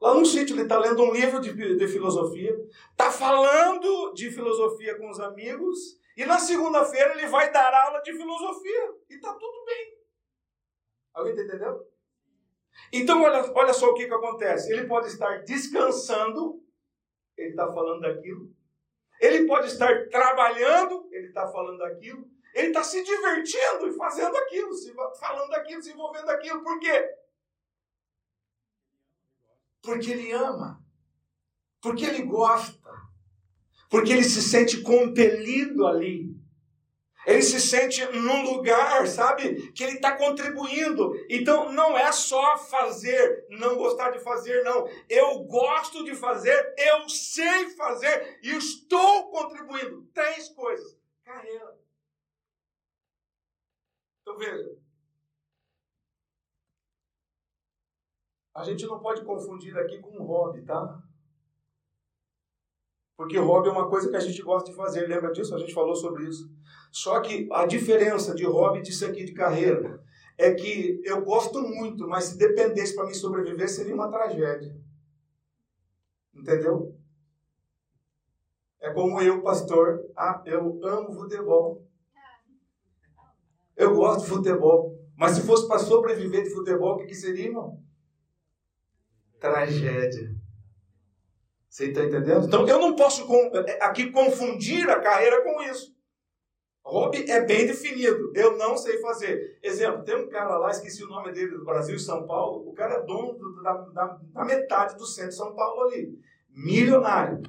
Lá 0.01 0.13
no 0.13 0.25
sítio 0.25 0.55
ele 0.55 0.63
está 0.63 0.77
lendo 0.77 1.01
um 1.03 1.11
livro 1.11 1.39
de, 1.41 1.53
de 1.53 1.87
filosofia, 1.87 2.55
está 2.91 3.11
falando 3.11 4.13
de 4.13 4.31
filosofia 4.31 4.97
com 4.97 5.09
os 5.09 5.19
amigos, 5.19 5.99
e 6.15 6.25
na 6.25 6.39
segunda-feira 6.39 7.13
ele 7.13 7.27
vai 7.27 7.51
dar 7.51 7.73
aula 7.73 7.99
de 8.01 8.13
filosofia. 8.13 8.93
E 9.09 9.15
está 9.15 9.33
tudo 9.33 9.65
bem. 9.65 9.97
Alguém 11.13 11.33
está 11.33 11.43
entendendo? 11.43 11.85
Então, 12.93 13.21
olha, 13.21 13.51
olha 13.53 13.73
só 13.73 13.89
o 13.89 13.93
que, 13.93 14.07
que 14.07 14.13
acontece. 14.13 14.71
Ele 14.71 14.87
pode 14.87 15.07
estar 15.07 15.43
descansando, 15.43 16.63
ele 17.37 17.49
está 17.49 17.71
falando 17.71 18.01
daquilo. 18.01 18.49
Ele 19.19 19.45
pode 19.45 19.67
estar 19.67 20.07
trabalhando, 20.09 21.09
ele 21.11 21.27
está 21.27 21.47
falando 21.47 21.77
daquilo. 21.77 22.25
Ele 22.59 22.67
está 22.67 22.83
se 22.83 23.01
divertindo 23.01 23.87
e 23.87 23.93
fazendo 23.93 24.35
aquilo, 24.35 24.73
se, 24.73 24.93
falando 25.17 25.53
aquilo, 25.53 25.81
se 25.81 25.91
envolvendo 25.91 26.29
aquilo. 26.29 26.61
Por 26.61 26.77
quê? 26.77 27.09
Porque 29.81 30.11
ele 30.11 30.31
ama. 30.33 30.83
Porque 31.81 32.03
ele 32.03 32.23
gosta. 32.23 32.77
Porque 33.89 34.11
ele 34.11 34.25
se 34.25 34.41
sente 34.41 34.81
compelido 34.81 35.87
ali. 35.87 36.37
Ele 37.25 37.41
se 37.41 37.61
sente 37.61 38.03
num 38.07 38.43
lugar, 38.43 39.07
sabe, 39.07 39.71
que 39.71 39.81
ele 39.81 39.95
está 39.95 40.17
contribuindo. 40.17 41.13
Então 41.29 41.71
não 41.71 41.97
é 41.97 42.11
só 42.11 42.57
fazer, 42.57 43.45
não 43.49 43.77
gostar 43.77 44.09
de 44.11 44.19
fazer, 44.19 44.63
não. 44.63 44.85
Eu 45.07 45.39
gosto 45.45 46.03
de 46.03 46.13
fazer, 46.13 46.73
eu 46.77 47.07
sei 47.07 47.69
fazer 47.69 48.39
e 48.43 48.49
estou 48.49 49.29
contribuindo. 49.31 50.09
Três 50.13 50.49
coisas: 50.49 50.97
carreira, 51.23 51.78
então 54.29 54.37
veja. 54.37 54.77
A 58.53 58.63
gente 58.63 58.85
não 58.85 58.99
pode 58.99 59.23
confundir 59.23 59.75
aqui 59.77 59.99
com 59.99 60.17
um 60.17 60.23
hobby, 60.23 60.63
tá? 60.63 61.01
Porque 63.15 63.37
hobby 63.37 63.69
é 63.69 63.71
uma 63.71 63.89
coisa 63.89 64.09
que 64.09 64.15
a 64.15 64.19
gente 64.19 64.41
gosta 64.41 64.69
de 64.69 64.75
fazer, 64.75 65.07
lembra 65.07 65.31
disso? 65.31 65.53
A 65.55 65.57
gente 65.57 65.73
falou 65.73 65.95
sobre 65.95 66.27
isso. 66.27 66.49
Só 66.91 67.19
que 67.21 67.47
a 67.51 67.65
diferença 67.65 68.35
de 68.35 68.45
hobby 68.45 68.81
disso 68.81 69.05
aqui 69.05 69.25
de 69.25 69.33
carreira 69.33 70.03
é 70.37 70.53
que 70.53 71.01
eu 71.03 71.23
gosto 71.23 71.61
muito, 71.61 72.07
mas 72.07 72.25
se 72.25 72.37
dependesse 72.37 72.95
para 72.95 73.05
mim 73.05 73.13
sobreviver 73.13 73.69
seria 73.69 73.95
uma 73.95 74.09
tragédia. 74.09 74.79
Entendeu? 76.33 76.97
É 78.79 78.93
como 78.93 79.21
eu, 79.21 79.41
pastor, 79.41 80.05
ah, 80.15 80.41
eu 80.45 80.79
amo 80.85 81.13
futebol. 81.13 81.88
Eu 83.79 83.95
gosto 83.95 84.23
de 84.23 84.29
futebol. 84.29 84.99
Mas 85.15 85.31
se 85.31 85.41
fosse 85.41 85.65
para 85.67 85.79
sobreviver 85.79 86.43
de 86.43 86.49
futebol, 86.49 86.95
o 86.95 86.97
que, 86.97 87.07
que 87.07 87.15
seria, 87.15 87.45
irmão? 87.45 87.81
Tragédia. 89.39 90.35
Você 91.69 91.85
está 91.85 92.03
entendendo? 92.03 92.45
Então 92.45 92.67
eu 92.67 92.77
não 92.77 92.93
posso 92.93 93.25
é, 93.67 93.81
aqui 93.81 94.11
confundir 94.11 94.89
a 94.89 94.99
carreira 94.99 95.41
com 95.43 95.61
isso. 95.63 95.95
Hobby 96.83 97.29
é 97.29 97.45
bem 97.45 97.67
definido. 97.67 98.33
Eu 98.35 98.57
não 98.57 98.75
sei 98.75 98.99
fazer. 98.99 99.59
Exemplo, 99.63 100.03
tem 100.03 100.15
um 100.15 100.27
cara 100.27 100.57
lá, 100.57 100.71
esqueci 100.71 101.03
o 101.03 101.09
nome 101.09 101.31
dele, 101.31 101.51
do 101.51 101.63
Brasil 101.63 101.97
São 101.99 102.25
Paulo. 102.25 102.67
O 102.67 102.73
cara 102.73 102.95
é 102.95 103.05
dono 103.05 103.37
da, 103.63 103.73
da, 103.73 104.19
da 104.33 104.45
metade 104.45 104.97
do 104.97 105.05
centro 105.05 105.29
de 105.29 105.35
São 105.35 105.55
Paulo 105.55 105.83
ali. 105.83 106.19
Milionário. 106.49 107.41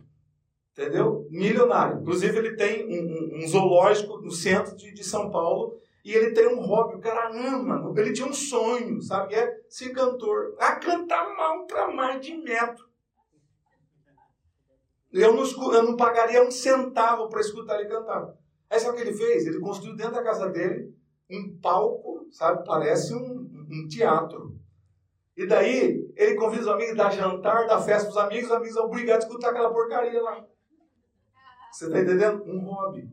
Entendeu? 0.72 1.26
Milionário. 1.30 2.00
Inclusive, 2.00 2.38
ele 2.38 2.56
tem 2.56 2.86
um, 2.86 3.38
um, 3.38 3.44
um 3.44 3.48
zoológico 3.48 4.18
no 4.18 4.30
centro 4.30 4.76
de, 4.76 4.92
de 4.92 5.02
São 5.02 5.30
Paulo 5.30 5.80
e 6.04 6.12
ele 6.12 6.32
tem 6.32 6.48
um 6.48 6.60
hobby, 6.60 6.96
o 6.96 7.00
cara 7.00 7.28
ama, 7.28 7.92
ele 7.96 8.12
tinha 8.12 8.26
um 8.26 8.32
sonho, 8.32 9.02
sabe? 9.02 9.34
É 9.34 9.60
ser 9.68 9.90
cantor. 9.90 10.54
A 10.58 10.76
cantar 10.76 11.36
mal 11.36 11.66
para 11.66 11.92
mais 11.92 12.24
de 12.24 12.36
metro. 12.36 12.88
Eu 15.12 15.34
não, 15.34 15.44
eu 15.72 15.82
não 15.82 15.96
pagaria 15.96 16.42
um 16.42 16.50
centavo 16.50 17.28
para 17.28 17.40
escutar 17.40 17.80
ele 17.80 17.88
cantar. 17.88 18.32
Aí 18.70 18.78
sabe 18.78 18.92
o 18.92 18.96
que 18.96 19.08
ele 19.08 19.16
fez? 19.16 19.46
Ele 19.46 19.58
construiu 19.58 19.96
dentro 19.96 20.14
da 20.14 20.22
casa 20.22 20.48
dele 20.48 20.94
um 21.30 21.58
palco, 21.60 22.26
sabe? 22.30 22.64
Parece 22.64 23.14
um, 23.14 23.50
um 23.70 23.88
teatro. 23.88 24.56
E 25.36 25.46
daí 25.46 26.12
ele 26.16 26.34
convida 26.34 26.62
os 26.62 26.68
amigos, 26.68 26.96
dá 26.96 27.10
jantar, 27.10 27.66
dá 27.66 27.80
festa 27.80 28.10
para 28.10 28.10
os 28.10 28.16
amigos, 28.16 28.50
os 28.50 28.56
amigos 28.56 28.74
são 28.74 28.86
obrigados 28.86 29.24
a 29.24 29.28
escutar 29.28 29.50
aquela 29.50 29.72
porcaria 29.72 30.22
lá. 30.22 30.44
Você 31.72 31.86
está 31.86 32.00
entendendo? 32.00 32.44
Um 32.44 32.60
hobby. 32.64 33.08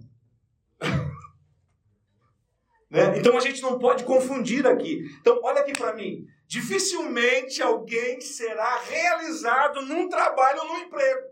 Né? 2.89 3.17
Então 3.17 3.37
a 3.37 3.41
gente 3.41 3.61
não 3.61 3.77
pode 3.77 4.03
confundir 4.03 4.65
aqui. 4.65 5.03
Então, 5.19 5.39
olha 5.43 5.61
aqui 5.61 5.73
para 5.73 5.93
mim. 5.93 6.25
Dificilmente 6.47 7.61
alguém 7.61 8.21
será 8.21 8.77
realizado 8.77 9.81
num 9.81 10.07
trabalho 10.07 10.61
ou 10.61 10.67
num 10.67 10.79
emprego. 10.79 11.27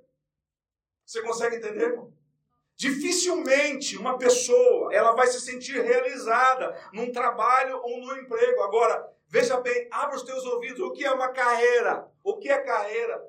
Você 1.05 1.21
consegue 1.21 1.57
entender, 1.57 1.83
irmão? 1.83 2.13
Dificilmente 2.75 3.97
uma 3.97 4.17
pessoa 4.17 4.93
ela 4.93 5.13
vai 5.13 5.27
se 5.27 5.39
sentir 5.39 5.81
realizada 5.81 6.77
num 6.91 7.09
trabalho 7.11 7.79
ou 7.81 8.01
no 8.01 8.17
emprego. 8.17 8.61
Agora, 8.63 9.09
veja 9.29 9.57
bem, 9.61 9.87
abra 9.91 10.17
os 10.17 10.23
teus 10.23 10.43
ouvidos. 10.45 10.81
O 10.81 10.91
que 10.91 11.05
é 11.05 11.11
uma 11.11 11.29
carreira? 11.29 12.11
O 12.21 12.37
que 12.37 12.49
é 12.49 12.57
carreira? 12.57 13.23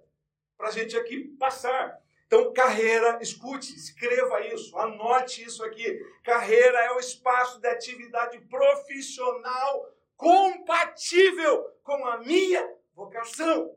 Para 0.57 0.69
a 0.69 0.73
gente 0.73 0.97
aqui 0.97 1.29
passar. 1.39 1.97
Então, 2.27 2.53
carreira, 2.53 3.19
escute, 3.23 3.75
escreva 3.75 4.41
isso, 4.49 4.77
anote 4.77 5.45
isso 5.45 5.65
aqui. 5.65 6.01
Carreira 6.25 6.79
é 6.81 6.93
o 6.93 6.99
espaço 6.99 7.61
de 7.61 7.69
atividade 7.69 8.41
profissional 8.49 9.89
compatível 10.17 11.63
com 11.85 12.05
a 12.05 12.19
minha 12.19 12.69
vocação. 12.95 13.77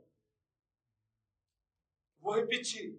Vou 2.20 2.34
repetir. 2.34 2.98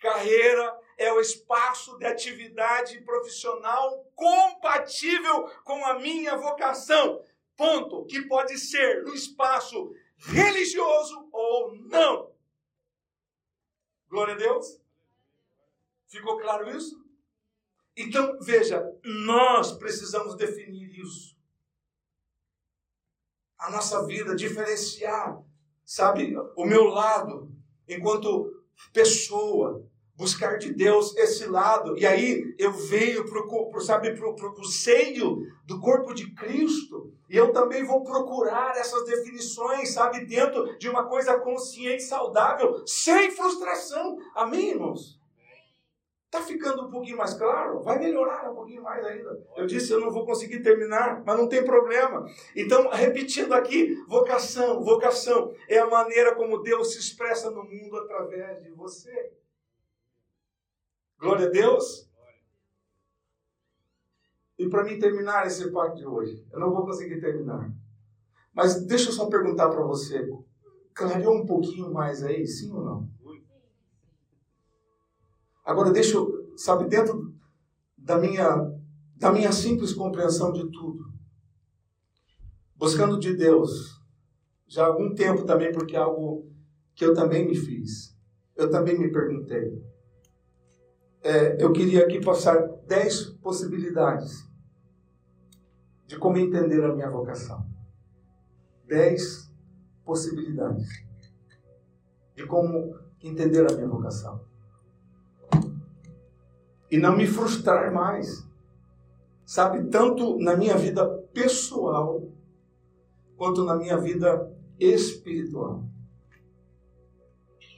Carreira 0.00 0.80
é 0.96 1.12
o 1.12 1.20
espaço 1.20 1.98
de 1.98 2.06
atividade 2.06 2.98
profissional 3.02 4.10
compatível 4.14 5.48
com 5.64 5.84
a 5.84 5.98
minha 5.98 6.36
vocação. 6.36 7.22
Ponto. 7.56 8.06
Que 8.06 8.22
pode 8.22 8.56
ser 8.58 9.02
no 9.04 9.14
espaço 9.14 9.94
religioso 10.16 11.28
ou 11.30 11.76
não. 11.76 12.31
Glória 14.12 14.34
a 14.34 14.36
Deus. 14.36 14.78
Ficou 16.06 16.38
claro 16.38 16.68
isso? 16.76 17.02
Então, 17.96 18.38
veja, 18.42 18.84
nós 19.02 19.72
precisamos 19.72 20.36
definir 20.36 21.00
isso. 21.00 21.34
A 23.56 23.70
nossa 23.70 24.04
vida, 24.06 24.36
diferenciar, 24.36 25.42
sabe, 25.82 26.36
o 26.54 26.66
meu 26.66 26.84
lado, 26.84 27.50
enquanto 27.88 28.62
pessoa, 28.92 29.90
buscar 30.22 30.56
de 30.56 30.72
Deus 30.72 31.16
esse 31.16 31.46
lado. 31.46 31.98
E 31.98 32.06
aí 32.06 32.54
eu 32.56 32.70
venho 32.70 33.28
para 33.28 33.80
sabe, 33.80 34.14
pro, 34.14 34.36
pro, 34.36 34.64
seio 34.64 35.42
do 35.66 35.80
corpo 35.80 36.14
de 36.14 36.32
Cristo. 36.32 37.12
E 37.28 37.36
eu 37.36 37.52
também 37.52 37.84
vou 37.84 38.04
procurar 38.04 38.76
essas 38.76 39.04
definições, 39.04 39.92
sabe, 39.92 40.24
dentro 40.24 40.78
de 40.78 40.88
uma 40.88 41.08
coisa 41.08 41.38
consciente, 41.40 42.04
saudável, 42.04 42.86
sem 42.86 43.32
frustração. 43.32 44.16
Amém, 44.34 44.70
irmãos? 44.70 45.20
Está 46.26 46.40
ficando 46.40 46.86
um 46.86 46.90
pouquinho 46.90 47.18
mais 47.18 47.34
claro? 47.34 47.82
Vai 47.82 47.98
melhorar 47.98 48.50
um 48.50 48.54
pouquinho 48.54 48.82
mais 48.82 49.04
ainda. 49.04 49.38
Eu 49.56 49.66
disse, 49.66 49.92
eu 49.92 50.00
não 50.00 50.10
vou 50.10 50.24
conseguir 50.24 50.60
terminar, 50.62 51.22
mas 51.26 51.36
não 51.36 51.48
tem 51.48 51.64
problema. 51.64 52.24
Então, 52.56 52.88
repetindo 52.88 53.52
aqui, 53.52 53.94
vocação, 54.06 54.82
vocação 54.82 55.52
é 55.68 55.78
a 55.78 55.86
maneira 55.86 56.34
como 56.34 56.62
Deus 56.62 56.92
se 56.92 57.00
expressa 57.00 57.50
no 57.50 57.64
mundo 57.64 57.98
através 57.98 58.62
de 58.62 58.70
você. 58.70 59.41
Glória 61.22 61.46
a 61.46 61.50
Deus. 61.50 62.10
E 64.58 64.68
para 64.68 64.82
mim 64.82 64.98
terminar 64.98 65.46
esse 65.46 65.70
parte 65.70 65.98
de 65.98 66.06
hoje, 66.06 66.44
eu 66.52 66.58
não 66.58 66.72
vou 66.72 66.84
conseguir 66.84 67.20
terminar. 67.20 67.72
Mas 68.52 68.84
deixa 68.84 69.08
eu 69.08 69.12
só 69.12 69.26
perguntar 69.26 69.68
para 69.68 69.84
você, 69.84 70.28
clareou 70.92 71.36
um 71.36 71.46
pouquinho 71.46 71.92
mais 71.92 72.24
aí, 72.24 72.44
sim 72.44 72.72
ou 72.72 72.84
não? 72.84 73.08
Agora 75.64 75.92
deixa 75.92 76.16
eu, 76.16 76.52
sabe, 76.56 76.88
dentro 76.88 77.32
da 77.96 78.18
minha, 78.18 78.76
da 79.14 79.30
minha 79.30 79.52
simples 79.52 79.92
compreensão 79.94 80.52
de 80.52 80.68
tudo, 80.72 81.04
buscando 82.74 83.20
de 83.20 83.36
Deus, 83.36 84.02
já 84.66 84.82
há 84.82 84.86
algum 84.88 85.14
tempo 85.14 85.44
também, 85.44 85.70
porque 85.70 85.94
é 85.94 86.00
algo 86.00 86.50
que 86.96 87.04
eu 87.04 87.14
também 87.14 87.46
me 87.46 87.54
fiz, 87.54 88.12
eu 88.56 88.68
também 88.68 88.98
me 88.98 89.12
perguntei. 89.12 89.91
É, 91.22 91.62
eu 91.62 91.72
queria 91.72 92.04
aqui 92.04 92.20
passar 92.20 92.68
dez 92.86 93.26
possibilidades 93.42 94.48
de 96.06 96.18
como 96.18 96.38
entender 96.38 96.84
a 96.84 96.94
minha 96.94 97.08
vocação. 97.08 97.64
Dez 98.86 99.50
possibilidades 100.04 100.88
de 102.34 102.46
como 102.46 102.96
entender 103.22 103.70
a 103.70 103.74
minha 103.74 103.88
vocação 103.88 104.52
e 106.92 106.98
não 106.98 107.16
me 107.16 107.26
frustrar 107.26 107.90
mais. 107.90 108.46
Sabe, 109.46 109.88
tanto 109.88 110.38
na 110.38 110.54
minha 110.54 110.76
vida 110.76 111.08
pessoal 111.32 112.22
quanto 113.34 113.64
na 113.64 113.74
minha 113.74 113.96
vida 113.96 114.54
espiritual. 114.78 115.82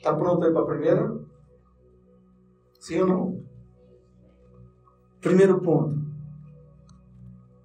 Tá 0.03 0.13
pronto 0.13 0.45
aí 0.45 0.53
para 0.53 0.63
a 0.63 0.67
primeira? 0.67 1.24
Sim 2.85 3.01
ou 3.01 3.07
não? 3.07 3.45
Primeiro 5.19 5.59
ponto. 5.63 6.05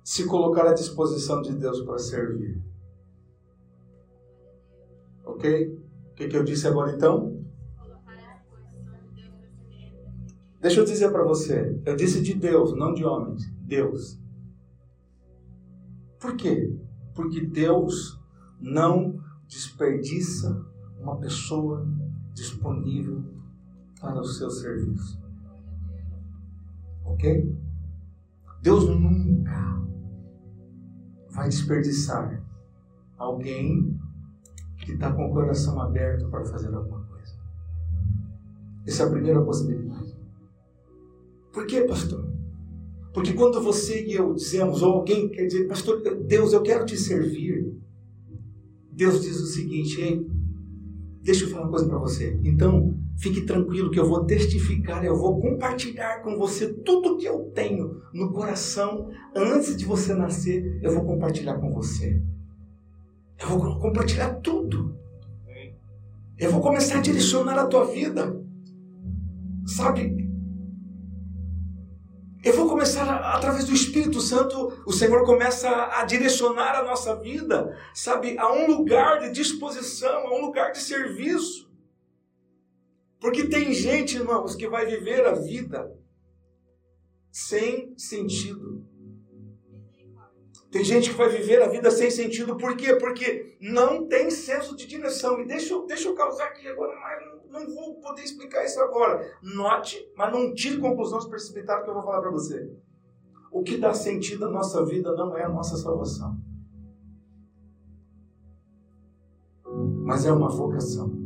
Se 0.02 0.26
colocar 0.26 0.66
à 0.66 0.74
disposição 0.74 1.42
de 1.42 1.54
Deus 1.58 1.82
para 1.82 1.98
servir. 1.98 2.64
Ok? 5.26 5.78
O 6.12 6.16
que, 6.16 6.30
que 6.30 6.38
eu 6.38 6.44
disse 6.46 6.66
agora 6.68 6.96
então? 6.96 7.38
Deixa 10.62 10.80
eu 10.80 10.86
dizer 10.86 11.12
para 11.12 11.26
você, 11.26 11.78
eu 11.86 11.98
disse 11.98 12.22
de 12.22 12.34
Deus, 12.34 12.74
não 12.74 12.94
de 12.94 13.04
homens, 13.04 13.44
Deus. 13.60 14.18
Por 16.18 16.38
quê? 16.38 16.80
Porque 17.14 17.42
Deus 17.42 18.18
não 18.58 19.22
desperdiça 19.50 20.66
uma 20.98 21.18
pessoa 21.20 21.86
disponível 22.34 23.39
para 24.00 24.20
o 24.20 24.26
seu 24.26 24.50
serviço. 24.50 25.22
Ok? 27.06 27.56
Deus 28.62 28.88
nunca 28.88 29.82
vai 31.32 31.50
desperdiçar 31.50 32.44
alguém 33.18 34.00
que 34.78 34.94
está 34.94 35.12
com 35.12 35.28
o 35.28 35.34
coração 35.34 35.80
aberto 35.82 36.30
para 36.30 36.46
fazer 36.46 36.74
alguma 36.74 37.02
coisa. 37.04 37.34
Essa 38.86 39.04
é 39.04 39.06
a 39.06 39.10
primeira 39.10 39.42
possibilidade. 39.42 40.18
Por 41.52 41.66
quê, 41.66 41.82
pastor? 41.82 42.30
Porque 43.14 43.34
quando 43.34 43.62
você 43.62 44.06
e 44.06 44.14
eu 44.14 44.34
dizemos, 44.34 44.82
ou 44.82 44.94
alguém 44.94 45.30
quer 45.30 45.46
dizer, 45.46 45.68
pastor, 45.68 46.02
Deus, 46.26 46.54
eu 46.54 46.62
quero 46.62 46.86
te 46.86 46.98
servir. 46.98 47.76
Deus 48.92 49.22
diz 49.22 49.40
o 49.40 49.48
seguinte, 49.48 50.02
hein? 50.02 50.30
Deixa 51.22 51.46
eu 51.46 51.50
falar 51.50 51.64
uma 51.64 51.72
coisa 51.72 51.88
para 51.88 51.98
você. 51.98 52.40
Então, 52.44 52.99
fique 53.20 53.42
tranquilo 53.42 53.92
que 53.92 54.00
eu 54.00 54.08
vou 54.08 54.26
testificar, 54.26 55.04
eu 55.04 55.16
vou 55.16 55.40
compartilhar 55.40 56.22
com 56.22 56.38
você 56.38 56.74
tudo 56.74 57.18
que 57.18 57.26
eu 57.26 57.52
tenho 57.54 58.02
no 58.14 58.32
coração 58.32 59.10
antes 59.36 59.76
de 59.76 59.86
você 59.86 60.14
nascer. 60.14 60.80
Eu 60.82 60.94
vou 60.94 61.06
compartilhar 61.06 61.56
com 61.56 61.72
você. 61.74 62.22
Eu 63.38 63.48
vou 63.50 63.80
compartilhar 63.80 64.36
tudo. 64.36 64.98
Eu 66.38 66.52
vou 66.52 66.62
começar 66.62 67.00
a 67.00 67.02
direcionar 67.02 67.60
a 67.60 67.68
tua 67.68 67.86
vida. 67.86 68.42
Sabe, 69.66 70.20
eu 72.42 72.54
vou 72.54 72.70
começar, 72.70 73.04
a, 73.04 73.36
através 73.36 73.66
do 73.66 73.74
Espírito 73.74 74.22
Santo, 74.22 74.82
o 74.86 74.94
Senhor 74.94 75.26
começa 75.26 75.70
a, 75.70 76.02
a 76.02 76.06
direcionar 76.06 76.74
a 76.74 76.84
nossa 76.84 77.16
vida, 77.16 77.78
sabe, 77.94 78.38
a 78.38 78.52
um 78.54 78.68
lugar 78.68 79.20
de 79.20 79.32
disposição, 79.32 80.28
a 80.28 80.38
um 80.38 80.46
lugar 80.46 80.72
de 80.72 80.80
serviço. 80.80 81.69
Porque 83.20 83.48
tem 83.48 83.74
gente, 83.74 84.18
irmãos, 84.18 84.56
que 84.56 84.68
vai 84.68 84.86
viver 84.86 85.26
a 85.26 85.34
vida 85.34 85.96
sem 87.32 87.98
sentido. 87.98 88.86
Tem 90.72 90.84
gente 90.84 91.10
que 91.10 91.16
vai 91.16 91.30
viver 91.30 91.62
a 91.62 91.68
vida 91.68 91.90
sem 91.90 92.12
sentido. 92.12 92.56
Por 92.56 92.78
quê? 92.78 92.96
Porque 92.96 93.58
não 93.60 94.08
tem 94.08 94.30
senso 94.30 94.76
de 94.76 94.86
direção. 94.86 95.42
E 95.42 95.46
deixa 95.46 95.86
deixa 95.86 96.08
eu 96.08 96.16
causar 96.16 96.46
aqui 96.46 96.68
agora 96.68 96.96
mais 97.00 97.24
um 97.34 97.40
não 97.50 97.68
vou 97.68 97.96
poder 97.96 98.24
explicar 98.24 98.64
isso 98.64 98.80
agora. 98.80 99.38
Note, 99.42 99.98
mas 100.16 100.32
não 100.32 100.54
tire 100.54 100.80
conclusões 100.80 101.26
precipitadas 101.26 101.84
que 101.84 101.90
eu 101.90 101.96
vou 101.96 102.04
falar 102.04 102.22
para 102.22 102.32
você. 102.32 102.72
O 103.52 103.64
que 103.64 103.78
dá 103.78 103.94
sentido 103.94 104.46
à 104.46 104.50
nossa 104.50 104.86
vida 104.86 105.12
não 105.16 105.36
é 105.36 105.44
a 105.44 105.50
nossa 105.50 105.76
salvação, 105.76 106.38
mas 110.06 110.26
é 110.26 110.32
uma 110.32 110.50
vocação. 110.50 111.19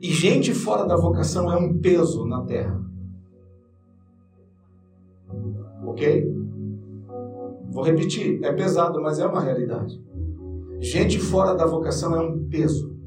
E 0.00 0.10
gente 0.10 0.54
fora 0.54 0.86
da 0.86 0.96
vocação 0.96 1.52
é 1.52 1.56
um 1.56 1.78
peso 1.78 2.24
na 2.24 2.42
terra. 2.46 2.82
Ok? 5.84 6.34
Vou 7.70 7.84
repetir, 7.84 8.42
é 8.42 8.50
pesado, 8.50 9.00
mas 9.02 9.18
é 9.18 9.26
uma 9.26 9.42
realidade. 9.42 10.02
Gente 10.80 11.18
fora 11.18 11.54
da 11.54 11.66
vocação 11.66 12.14
é 12.14 12.20
um 12.20 12.48
peso. 12.48 12.98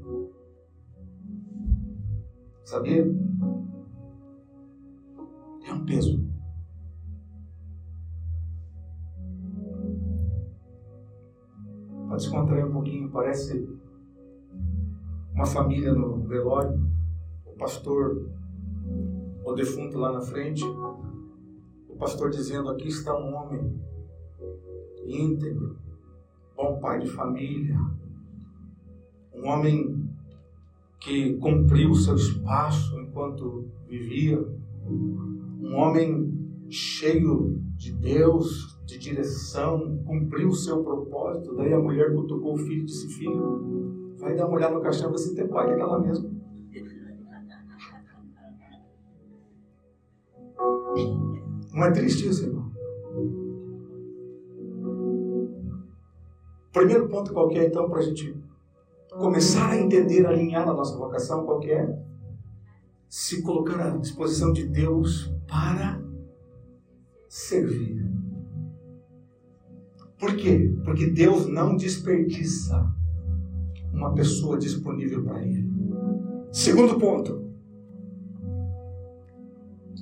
Sabia? 2.63 3.03
É 5.67 5.73
um 5.73 5.85
peso. 5.85 6.23
Para 12.07 12.17
descontrair 12.17 12.67
um 12.67 12.71
pouquinho, 12.71 13.09
parece 13.09 13.67
uma 15.33 15.45
família 15.45 15.93
no 15.93 16.19
velório, 16.27 16.79
o 17.45 17.57
pastor, 17.57 18.29
o 19.43 19.53
defunto 19.53 19.97
lá 19.97 20.11
na 20.11 20.21
frente, 20.21 20.63
o 20.63 21.95
pastor 21.97 22.29
dizendo: 22.29 22.69
Aqui 22.69 22.87
está 22.87 23.17
um 23.17 23.33
homem 23.35 23.79
íntegro, 25.05 25.77
bom 26.55 26.79
pai 26.79 26.99
de 26.99 27.07
família, 27.07 27.77
um 29.33 29.47
homem 29.47 30.09
que 30.99 31.33
cumpriu 31.37 31.91
o 31.91 31.95
seu 31.95 32.15
espaço 32.15 32.97
enquanto 32.99 33.67
vivia, 33.87 34.39
um 34.87 35.75
homem 35.75 36.31
cheio 36.69 37.61
de 37.75 37.91
Deus, 37.91 38.79
de 38.85 38.97
direção, 38.97 39.97
cumpriu 40.05 40.49
o 40.49 40.55
seu 40.55 40.83
propósito. 40.83 41.55
Daí 41.55 41.73
a 41.73 41.79
mulher 41.79 42.13
cutucou 42.13 42.53
o 42.53 42.57
filho 42.57 42.83
e 42.83 42.85
disse: 42.85 43.09
Filho, 43.09 44.02
vai 44.23 44.35
dar 44.35 44.47
uma 44.47 44.55
olhada 44.55 44.73
no 44.73 44.81
caixão, 44.81 45.11
você 45.11 45.35
tem 45.35 45.47
pai 45.47 45.75
que 45.75 45.81
é 45.81 45.85
lá 45.85 45.99
mesmo. 45.99 46.41
Não 51.73 51.85
é 51.85 51.91
triste 51.91 52.27
isso, 52.27 52.45
irmão? 52.45 52.71
Primeiro 56.71 57.07
ponto 57.07 57.33
qualquer, 57.33 57.67
então, 57.67 57.89
para 57.89 57.99
a 57.99 58.03
gente 58.03 58.35
começar 59.09 59.71
a 59.71 59.77
entender, 59.77 60.25
alinhar 60.25 60.67
a 60.67 60.73
nossa 60.73 60.97
vocação, 60.97 61.45
qualquer, 61.45 62.03
se 63.09 63.41
colocar 63.43 63.79
à 63.79 63.97
disposição 63.97 64.51
de 64.51 64.65
Deus 64.65 65.31
para 65.47 66.01
servir. 67.27 68.03
Por 70.17 70.35
quê? 70.35 70.73
Porque 70.85 71.07
Deus 71.07 71.47
não 71.47 71.75
desperdiça 71.75 72.91
uma 73.93 74.13
pessoa 74.13 74.57
disponível 74.57 75.23
para 75.23 75.41
Ele. 75.43 75.71
Segundo 76.51 76.99
ponto. 76.99 77.43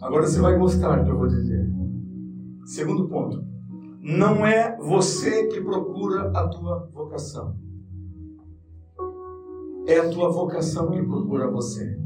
Agora 0.02 0.26
você 0.26 0.40
vai 0.40 0.58
gostar 0.58 0.98
do 0.98 1.06
que 1.06 1.12
eu 1.12 1.18
vou 1.18 1.28
dizer. 1.28 1.70
Segundo 2.66 3.08
ponto. 3.08 3.46
Não 4.00 4.46
é 4.46 4.76
você 4.78 5.48
que 5.48 5.62
procura 5.62 6.32
a 6.32 6.48
tua 6.48 6.90
vocação. 6.92 7.56
É 9.86 10.00
a 10.00 10.10
tua 10.10 10.30
vocação 10.32 10.90
que 10.90 11.04
procura 11.04 11.52
você. 11.52 12.00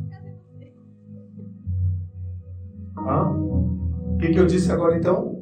Hã? 2.98 3.30
O 3.32 4.18
que, 4.18 4.30
que 4.30 4.40
eu 4.40 4.46
disse 4.46 4.72
agora 4.72 4.98
então? 4.98 5.36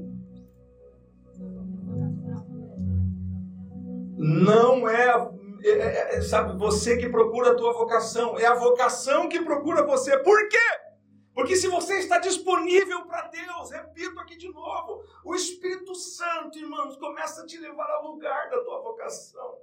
Não 4.17 4.87
é, 4.87 5.31
é, 5.63 5.69
é, 5.69 6.15
é, 6.15 6.21
sabe, 6.21 6.57
você 6.57 6.97
que 6.97 7.09
procura 7.09 7.51
a 7.51 7.55
tua 7.55 7.73
vocação, 7.73 8.37
é 8.37 8.45
a 8.45 8.53
vocação 8.53 9.29
que 9.29 9.41
procura 9.41 9.85
você. 9.85 10.17
Por 10.19 10.49
quê? 10.49 10.57
Porque 11.33 11.55
se 11.55 11.67
você 11.67 11.97
está 11.99 12.19
disponível 12.19 13.05
para 13.05 13.27
Deus, 13.29 13.71
repito 13.71 14.19
aqui 14.19 14.37
de 14.37 14.49
novo, 14.49 15.03
o 15.23 15.33
Espírito 15.33 15.95
Santo, 15.95 16.57
irmãos, 16.59 16.97
começa 16.97 17.41
a 17.41 17.45
te 17.45 17.57
levar 17.57 17.89
ao 17.89 18.07
lugar 18.07 18.49
da 18.49 18.63
tua 18.63 18.81
vocação 18.81 19.57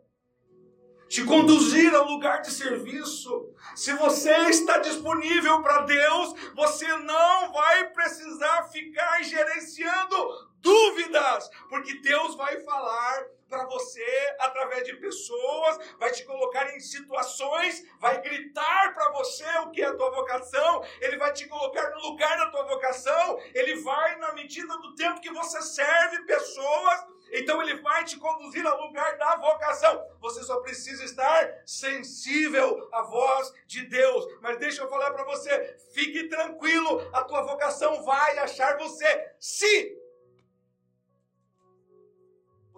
te 1.11 1.25
conduzir 1.25 1.93
ao 1.93 2.07
lugar 2.07 2.41
de 2.41 2.53
serviço. 2.53 3.53
Se 3.75 3.93
você 3.95 4.33
está 4.49 4.79
disponível 4.79 5.61
para 5.61 5.83
Deus, 5.83 6.35
você 6.55 6.87
não 6.99 7.53
vai 7.53 7.91
precisar 7.91 8.63
ficar 8.71 9.21
gerenciando 9.25 10.17
dúvidas, 10.61 11.51
porque 11.69 11.95
Deus 12.01 12.37
vai 12.37 12.61
falar 12.61 13.27
para 13.51 13.67
você 13.67 14.37
através 14.39 14.85
de 14.85 14.95
pessoas, 14.97 15.79
vai 15.99 16.13
te 16.13 16.25
colocar 16.25 16.75
em 16.75 16.81
situações, 16.81 17.85
vai 17.99 18.23
gritar 18.23 18.95
para 18.95 19.11
você 19.11 19.45
o 19.59 19.71
que 19.71 19.83
é 19.83 19.87
a 19.87 19.97
tua 19.97 20.11
vocação, 20.11 20.85
ele 21.01 21.19
vai 21.19 21.33
te 21.33 21.49
colocar 21.49 21.91
no 21.91 22.01
lugar 22.01 22.39
da 22.39 22.51
tua 22.51 22.63
vocação, 22.63 23.41
ele 23.53 23.75
vai, 23.83 24.17
na 24.19 24.33
medida 24.35 24.77
do 24.79 24.95
tempo 24.95 25.21
que 25.21 25.33
você 25.33 25.61
serve 25.63 26.25
pessoas, 26.27 27.07
então 27.33 27.61
ele 27.63 27.81
vai 27.81 28.05
te 28.05 28.17
conduzir 28.17 28.67
ao 28.67 28.81
lugar 28.87 29.17
da 29.17 29.37
vocação. 29.37 30.05
Você 30.21 30.43
só 30.43 30.61
precisa 30.61 31.05
estar 31.05 31.63
sensível 31.65 32.89
à 32.93 33.03
voz 33.03 33.53
de 33.67 33.87
Deus. 33.87 34.27
Mas 34.41 34.59
deixa 34.59 34.83
eu 34.83 34.89
falar 34.89 35.13
para 35.13 35.25
você, 35.25 35.77
fique 35.93 36.29
tranquilo, 36.29 37.09
a 37.13 37.23
tua 37.23 37.43
vocação 37.43 38.03
vai 38.05 38.39
achar 38.39 38.77
você 38.79 39.35
se 39.39 40.00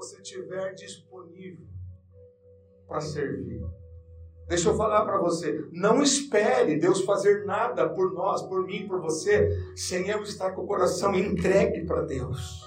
você 0.02 0.20
estiver 0.20 0.74
disponível 0.74 1.66
para 2.88 3.00
servir. 3.00 3.62
Deixa 4.48 4.68
eu 4.68 4.76
falar 4.76 5.04
para 5.04 5.18
você, 5.18 5.64
não 5.70 6.02
espere 6.02 6.76
Deus 6.76 7.02
fazer 7.02 7.46
nada 7.46 7.88
por 7.88 8.12
nós, 8.12 8.42
por 8.42 8.66
mim, 8.66 8.86
por 8.88 9.00
você, 9.00 9.48
sem 9.76 10.08
eu 10.08 10.22
estar 10.22 10.50
com 10.50 10.62
o 10.62 10.66
coração 10.66 11.14
entregue 11.14 11.86
para 11.86 12.02
Deus. 12.02 12.60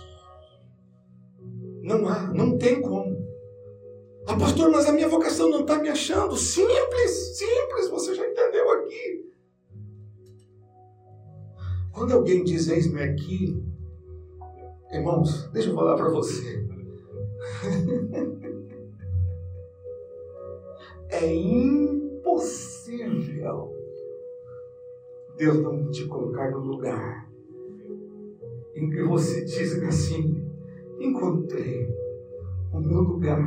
Não 1.83 2.07
há, 2.07 2.33
não 2.33 2.57
tem 2.57 2.81
como. 2.81 3.13
Ah, 4.25 4.35
pastor, 4.35 4.71
mas 4.71 4.87
a 4.87 4.93
minha 4.93 5.09
vocação 5.09 5.49
não 5.49 5.61
está 5.61 5.77
me 5.77 5.89
achando. 5.89 6.35
Simples, 6.35 7.37
simples, 7.37 7.89
você 7.89 8.15
já 8.15 8.27
entendeu 8.27 8.71
aqui. 8.71 9.29
Quando 11.91 12.13
alguém 12.13 12.43
diz 12.43 12.67
eis-me 12.67 13.03
aqui, 13.03 13.63
irmãos, 14.91 15.47
deixa 15.51 15.69
eu 15.69 15.75
falar 15.75 15.95
para 15.95 16.09
você. 16.09 16.74
É 21.09 21.33
impossível 21.33 22.25
Deus 25.37 25.57
não 25.61 25.91
te 25.91 26.07
colocar 26.07 26.49
no 26.51 26.59
lugar 26.59 27.29
em 28.75 28.89
que 28.89 29.03
você 29.03 29.43
diz 29.43 29.81
assim: 29.83 30.49
encontrei 30.99 31.87
o 32.71 32.79
meu 32.79 33.01
lugar. 33.01 33.45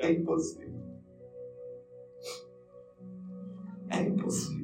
é 0.00 0.12
impossível. 0.12 0.74
É 3.90 4.02
impossível. 4.02 4.55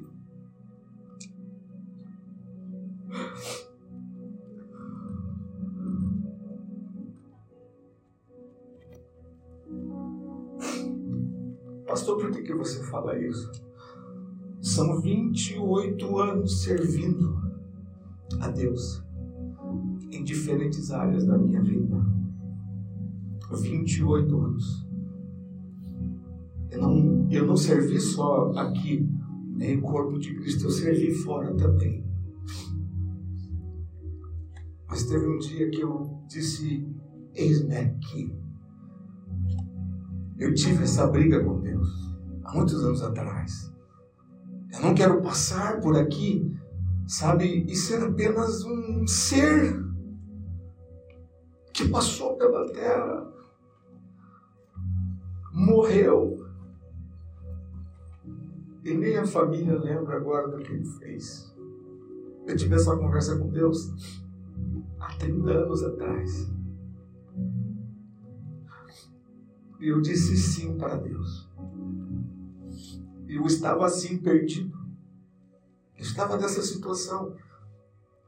Pastor, 11.93 12.17
por 12.17 12.31
que, 12.31 12.41
que 12.41 12.55
você 12.55 12.83
fala 12.85 13.19
isso? 13.19 13.53
São 14.63 14.99
28 15.03 16.19
anos 16.19 16.63
servindo 16.63 17.37
a 18.41 18.49
Deus 18.49 19.05
em 20.11 20.25
diferentes 20.25 20.91
áreas 20.91 21.27
da 21.27 21.37
minha 21.37 21.63
vida. 21.63 22.03
28 23.61 24.41
anos. 24.41 24.89
Eu 26.71 26.81
não, 26.81 27.29
eu 27.31 27.47
não 27.47 27.59
servi 27.59 28.01
só 28.01 28.51
aqui, 28.53 29.07
nem 29.51 29.77
o 29.77 29.83
corpo 29.83 30.19
de 30.19 30.35
Cristo, 30.35 30.65
eu 30.65 30.71
servi 30.71 31.13
fora 31.13 31.55
também. 31.55 32.11
Mas 34.89 35.05
teve 35.05 35.27
um 35.27 35.37
dia 35.37 35.69
que 35.69 35.83
eu 35.83 36.25
disse: 36.27 36.89
Eis-me 37.35 37.77
aqui. 37.77 38.42
Eu 40.43 40.53
tive 40.55 40.83
essa 40.83 41.07
briga 41.07 41.39
com 41.45 41.61
Deus, 41.61 41.89
há 42.43 42.53
muitos 42.53 42.85
anos 42.85 43.01
atrás. 43.01 43.73
Eu 44.73 44.83
não 44.83 44.93
quero 44.93 45.23
passar 45.23 45.81
por 45.81 45.97
aqui, 45.97 46.53
sabe, 47.07 47.65
e 47.65 47.77
ser 47.77 48.03
apenas 48.03 48.65
um 48.65 49.07
ser 49.07 49.81
que 51.73 51.89
passou 51.89 52.37
pela 52.37 52.67
terra, 52.73 53.33
morreu, 55.53 56.45
e 58.85 58.95
nem 58.95 59.17
a 59.19 59.25
família 59.25 59.79
lembra 59.79 60.17
agora 60.17 60.49
do 60.49 60.59
que 60.59 60.73
ele 60.73 60.85
fez. 60.99 61.55
Eu 62.49 62.57
tive 62.57 62.75
essa 62.75 62.97
conversa 62.97 63.39
com 63.39 63.49
Deus 63.49 63.93
há 64.99 65.07
30 65.19 65.51
anos 65.53 65.85
atrás. 65.85 66.53
E 69.83 69.89
eu 69.89 70.01
disse 70.01 70.37
sim 70.37 70.79
para 70.79 70.95
Deus. 70.95 71.51
Eu 73.27 73.45
estava 73.47 73.85
assim 73.85 74.17
perdido. 74.17 74.79
Eu 75.97 76.03
estava 76.03 76.37
nessa 76.37 76.63
situação. 76.63 77.35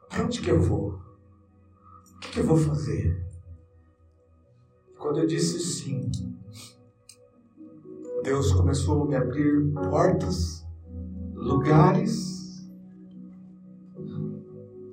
Para 0.08 0.24
onde 0.24 0.40
que 0.40 0.50
eu 0.50 0.60
vou? 0.60 0.98
O 2.16 2.18
que, 2.18 2.32
que 2.32 2.40
eu 2.40 2.44
vou 2.44 2.56
fazer? 2.56 3.24
Quando 4.98 5.20
eu 5.20 5.28
disse 5.28 5.60
sim, 5.60 6.10
Deus 8.24 8.52
começou 8.52 9.04
a 9.04 9.06
me 9.06 9.14
abrir 9.14 9.70
portas, 9.74 10.66
lugares. 11.34 12.66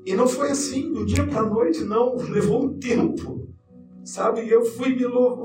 E 0.05 0.13
não 0.13 0.27
foi 0.27 0.51
assim, 0.51 0.93
do 0.93 1.07
dia 1.07 1.25
para 1.25 1.39
a 1.39 1.49
noite, 1.49 1.83
não. 1.83 2.17
Levou 2.17 2.65
um 2.65 2.77
tempo. 2.77 3.50
Sabe, 4.03 4.49
eu 4.49 4.65
fui 4.65 4.95
me 4.95 5.03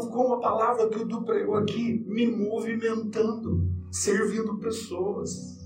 com 0.08 0.32
a 0.34 0.40
palavra 0.40 0.88
que 0.88 0.98
o 0.98 1.04
Du 1.04 1.22
pregou 1.22 1.56
aqui, 1.56 2.02
me 2.06 2.26
movimentando, 2.26 3.68
servindo 3.90 4.56
pessoas. 4.58 5.56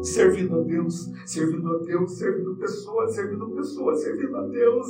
Servindo 0.00 0.60
a 0.60 0.62
Deus, 0.62 1.10
servindo 1.26 1.74
a 1.74 1.78
Deus, 1.78 2.18
servindo 2.18 2.54
pessoas, 2.56 3.14
servindo 3.16 3.50
pessoas, 3.50 4.00
servindo 4.00 4.36
a 4.36 4.46
Deus. 4.46 4.86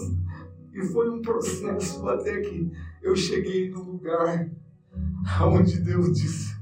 E 0.74 0.82
foi 0.82 1.08
um 1.08 1.22
processo 1.22 2.06
até 2.06 2.40
que 2.40 2.70
eu 3.02 3.16
cheguei 3.16 3.70
no 3.70 3.82
lugar 3.84 4.50
onde 5.42 5.80
Deus 5.80 6.12
disse: 6.12 6.54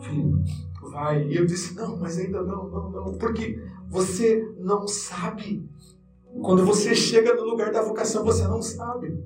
Filho, 0.00 0.42
vai. 0.90 1.28
E 1.28 1.36
eu 1.36 1.46
disse: 1.46 1.74
Não, 1.76 1.96
mas 1.96 2.18
ainda 2.18 2.42
não, 2.42 2.68
não, 2.68 2.90
não. 2.90 3.18
Porque 3.18 3.62
você 3.88 4.44
não 4.58 4.88
sabe 4.88 5.68
Quando 6.42 6.64
você 6.64 6.94
chega 6.94 7.34
no 7.34 7.44
lugar 7.44 7.72
da 7.72 7.82
vocação, 7.82 8.24
você 8.24 8.44
não 8.44 8.62
sabe. 8.62 9.22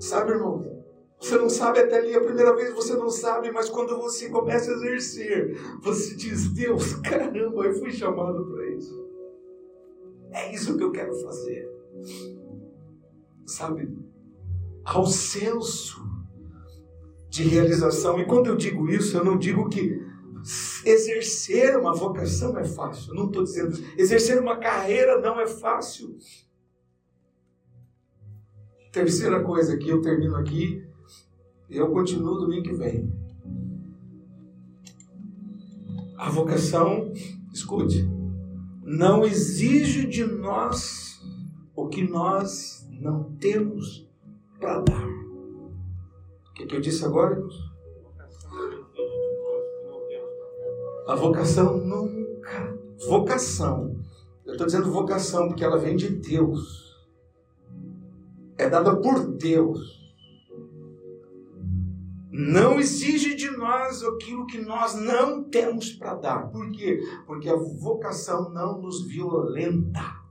Sabe, 0.00 0.32
irmão? 0.32 0.74
Você 1.20 1.38
não 1.38 1.48
sabe 1.48 1.80
até 1.80 1.98
ali 1.98 2.14
a 2.14 2.20
primeira 2.20 2.54
vez, 2.54 2.74
você 2.74 2.94
não 2.94 3.08
sabe, 3.08 3.50
mas 3.50 3.70
quando 3.70 3.96
você 3.96 4.28
começa 4.28 4.70
a 4.70 4.74
exercer, 4.74 5.56
você 5.82 6.14
diz: 6.16 6.52
Deus, 6.52 6.94
caramba, 7.00 7.64
eu 7.64 7.74
fui 7.74 7.90
chamado 7.90 8.44
para 8.44 8.70
isso. 8.70 9.04
É 10.32 10.52
isso 10.52 10.76
que 10.76 10.84
eu 10.84 10.90
quero 10.90 11.14
fazer. 11.22 11.66
Sabe? 13.46 13.88
Ao 14.84 15.06
senso 15.06 16.02
de 17.30 17.44
realização. 17.44 18.20
E 18.20 18.26
quando 18.26 18.48
eu 18.48 18.56
digo 18.56 18.88
isso, 18.88 19.16
eu 19.16 19.24
não 19.24 19.38
digo 19.38 19.68
que 19.68 20.00
exercer 20.84 21.76
uma 21.78 21.94
vocação 21.94 22.58
é 22.58 22.64
fácil. 22.64 23.14
Não 23.14 23.26
estou 23.26 23.44
dizendo 23.44 23.76
exercer 23.96 24.40
uma 24.40 24.58
carreira 24.58 25.20
não 25.20 25.40
é 25.40 25.46
fácil. 25.46 26.16
Terceira 28.92 29.42
coisa 29.42 29.76
que 29.76 29.88
eu 29.88 30.00
termino 30.00 30.36
aqui, 30.36 30.86
eu 31.68 31.90
continuo 31.90 32.38
domingo 32.38 32.62
que 32.62 32.74
vem. 32.74 33.12
A 36.16 36.30
vocação, 36.30 37.12
escute, 37.52 38.08
não 38.82 39.24
exige 39.24 40.06
de 40.06 40.24
nós 40.24 41.20
o 41.74 41.88
que 41.88 42.02
nós 42.06 42.86
não 42.90 43.32
temos 43.34 44.08
para 44.60 44.80
dar. 44.80 45.08
O 45.08 46.52
que, 46.54 46.66
que 46.66 46.76
eu 46.76 46.80
disse 46.80 47.04
agora, 47.04 47.34
irmãos? 47.34 47.73
A 51.06 51.14
vocação 51.14 51.76
nunca. 51.76 52.78
Vocação. 53.06 53.94
Eu 54.44 54.52
estou 54.52 54.66
dizendo 54.66 54.90
vocação 54.90 55.48
porque 55.48 55.62
ela 55.62 55.78
vem 55.78 55.96
de 55.96 56.08
Deus. 56.08 56.94
É 58.56 58.68
dada 58.70 58.96
por 58.96 59.26
Deus. 59.36 60.02
Não 62.30 62.80
exige 62.80 63.34
de 63.34 63.50
nós 63.50 64.02
aquilo 64.02 64.46
que 64.46 64.58
nós 64.58 64.94
não 64.94 65.44
temos 65.44 65.92
para 65.92 66.14
dar. 66.14 66.50
Por 66.50 66.70
quê? 66.72 67.00
Porque 67.26 67.48
a 67.50 67.56
vocação 67.56 68.50
não 68.50 68.80
nos 68.80 69.06
violenta. 69.06 70.24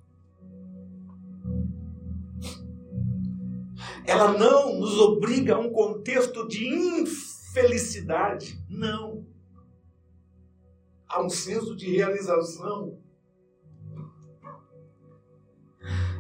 Ela 4.06 4.38
não 4.38 4.80
nos 4.80 5.00
obriga 5.00 5.56
a 5.56 5.60
um 5.60 5.72
contexto 5.72 6.48
de 6.48 6.68
infelicidade. 6.68 8.60
Não 8.70 9.23
há 11.14 11.22
um 11.22 11.30
senso 11.30 11.76
de 11.76 11.96
realização. 11.96 12.98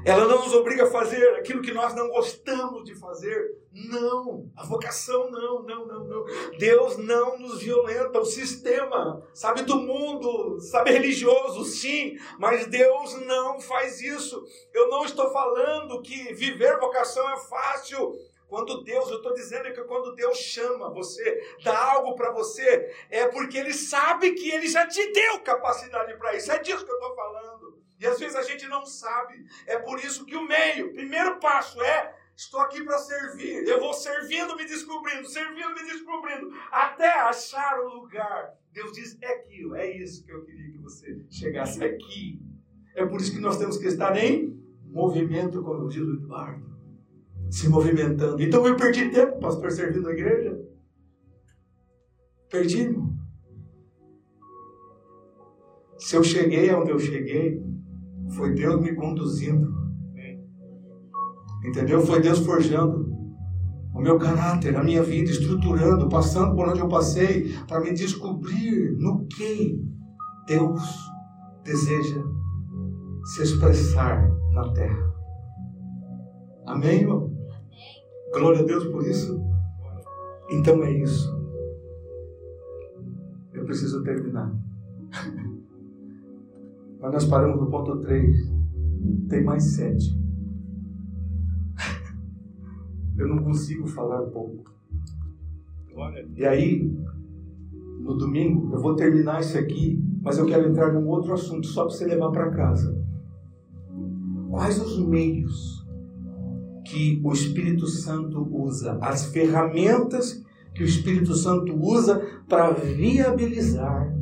Ela 0.05 0.25
não 0.25 0.43
nos 0.43 0.53
obriga 0.53 0.83
a 0.83 0.91
fazer 0.91 1.25
aquilo 1.35 1.61
que 1.61 1.71
nós 1.71 1.95
não 1.95 2.09
gostamos 2.09 2.83
de 2.83 2.93
fazer. 2.93 3.63
Não. 3.71 4.51
A 4.55 4.65
vocação 4.65 5.31
não, 5.31 5.63
não, 5.63 5.87
não, 5.87 6.03
não. 6.03 6.25
Deus 6.59 6.97
não 6.97 7.39
nos 7.39 7.61
violenta. 7.63 8.19
O 8.19 8.25
sistema, 8.25 9.25
sabe, 9.33 9.63
do 9.63 9.77
mundo, 9.77 10.59
sabe, 10.59 10.91
religioso, 10.91 11.63
sim, 11.63 12.17
mas 12.37 12.67
Deus 12.67 13.15
não 13.25 13.61
faz 13.61 14.01
isso. 14.01 14.43
Eu 14.73 14.89
não 14.89 15.05
estou 15.05 15.31
falando 15.31 16.01
que 16.01 16.33
viver 16.33 16.79
vocação 16.79 17.27
é 17.31 17.37
fácil. 17.37 18.13
Quando 18.53 18.83
Deus, 18.83 19.09
eu 19.09 19.17
estou 19.17 19.33
dizendo 19.33 19.73
que 19.73 19.81
quando 19.85 20.13
Deus 20.13 20.37
chama 20.37 20.87
você, 20.93 21.43
dá 21.63 21.75
algo 21.93 22.13
para 22.13 22.31
você, 22.31 22.87
é 23.09 23.27
porque 23.27 23.57
Ele 23.57 23.73
sabe 23.73 24.33
que 24.33 24.51
Ele 24.51 24.67
já 24.67 24.85
te 24.85 25.11
deu 25.11 25.39
capacidade 25.39 26.15
para 26.19 26.35
isso. 26.35 26.51
É 26.51 26.59
disso 26.59 26.85
que 26.85 26.91
eu 26.91 26.97
estou 26.97 27.15
falando. 27.15 27.81
E 27.99 28.05
às 28.05 28.19
vezes 28.19 28.35
a 28.35 28.43
gente 28.43 28.67
não 28.67 28.85
sabe. 28.85 29.43
É 29.65 29.79
por 29.79 29.97
isso 29.97 30.23
que 30.23 30.35
o 30.35 30.43
meio, 30.45 30.89
o 30.89 30.93
primeiro 30.93 31.39
passo 31.39 31.81
é 31.81 32.15
Estou 32.35 32.59
aqui 32.59 32.83
para 32.83 32.99
servir. 32.99 33.67
Eu 33.67 33.79
vou 33.79 33.93
servindo, 33.93 34.55
me 34.55 34.65
descobrindo, 34.65 35.27
servindo, 35.27 35.73
me 35.73 35.83
descobrindo, 35.85 36.51
até 36.71 37.09
achar 37.21 37.79
o 37.79 38.01
lugar. 38.01 38.53
Deus 38.71 38.91
diz: 38.91 39.17
é 39.19 39.33
aquilo, 39.33 39.75
é 39.75 39.89
isso 39.89 40.23
que 40.23 40.31
eu 40.31 40.45
queria 40.45 40.71
que 40.71 40.77
você 40.77 41.25
chegasse 41.29 41.83
aqui. 41.83 42.39
É 42.95 43.03
por 43.03 43.19
isso 43.19 43.33
que 43.33 43.39
nós 43.39 43.57
temos 43.57 43.79
que 43.79 43.87
estar 43.87 44.15
em 44.15 44.61
movimento, 44.83 45.63
como 45.63 45.89
diz 45.89 46.01
o 46.01 46.13
Eduardo 46.13 46.72
se 47.53 47.69
movimentando. 47.69 48.41
Então 48.41 48.65
eu 48.65 48.75
perdi 48.75 49.09
tempo, 49.09 49.39
pastor, 49.39 49.71
servindo 49.71 50.09
a 50.09 50.11
igreja. 50.11 50.59
Perdi. 52.49 52.97
Se 55.99 56.15
eu 56.15 56.23
cheguei 56.23 56.71
aonde 56.71 56.89
eu 56.89 56.97
cheguei, 56.97 57.63
foi 58.35 58.55
Deus 58.55 58.81
me 58.81 58.95
conduzindo. 58.95 59.71
Entendeu? 61.63 62.01
Foi 62.01 62.19
Deus 62.19 62.39
forjando 62.39 63.07
o 63.93 64.01
meu 64.01 64.17
caráter, 64.17 64.75
a 64.75 64.83
minha 64.83 65.03
vida, 65.03 65.29
estruturando, 65.29 66.09
passando 66.09 66.55
por 66.55 66.67
onde 66.67 66.79
eu 66.79 66.89
passei, 66.89 67.53
para 67.67 67.81
me 67.81 67.93
descobrir 67.93 68.97
no 68.97 69.27
que 69.27 69.79
Deus 70.47 70.81
deseja 71.63 72.19
se 73.25 73.43
expressar 73.43 74.27
na 74.53 74.73
terra. 74.73 75.13
Amém, 76.65 77.01
irmão? 77.01 77.32
Glória 78.33 78.61
a 78.61 78.63
Deus 78.63 78.85
por 78.87 79.05
isso. 79.05 79.39
Então 80.49 80.83
é 80.83 80.91
isso. 80.91 81.31
Eu 83.53 83.63
preciso 83.65 84.03
terminar. 84.03 84.51
Mas 86.99 87.13
nós 87.13 87.25
paramos 87.25 87.59
no 87.59 87.69
ponto 87.69 87.99
3. 87.99 88.51
Tem 89.29 89.43
mais 89.43 89.75
sete. 89.75 90.17
Eu 93.17 93.27
não 93.27 93.43
consigo 93.43 93.85
falar 93.85 94.23
pouco. 94.31 94.73
E 96.35 96.45
aí, 96.45 96.91
no 97.99 98.17
domingo, 98.17 98.73
eu 98.73 98.81
vou 98.81 98.95
terminar 98.95 99.41
isso 99.41 99.57
aqui, 99.57 100.03
mas 100.23 100.39
eu 100.39 100.45
quero 100.45 100.67
entrar 100.67 100.91
num 100.91 101.07
outro 101.07 101.33
assunto 101.33 101.67
só 101.67 101.85
para 101.85 101.93
você 101.93 102.05
levar 102.05 102.31
para 102.31 102.49
casa. 102.49 102.99
Quais 104.49 104.81
os 104.81 105.05
meios 105.05 105.82
que 106.93 107.19
o 107.23 107.33
Espírito 107.33 107.87
Santo 107.87 108.47
usa, 108.55 108.99
as 109.01 109.25
ferramentas 109.25 110.43
que 110.75 110.83
o 110.83 110.85
Espírito 110.85 111.33
Santo 111.33 111.75
usa 111.75 112.21
para 112.47 112.69
viabilizar, 112.69 114.15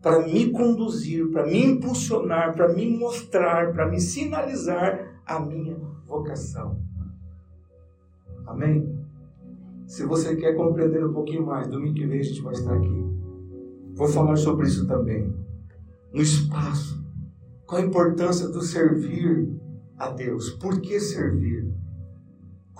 para 0.00 0.24
me 0.24 0.50
conduzir, 0.52 1.28
para 1.32 1.44
me 1.44 1.64
impulsionar, 1.64 2.54
para 2.54 2.72
me 2.72 2.88
mostrar, 2.96 3.72
para 3.72 3.88
me 3.88 4.00
sinalizar 4.00 5.20
a 5.26 5.40
minha 5.40 5.76
vocação. 6.06 6.80
Amém? 8.46 8.96
Se 9.84 10.06
você 10.06 10.36
quer 10.36 10.54
compreender 10.54 11.04
um 11.04 11.12
pouquinho 11.12 11.44
mais, 11.44 11.66
domingo 11.66 11.94
que 11.94 12.06
vem 12.06 12.20
a 12.20 12.22
gente 12.22 12.40
vai 12.42 12.54
estar 12.54 12.74
aqui. 12.74 13.04
Vou 13.94 14.06
falar 14.06 14.36
sobre 14.36 14.68
isso 14.68 14.86
também. 14.86 15.34
No 16.12 16.22
espaço. 16.22 17.04
Qual 17.66 17.82
a 17.82 17.84
importância 17.84 18.48
do 18.48 18.62
servir 18.62 19.52
a 19.98 20.10
Deus? 20.10 20.50
Por 20.50 20.80
que 20.80 21.00
servir? 21.00 21.57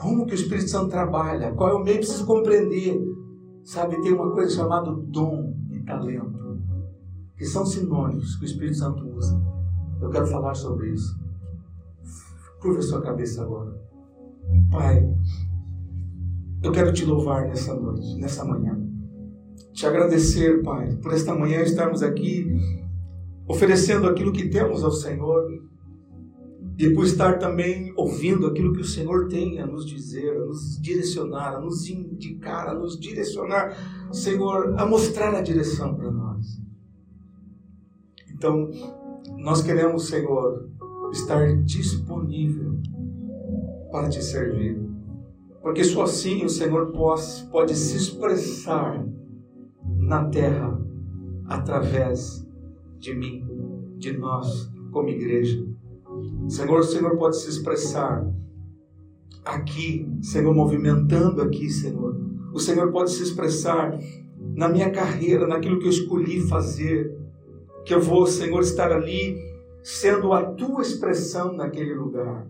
Como 0.00 0.26
que 0.26 0.32
o 0.32 0.34
Espírito 0.36 0.70
Santo 0.70 0.90
trabalha? 0.90 1.52
Qual 1.52 1.70
é 1.70 1.74
o 1.74 1.82
meio? 1.82 1.98
Preciso 1.98 2.24
compreender. 2.24 3.00
Sabe, 3.64 4.00
tem 4.00 4.12
uma 4.12 4.30
coisa 4.32 4.54
chamada 4.54 4.92
dom 4.92 5.54
e 5.70 5.82
talento, 5.82 6.62
que 7.36 7.44
são 7.44 7.66
sinônimos 7.66 8.36
que 8.36 8.44
o 8.44 8.46
Espírito 8.46 8.76
Santo 8.76 9.04
usa. 9.08 9.38
Eu 10.00 10.08
quero 10.08 10.26
falar 10.28 10.54
sobre 10.54 10.90
isso. 10.90 11.18
Curva 12.60 12.80
sua 12.80 13.02
cabeça 13.02 13.42
agora. 13.42 13.76
Pai, 14.70 15.06
eu 16.62 16.72
quero 16.72 16.92
te 16.92 17.04
louvar 17.04 17.48
nessa 17.48 17.74
noite, 17.74 18.16
nessa 18.20 18.44
manhã. 18.44 18.80
Te 19.72 19.84
agradecer, 19.84 20.62
Pai, 20.62 20.96
por 20.96 21.12
esta 21.12 21.34
manhã 21.34 21.60
estarmos 21.60 22.02
aqui 22.02 22.46
oferecendo 23.46 24.08
aquilo 24.08 24.32
que 24.32 24.48
temos 24.48 24.84
ao 24.84 24.92
Senhor 24.92 25.44
e 26.78 26.90
por 26.90 27.04
estar 27.04 27.40
também 27.40 27.92
ouvindo 27.96 28.46
aquilo 28.46 28.72
que 28.72 28.80
o 28.80 28.84
Senhor 28.84 29.26
tem 29.26 29.58
a 29.58 29.66
nos 29.66 29.84
dizer, 29.84 30.30
a 30.30 30.44
nos 30.46 30.80
direcionar, 30.80 31.56
a 31.56 31.60
nos 31.60 31.88
indicar, 31.88 32.68
a 32.68 32.74
nos 32.74 32.98
direcionar, 32.98 33.76
Senhor, 34.12 34.78
a 34.78 34.86
mostrar 34.86 35.34
a 35.34 35.40
direção 35.40 35.96
para 35.96 36.08
nós. 36.08 36.62
Então, 38.32 38.70
nós 39.38 39.60
queremos, 39.60 40.06
Senhor, 40.06 40.70
estar 41.10 41.52
disponível 41.64 42.78
para 43.90 44.08
te 44.08 44.22
servir. 44.22 44.80
Porque 45.60 45.82
só 45.82 46.04
assim 46.04 46.44
o 46.44 46.48
Senhor 46.48 46.92
pode, 46.92 47.44
pode 47.50 47.74
se 47.74 47.96
expressar 47.96 49.04
na 49.96 50.26
terra 50.26 50.80
através 51.46 52.46
de 52.98 53.14
mim, 53.14 53.44
de 53.96 54.16
nós, 54.16 54.70
como 54.92 55.08
igreja. 55.08 55.66
Senhor, 56.48 56.80
o 56.80 56.84
Senhor 56.84 57.16
pode 57.16 57.36
se 57.36 57.48
expressar 57.48 58.26
aqui, 59.44 60.08
Senhor, 60.22 60.54
movimentando 60.54 61.42
aqui, 61.42 61.68
Senhor. 61.68 62.18
O 62.52 62.58
Senhor 62.58 62.90
pode 62.90 63.10
se 63.10 63.22
expressar 63.22 63.98
na 64.54 64.68
minha 64.68 64.90
carreira, 64.90 65.46
naquilo 65.46 65.78
que 65.78 65.86
eu 65.86 65.90
escolhi 65.90 66.40
fazer. 66.48 67.16
Que 67.84 67.94
eu 67.94 68.00
vou, 68.00 68.26
Senhor, 68.26 68.60
estar 68.60 68.90
ali 68.92 69.36
sendo 69.82 70.32
a 70.32 70.42
tua 70.42 70.82
expressão 70.82 71.52
naquele 71.54 71.94
lugar, 71.94 72.46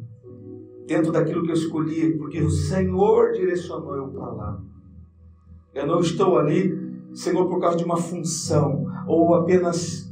dentro 0.87 1.13
daquilo 1.13 1.45
que 1.45 1.51
eu 1.51 1.55
escolhi, 1.55 2.17
porque 2.17 2.41
o 2.41 2.51
Senhor 2.51 3.33
direcionou 3.33 3.95
eu 3.95 4.09
para 4.09 4.31
lá. 4.33 4.63
Eu 5.75 5.87
não 5.87 6.01
estou 6.01 6.39
ali, 6.39 6.77
Senhor, 7.13 7.47
por 7.47 7.61
causa 7.61 7.77
de 7.77 7.85
uma 7.85 7.97
função 7.97 8.87
ou 9.07 9.35
apenas 9.35 10.09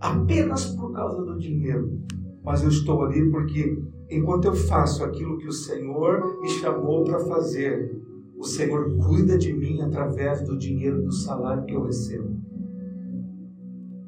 apenas 0.00 0.64
por 0.64 0.92
causa 0.92 1.22
do 1.22 1.38
dinheiro, 1.38 2.00
mas 2.42 2.62
eu 2.62 2.68
estou 2.68 3.02
ali 3.02 3.30
porque 3.30 3.82
enquanto 4.10 4.46
eu 4.46 4.54
faço 4.54 5.04
aquilo 5.04 5.38
que 5.38 5.46
o 5.46 5.52
Senhor 5.52 6.40
me 6.40 6.48
chamou 6.48 7.04
para 7.04 7.18
fazer, 7.20 8.00
o 8.38 8.44
Senhor 8.44 8.96
cuida 8.96 9.36
de 9.36 9.52
mim 9.52 9.80
através 9.82 10.42
do 10.42 10.56
dinheiro 10.58 11.02
do 11.02 11.12
salário 11.12 11.64
que 11.64 11.74
eu 11.74 11.84
recebo. 11.84 12.40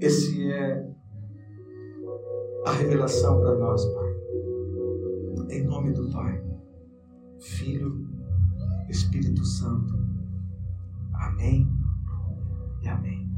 Esse 0.00 0.50
é 0.50 0.90
a 2.64 2.72
revelação 2.72 3.38
para 3.40 3.56
nós, 3.56 3.84
Pai. 3.84 4.12
Em 5.50 5.64
nome 5.64 5.92
do 5.92 6.10
Pai, 6.10 6.42
Filho, 7.40 8.08
Espírito 8.88 9.44
Santo. 9.44 9.94
Amém 11.12 11.68
e 12.82 12.88
amém. 12.88 13.30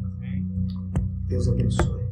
Deus 1.27 1.49
abençoe. 1.49 2.04